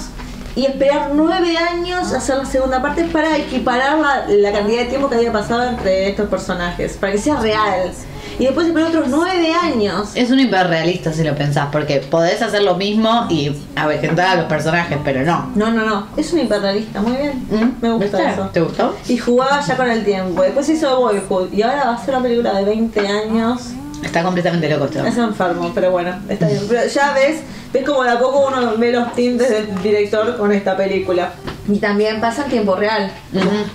y 0.58 0.66
esperar 0.66 1.12
nueve 1.14 1.56
años 1.56 2.12
a 2.12 2.16
hacer 2.16 2.36
la 2.36 2.44
segunda 2.44 2.82
parte 2.82 3.04
para 3.04 3.36
equiparar 3.36 3.96
la, 4.00 4.26
la 4.26 4.50
cantidad 4.50 4.82
de 4.82 4.86
tiempo 4.86 5.08
que 5.08 5.14
había 5.14 5.30
pasado 5.30 5.62
entre 5.62 6.08
estos 6.08 6.28
personajes 6.28 6.96
para 6.96 7.12
que 7.12 7.18
sea 7.18 7.38
real 7.38 7.92
y 8.40 8.44
después 8.44 8.66
esperar 8.66 8.88
otros 8.88 9.06
nueve 9.08 9.52
años 9.52 10.10
Es 10.16 10.32
un 10.32 10.40
hiperrealista 10.40 11.12
si 11.12 11.22
lo 11.22 11.36
pensás, 11.36 11.68
porque 11.70 12.00
podés 12.00 12.42
hacer 12.42 12.62
lo 12.62 12.74
mismo 12.74 13.26
y 13.30 13.54
avejentar 13.76 14.26
a 14.26 14.34
los 14.34 14.44
personajes, 14.46 14.98
pero 15.04 15.24
no. 15.24 15.48
no 15.54 15.70
no 15.70 15.84
no 15.84 16.06
es 16.16 16.32
un 16.32 16.40
hiperrealista 16.40 17.02
muy 17.02 17.12
bien 17.12 17.76
me 17.80 17.92
gusta 17.92 18.18
¿Viste? 18.18 18.32
eso 18.32 18.50
¿Te 18.52 18.60
gustó? 18.60 18.96
Y 19.08 19.16
jugaba 19.16 19.60
ya 19.60 19.76
con 19.76 19.88
el 19.88 20.04
tiempo. 20.04 20.42
Después 20.42 20.68
hizo 20.68 20.98
Boyhood. 20.98 21.52
Y 21.52 21.62
ahora 21.62 21.84
va 21.84 21.94
a 21.94 22.04
ser 22.04 22.14
una 22.14 22.22
película 22.24 22.54
de 22.54 22.64
20 22.64 23.06
años. 23.06 23.70
Está 24.02 24.22
completamente 24.22 24.68
loco 24.68 24.86
esto. 24.86 25.04
Es 25.04 25.16
enfermo, 25.16 25.72
pero 25.74 25.90
bueno, 25.90 26.14
está 26.28 26.46
bien. 26.46 26.62
Pero 26.68 26.86
ya 26.86 27.12
ves, 27.12 27.40
ves 27.72 27.84
como 27.84 28.02
de 28.04 28.10
a 28.10 28.18
poco 28.18 28.46
uno 28.48 28.76
ve 28.76 28.92
los 28.92 29.12
tintes 29.14 29.50
del 29.50 29.82
director 29.82 30.36
con 30.36 30.52
esta 30.52 30.76
película. 30.76 31.32
Y 31.68 31.78
también 31.78 32.20
pasa 32.20 32.44
en 32.44 32.50
tiempo 32.50 32.76
real. 32.76 33.10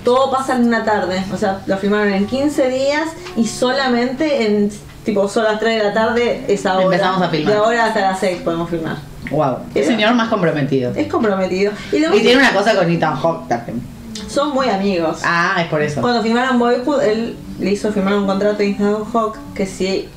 Todo 0.04 0.32
pasa 0.32 0.56
en 0.56 0.68
una 0.68 0.84
tarde. 0.84 1.24
O 1.32 1.38
sea, 1.38 1.62
lo 1.68 1.78
filmaron 1.78 2.12
en 2.12 2.26
15 2.26 2.70
días 2.70 3.10
y 3.36 3.46
solamente 3.46 4.48
en 4.48 4.72
tipo 5.04 5.28
son 5.28 5.44
las 5.44 5.60
3 5.60 5.78
de 5.78 5.84
la 5.84 5.94
tarde 5.94 6.46
esa 6.48 6.76
hora. 6.76 6.86
Empezamos 6.86 7.22
a 7.22 7.30
filmar. 7.30 7.54
De 7.54 7.60
ahora 7.60 7.86
hasta 7.86 8.02
las 8.02 8.20
6 8.20 8.42
podemos 8.44 8.70
filmar. 8.70 8.98
Wow. 9.30 9.58
El 9.76 9.86
señor 9.86 10.14
más 10.16 10.30
comprometido. 10.30 10.92
Es 10.96 11.08
comprometido. 11.08 11.72
Y, 11.92 12.00
lo 12.00 12.16
Y 12.16 12.22
tiene 12.22 12.38
una 12.38 12.54
cosa 12.54 12.76
con 12.76 12.90
Ethan 12.90 13.16
Hawke 13.16 13.48
también. 13.48 13.93
Son 14.34 14.54
muy 14.54 14.68
amigos. 14.70 15.20
Ah, 15.24 15.58
es 15.62 15.68
por 15.68 15.82
eso. 15.82 16.02
Cuando 16.02 16.24
firmaron 16.24 16.58
Boyhood, 16.60 17.02
él 17.04 17.36
le 17.60 17.72
hizo 17.72 17.92
firmar 17.92 18.16
un 18.16 18.26
contrato 18.26 18.62
a 18.62 18.66
Ethan 18.66 19.04
Hawke 19.14 19.38
que 19.54 19.66
si 19.66 20.10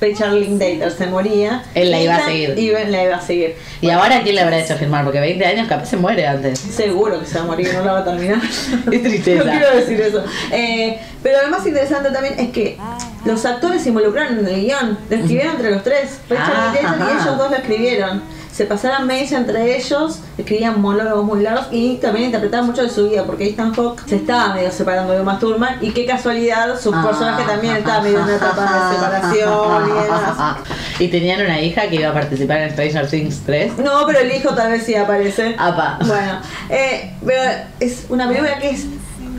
Richard 0.00 0.32
Linklater 0.32 0.90
se 0.90 1.06
moría, 1.06 1.62
Él 1.74 1.90
la 1.90 2.00
iba 2.00 2.16
a 2.16 2.24
seguir. 2.24 2.58
iba- 2.58 2.80
la 2.84 3.04
iba 3.04 3.16
a 3.16 3.20
seguir. 3.20 3.54
¿Y 3.82 3.90
ahora 3.90 4.22
quién 4.22 4.34
le 4.34 4.40
habrá 4.40 4.58
hecho 4.58 4.74
firmar? 4.76 5.04
Porque 5.04 5.20
20 5.20 5.44
años 5.44 5.68
capaz 5.68 5.86
se 5.86 5.98
muere 5.98 6.26
antes. 6.26 6.58
Seguro 6.58 7.20
que 7.20 7.26
se 7.26 7.34
va 7.38 7.44
a 7.44 7.46
morir, 7.46 7.70
no 7.74 7.84
la 7.84 7.92
va 7.92 7.98
a 8.00 8.04
terminar. 8.04 8.40
Qué 8.90 8.98
tristeza. 8.98 9.44
No 9.44 9.50
quiero 9.50 9.76
decir 9.76 10.00
eso. 10.00 10.24
Eh, 10.52 10.98
pero 11.22 11.42
lo 11.42 11.50
más 11.50 11.66
interesante 11.66 12.10
también 12.10 12.34
es 12.40 12.48
que 12.50 12.78
los 13.26 13.44
actores 13.44 13.82
se 13.82 13.90
involucraron 13.90 14.38
en 14.38 14.46
el 14.48 14.60
guion. 14.64 14.98
Lo 15.10 15.16
escribieron 15.16 15.56
entre 15.56 15.70
los 15.70 15.84
tres. 15.84 16.18
Richard 16.30 16.46
Ah, 16.50 16.72
Linklater 16.74 17.06
y 17.06 17.22
ellos 17.22 17.38
dos 17.38 17.50
lo 17.50 17.56
escribieron. 17.56 18.22
Se 18.60 18.66
pasaron 18.66 19.06
mails 19.06 19.32
entre 19.32 19.74
ellos, 19.74 20.18
escribían 20.36 20.82
monólogos 20.82 21.24
muy 21.24 21.40
largos 21.42 21.68
y 21.70 21.96
también 21.96 22.26
interpretaban 22.26 22.66
mucho 22.66 22.82
de 22.82 22.90
su 22.90 23.08
vida, 23.08 23.24
porque 23.24 23.48
Ethan 23.48 23.72
Hawke 23.74 24.02
se 24.06 24.16
estaba 24.16 24.52
medio 24.52 24.70
separando 24.70 25.14
de 25.14 25.22
Uma 25.22 25.38
Thurman 25.38 25.78
y 25.80 25.92
qué 25.92 26.04
casualidad, 26.04 26.78
su 26.78 26.92
Ah. 26.94 27.02
personaje 27.06 27.44
también 27.44 27.76
estaba 27.76 28.02
medio 28.02 28.18
en 28.18 28.24
una 28.24 28.36
etapa 28.36 28.60
de 28.90 28.94
separación 28.96 29.88
y 29.88 30.02
demás. 30.02 30.56
Y 30.98 31.08
tenían 31.08 31.40
una 31.40 31.58
hija 31.58 31.88
que 31.88 31.96
iba 31.96 32.10
a 32.10 32.12
participar 32.12 32.58
en 32.58 32.72
Stranger 32.72 33.08
Things 33.08 33.40
3. 33.46 33.78
No, 33.78 34.04
pero 34.06 34.18
el 34.18 34.30
hijo 34.36 34.50
tal 34.54 34.72
vez 34.72 34.82
sí 34.84 34.94
aparece. 34.94 35.56
Apa. 35.58 35.98
Bueno, 36.04 36.32
eh, 36.68 37.14
pero 37.24 37.40
es 37.80 38.04
una 38.10 38.28
película 38.28 38.58
que 38.58 38.68
es. 38.72 38.84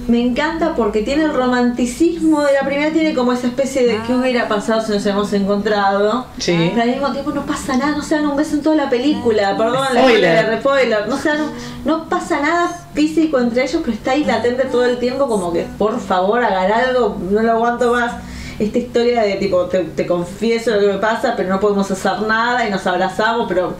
Me 0.08 0.20
encanta 0.20 0.76
porque 0.76 1.04
tiene 1.04 1.24
el 1.26 1.34
romanticismo 1.34 2.42
de 2.42 2.54
la 2.54 2.66
primera, 2.66 2.92
tiene 2.92 3.14
como 3.14 3.34
esa 3.34 3.48
especie 3.48 3.86
de 3.86 4.00
qué 4.06 4.14
hubiera 4.14 4.48
pasado 4.48 4.82
si 4.82 4.92
nos 4.92 5.06
hemos 5.06 5.32
encontrado. 5.34 6.26
Sí. 6.38 6.72
Pero 6.72 6.82
al 6.82 6.90
mismo 6.90 7.12
tiempo 7.12 7.32
no 7.32 7.46
pasa 7.46 7.78
nada, 7.78 7.96
no 7.96 8.02
se 8.02 8.16
dan 8.16 8.26
un 8.26 8.36
beso 8.36 8.56
en 8.56 8.64
toda 8.64 8.76
la 8.76 8.90
película, 8.90 9.56
perdón, 9.56 9.86
la 9.94 10.02
Spoiler. 10.02 10.60
spoiler, 10.60 10.60
spoiler. 10.60 11.08
No, 11.08 11.18
se 11.18 11.30
dan 11.30 11.52
no 11.86 12.10
pasa 12.10 12.42
nada 12.42 12.86
físico 12.94 13.40
entre 13.40 13.64
ellos, 13.64 13.82
pero 13.82 13.94
está 13.94 14.12
ahí 14.12 14.24
latente 14.26 14.66
todo 14.66 14.86
el 14.86 14.98
tiempo, 14.98 15.28
como 15.28 15.54
que 15.54 15.66
por 15.78 16.00
favor 16.00 16.44
hagan 16.44 16.72
algo, 16.72 17.18
no 17.30 17.42
lo 17.42 17.52
aguanto 17.52 17.94
más. 17.94 18.14
Esta 18.60 18.78
historia 18.78 19.24
de 19.24 19.36
tipo, 19.36 19.66
te, 19.66 19.80
te 19.84 20.06
confieso 20.06 20.72
lo 20.72 20.80
que 20.80 20.88
me 20.88 20.98
pasa, 21.00 21.36
pero 21.36 21.50
no 21.50 21.60
podemos 21.60 21.90
hacer 21.90 22.22
nada 22.28 22.68
y 22.68 22.72
nos 22.72 22.86
abrazamos, 22.86 23.46
pero 23.48 23.76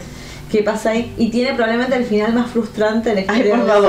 ¿qué 0.52 0.62
pasa 0.62 0.90
ahí? 0.90 1.12
Y 1.18 1.30
tiene 1.30 1.54
probablemente 1.54 1.96
el 1.96 2.04
final 2.04 2.34
más 2.34 2.50
frustrante 2.50 3.14
de 3.14 3.24
la 3.24 3.32
Ay, 3.32 3.40
historia 3.40 3.56
por 3.56 3.64
del 3.64 3.82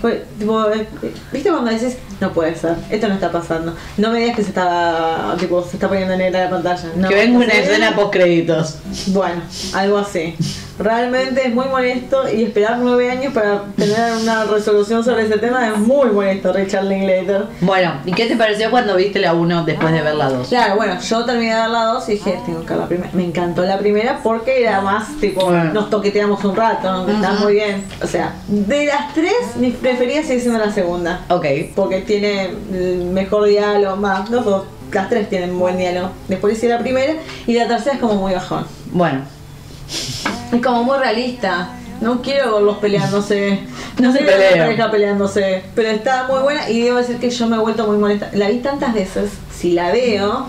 favor. 0.00 0.18
tipo, 0.38 0.70
eh, 0.70 0.86
¿Viste 1.32 1.50
cuando 1.50 1.70
dices, 1.70 1.98
no 2.24 2.32
puede 2.32 2.54
ser, 2.54 2.74
esto 2.90 3.08
no 3.08 3.14
está 3.14 3.30
pasando? 3.30 3.74
No 3.98 4.10
me 4.10 4.18
digas 4.20 4.36
que 4.36 4.42
se 4.42 4.48
está, 4.48 5.34
tipo, 5.38 5.62
se 5.62 5.76
está 5.76 5.88
poniendo 5.88 6.16
negra 6.16 6.44
la 6.44 6.50
pantalla. 6.50 6.88
No, 6.96 7.08
que 7.08 7.14
venga 7.14 7.36
una 7.38 7.50
¿sí? 7.52 7.58
escena 7.58 7.94
post 7.94 8.12
créditos. 8.12 8.76
Bueno, 9.08 9.42
algo 9.74 9.98
así. 9.98 10.34
Realmente 10.76 11.46
es 11.46 11.54
muy 11.54 11.66
molesto 11.66 12.28
y 12.28 12.42
esperar 12.42 12.78
nueve 12.78 13.08
años 13.08 13.32
para 13.32 13.62
tener 13.76 13.96
una 14.20 14.42
resolución 14.44 15.04
sobre 15.04 15.22
ese 15.26 15.38
tema 15.38 15.68
es 15.68 15.78
muy 15.78 16.10
molesto, 16.10 16.52
Richard 16.52 16.86
Linklater. 16.86 17.44
Bueno, 17.60 17.92
¿y 18.04 18.10
qué 18.12 18.26
te 18.26 18.34
pareció 18.36 18.72
cuando 18.72 18.96
viste 18.96 19.20
la 19.20 19.34
1 19.34 19.64
después 19.64 19.92
de 19.92 20.02
ver 20.02 20.16
la 20.16 20.30
2? 20.30 20.48
Claro, 20.48 20.74
bueno, 20.74 21.00
yo 21.00 21.24
terminé 21.24 21.54
de 21.54 21.60
ver 21.60 21.70
la 21.70 21.84
2 21.84 22.08
y 22.08 22.12
dije, 22.12 22.38
tengo 22.44 22.62
que 22.66 22.70
ver 22.70 22.78
la 22.80 22.86
primera. 22.88 23.10
Me 23.12 23.24
encantó 23.24 23.62
la 23.62 23.78
primera 23.78 24.18
porque 24.24 24.62
era 24.62 24.80
más 24.80 25.16
tipo, 25.20 25.48
nos 25.52 25.90
toqueteamos 25.90 26.42
un 26.44 26.56
rato, 26.56 26.90
¿no? 27.06 27.08
está 27.08 27.34
Ujú. 27.34 27.44
muy 27.44 27.52
bien. 27.54 27.84
O 28.02 28.06
sea, 28.08 28.34
de 28.48 28.86
las 28.86 29.14
tres, 29.14 29.32
mi 29.54 29.70
preferida 29.70 30.22
sigue 30.22 30.40
siendo 30.40 30.58
la 30.58 30.72
segunda. 30.72 31.20
Ok. 31.28 31.46
Porque 31.76 32.00
tiene 32.20 32.50
el 32.72 33.04
mejor 33.12 33.46
diálogo, 33.46 33.96
más, 33.96 34.30
los 34.30 34.44
dos, 34.44 34.64
las 34.92 35.08
tres 35.08 35.28
tienen 35.28 35.58
buen 35.58 35.76
diálogo. 35.78 36.10
Después 36.28 36.56
hice 36.56 36.68
la 36.68 36.78
primera 36.78 37.14
y 37.46 37.54
la 37.54 37.66
tercera 37.66 37.94
es 37.96 38.00
como 38.00 38.14
muy 38.14 38.32
bajón. 38.32 38.66
Bueno, 38.92 39.22
Es 40.52 40.62
como 40.62 40.84
muy 40.84 40.98
realista. 40.98 41.70
No 42.00 42.20
quiero 42.22 42.54
verlos 42.54 42.78
peleándose 42.78 43.60
No 43.98 44.10
una 44.10 44.18
pelean. 44.18 44.58
pareja 44.58 44.90
peleándose. 44.90 45.62
Pero 45.74 45.88
está 45.90 46.26
muy 46.28 46.40
buena 46.42 46.68
y 46.68 46.82
debo 46.82 46.98
decir 46.98 47.16
que 47.18 47.30
yo 47.30 47.46
me 47.46 47.56
he 47.56 47.58
vuelto 47.58 47.86
muy 47.86 47.96
molesta. 47.98 48.30
La 48.34 48.48
vi 48.48 48.58
tantas 48.58 48.92
veces. 48.94 49.30
Si 49.56 49.72
la 49.72 49.90
veo, 49.92 50.46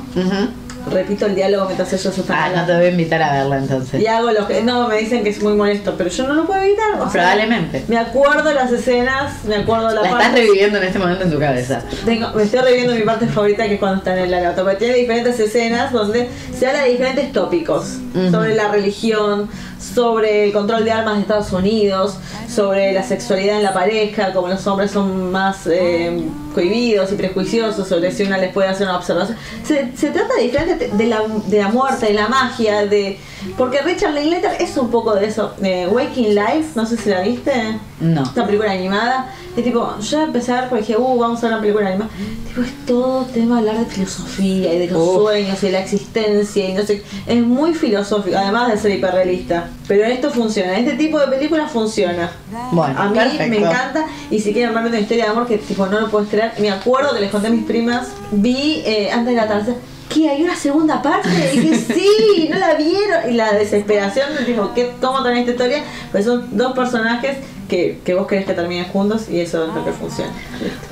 repito 0.92 1.26
el 1.26 1.36
diálogo 1.36 1.66
mientras 1.66 1.92
ellos 1.94 2.18
están 2.18 2.38
Ah, 2.38 2.50
no 2.62 2.66
te 2.66 2.76
voy 2.76 2.86
a 2.86 2.90
invitar 2.90 3.22
a 3.22 3.34
verla 3.34 3.58
entonces. 3.58 4.02
Y 4.02 4.08
hago 4.08 4.32
lo 4.32 4.48
que. 4.48 4.62
No, 4.62 4.88
me 4.88 4.98
dicen 4.98 5.24
que 5.24 5.30
es 5.30 5.42
muy 5.42 5.54
molesto, 5.54 5.96
pero 5.98 6.10
yo 6.10 6.28
no 6.28 6.34
lo 6.36 6.46
puedo 6.46 6.62
evitar. 6.62 6.94
o 7.00 7.04
sea, 7.04 7.12
Probablemente. 7.12 7.84
me 7.88 7.98
acuerdo 7.98 8.54
las 8.54 8.72
escenas, 8.72 9.44
me 9.46 9.56
acuerdo 9.58 9.90
la, 9.92 10.02
La 10.02 10.10
parte. 10.10 10.26
estás 10.26 10.40
reviviendo 10.40 10.78
en 10.80 10.84
este 10.86 11.00
momento 11.00 11.24
en 11.24 11.32
tu 11.32 11.40
cabeza. 11.40 11.82
Tengo- 12.06 12.32
me 12.34 12.44
estoy 12.44 12.60
reviviendo 12.60 12.94
mi 12.94 13.02
parte 13.02 13.28
favorita 13.28 13.66
que 13.68 13.74
es 13.76 13.80
cuando 13.80 13.98
está 14.00 14.14
en 14.18 14.34
el 14.34 14.46
auto, 14.46 14.64
porque 14.64 14.78
tiene 14.78 14.94
diferentes 14.96 15.40
escenas 15.40 15.92
donde 15.92 16.30
se 16.58 16.68
habla 16.68 16.84
de 16.84 16.90
diferentes 16.92 17.32
tópicos 17.32 17.98
sobre 18.32 18.56
la 18.56 18.70
religión, 18.70 19.50
sobre 19.80 20.46
el 20.46 20.54
control 20.54 20.86
de 20.86 20.92
armas 20.92 21.16
de 21.16 21.22
Estados 21.22 21.52
Unidos, 21.52 22.18
sobre 22.48 22.94
la 22.94 23.04
sexualidad 23.04 23.58
en 23.58 23.64
la 23.64 23.74
pareja, 23.74 24.34
como 24.34 24.48
los 24.48 24.66
hombres 24.68 24.92
son 24.92 25.32
más 25.32 25.68
eh, 25.68 26.24
cohibidos 26.54 27.12
y 27.12 27.16
prejuiciosos 27.16 27.88
sobre 27.88 28.12
si 28.12 28.24
una 28.24 28.38
les 28.38 28.52
puede 28.54 28.70
hacer 28.70 28.88
una 28.88 28.98
observación. 28.98 29.38
Se, 29.64 29.92
se 29.96 30.10
trata 30.10 30.34
de 30.36 30.90
de 30.96 31.08
la, 31.08 31.22
de 31.48 31.58
la 31.58 31.70
muerte, 31.70 32.08
de 32.08 32.14
la 32.14 32.28
magia, 32.28 32.86
de 32.86 33.18
porque 33.58 33.82
Richard 33.82 34.14
Linklater 34.14 34.52
es 34.60 34.76
un 34.78 34.90
poco 34.90 35.16
de 35.16 35.28
eso. 35.28 35.54
Eh, 35.62 35.88
Waking 35.92 36.36
Life, 36.36 36.70
no 36.76 36.86
sé 36.86 36.98
si 36.98 37.10
la 37.10 37.22
viste. 37.22 37.52
No. 38.00 38.24
Esta 38.24 38.46
película 38.46 38.72
animada. 38.72 39.32
Y 39.56 39.62
tipo, 39.62 39.98
yo 40.00 40.22
empecé 40.22 40.52
a 40.52 40.62
ver 40.62 40.70
porque 40.70 40.84
dije, 40.84 40.98
uh, 40.98 41.18
vamos 41.18 41.40
a 41.40 41.44
ver 41.44 41.54
una 41.54 41.62
película 41.62 41.88
animada. 41.88 42.10
Tipo, 42.48 42.62
es 42.62 42.86
todo 42.86 43.26
tema 43.26 43.60
hablar 43.60 43.78
de 43.80 43.86
filosofía 43.86 44.74
y 44.74 44.80
de 44.80 44.88
los 44.88 45.16
sueños 45.16 45.64
y 45.64 45.72
la 45.72 45.80
existencia 45.80 46.70
y 46.70 46.74
no 46.74 46.84
sé. 46.84 47.04
Es 47.26 47.42
muy 47.42 47.74
filosófico, 47.74 48.38
además 48.38 48.72
de 48.72 48.78
ser 48.78 48.92
hiperrealista. 48.92 49.70
Pero 49.88 50.04
esto 50.04 50.30
funciona, 50.32 50.78
este 50.78 50.94
tipo 50.94 51.20
de 51.20 51.28
película 51.28 51.68
funciona. 51.68 52.32
Bueno, 52.72 53.00
a 53.00 53.10
mí 53.10 53.18
perfecto. 53.18 53.48
me 53.50 53.58
encanta. 53.58 54.06
Y 54.30 54.40
si 54.40 54.52
quieren 54.52 54.70
hablarme 54.70 54.90
de 54.90 54.98
una 54.98 55.02
historia 55.04 55.26
de 55.26 55.32
amor 55.32 55.48
que 55.48 55.58
tipo 55.58 55.86
no 55.88 56.02
lo 56.02 56.10
puedes 56.10 56.30
creer, 56.30 56.54
me 56.60 56.72
acuerdo 56.72 57.14
que 57.14 57.22
les 57.22 57.32
conté 57.32 57.48
a 57.48 57.52
mis 57.52 57.64
primas, 57.64 58.10
vi 58.32 58.82
eh, 58.86 59.10
antes 59.12 59.36
de 59.36 59.42
la 59.42 59.48
tercera. 59.48 59.78
¿Qué? 60.10 60.30
¿Hay 60.30 60.44
una 60.44 60.56
segunda 60.56 61.02
parte? 61.02 61.30
Y 61.54 61.60
dije, 61.60 61.94
sí, 61.94 62.50
no 62.52 62.58
la 62.58 62.76
vieron. 62.76 63.30
Y 63.30 63.34
la 63.34 63.54
desesperación 63.54 64.36
de 64.36 64.44
tipo, 64.44 64.72
¿qué, 64.74 64.92
¿cómo 65.02 65.24
también 65.24 65.40
esta 65.40 65.52
historia? 65.52 65.84
Pues 66.12 66.26
son 66.26 66.58
dos 66.58 66.74
personajes 66.74 67.38
que, 67.68 68.00
que 68.06 68.14
vos 68.14 68.28
querés 68.28 68.46
que 68.46 68.54
terminen 68.54 68.86
juntos 68.86 69.30
y 69.30 69.40
eso 69.40 69.66
es 69.68 69.74
lo 69.74 69.84
que 69.84 69.92
funciona. 69.92 70.32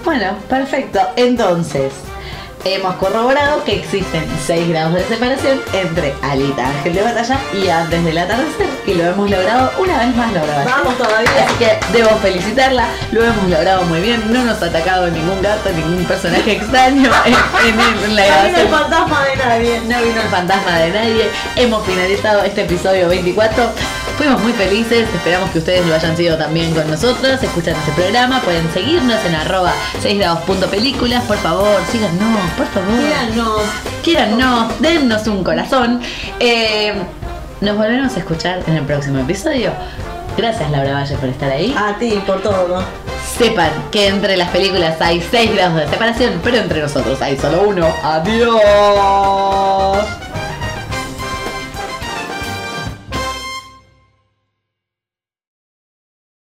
Bueno, 0.04 0.36
perfecto. 0.50 1.00
Entonces, 1.16 1.94
hemos 2.66 2.96
corroborado 2.96 3.64
que 3.64 3.76
existen 3.76 4.26
6 4.46 4.70
grados 4.70 4.94
de 4.96 5.04
separación 5.06 5.62
entre 5.74 6.14
Alita 6.22 6.66
Ángel 6.68 6.94
de 6.96 7.02
Batalla 7.02 7.38
y 7.54 7.68
antes 7.70 8.04
del 8.06 8.18
atardecer. 8.18 8.68
Y 8.88 8.94
lo 8.94 9.04
hemos 9.06 9.30
logrado 9.30 9.72
una 9.80 9.98
vez 10.00 10.16
más, 10.16 10.32
Laura. 10.34 10.64
Vamos 10.66 10.98
todavía. 10.98 11.46
Así 11.46 11.54
que 11.60 11.78
debo 11.98 12.10
felicitarla. 12.18 12.88
Lo 13.12 13.24
hemos 13.24 13.50
logrado 13.50 13.84
muy 13.86 14.00
bien. 14.02 14.24
No 14.32 14.44
nos 14.44 14.62
ha 14.62 14.66
atacado 14.68 15.08
ningún 15.10 15.42
gato, 15.42 15.70
ningún 15.72 16.04
personaje 16.06 16.54
extraño 16.54 17.10
en, 17.26 17.34
en- 17.34 18.04
en 18.06 18.16
la 18.16 18.24
No 18.28 18.44
vino 18.46 18.58
el 18.58 18.68
grabación. 18.68 18.70
fantasma 18.70 19.24
de 19.26 19.36
nadie. 19.38 19.80
No 19.82 20.02
vino 20.04 20.22
el 20.22 20.28
fantasma 20.30 20.80
de 20.80 20.90
nadie. 20.92 21.30
Hemos 21.56 21.86
finalizado 21.86 22.44
este 22.44 22.62
episodio 22.62 23.10
24. 23.10 23.64
Fuimos 24.18 24.42
muy 24.42 24.54
felices, 24.54 25.08
esperamos 25.14 25.50
que 25.50 25.60
ustedes 25.60 25.86
lo 25.88 25.96
hayan 25.96 26.16
sido 26.16 26.38
también 26.38 26.74
con 26.74 26.90
nosotros. 26.90 27.42
Escuchan 27.42 27.76
este 27.76 27.92
programa, 27.94 28.42
pueden 28.42 28.72
seguirnos 28.72 29.18
en 29.26 29.34
arroba 29.36 29.74
6 30.02 30.20
grados.películas. 30.20 31.24
Por 31.24 31.38
favor, 31.38 31.82
síganos, 31.92 32.52
por 32.56 32.68
favor. 32.68 33.00
Quíranos. 33.00 33.62
Quíranos, 34.04 34.80
dennos 34.80 35.28
un 35.28 35.44
corazón. 35.44 36.00
Eh, 36.40 36.94
nos 37.62 37.76
volveremos 37.76 38.16
a 38.16 38.20
escuchar 38.20 38.62
en 38.68 38.76
el 38.76 38.86
próximo 38.86 39.20
episodio. 39.20 39.72
Gracias 40.38 40.70
Laura 40.72 40.94
Valle 40.94 41.16
por 41.18 41.30
estar 41.30 41.52
ahí. 41.52 41.76
A 41.78 41.98
ti, 41.98 42.22
por 42.26 42.42
todo. 42.42 42.84
Sepan 43.38 43.72
que 43.92 44.08
entre 44.08 44.38
las 44.38 44.50
películas 44.50 45.02
hay 45.02 45.22
6 45.22 45.56
grados 45.56 45.78
de 45.78 45.88
separación, 45.88 46.40
pero 46.44 46.58
entre 46.58 46.82
nosotros 46.82 47.20
hay 47.22 47.38
solo 47.38 47.64
uno. 47.64 47.88
Adiós. 48.04 49.44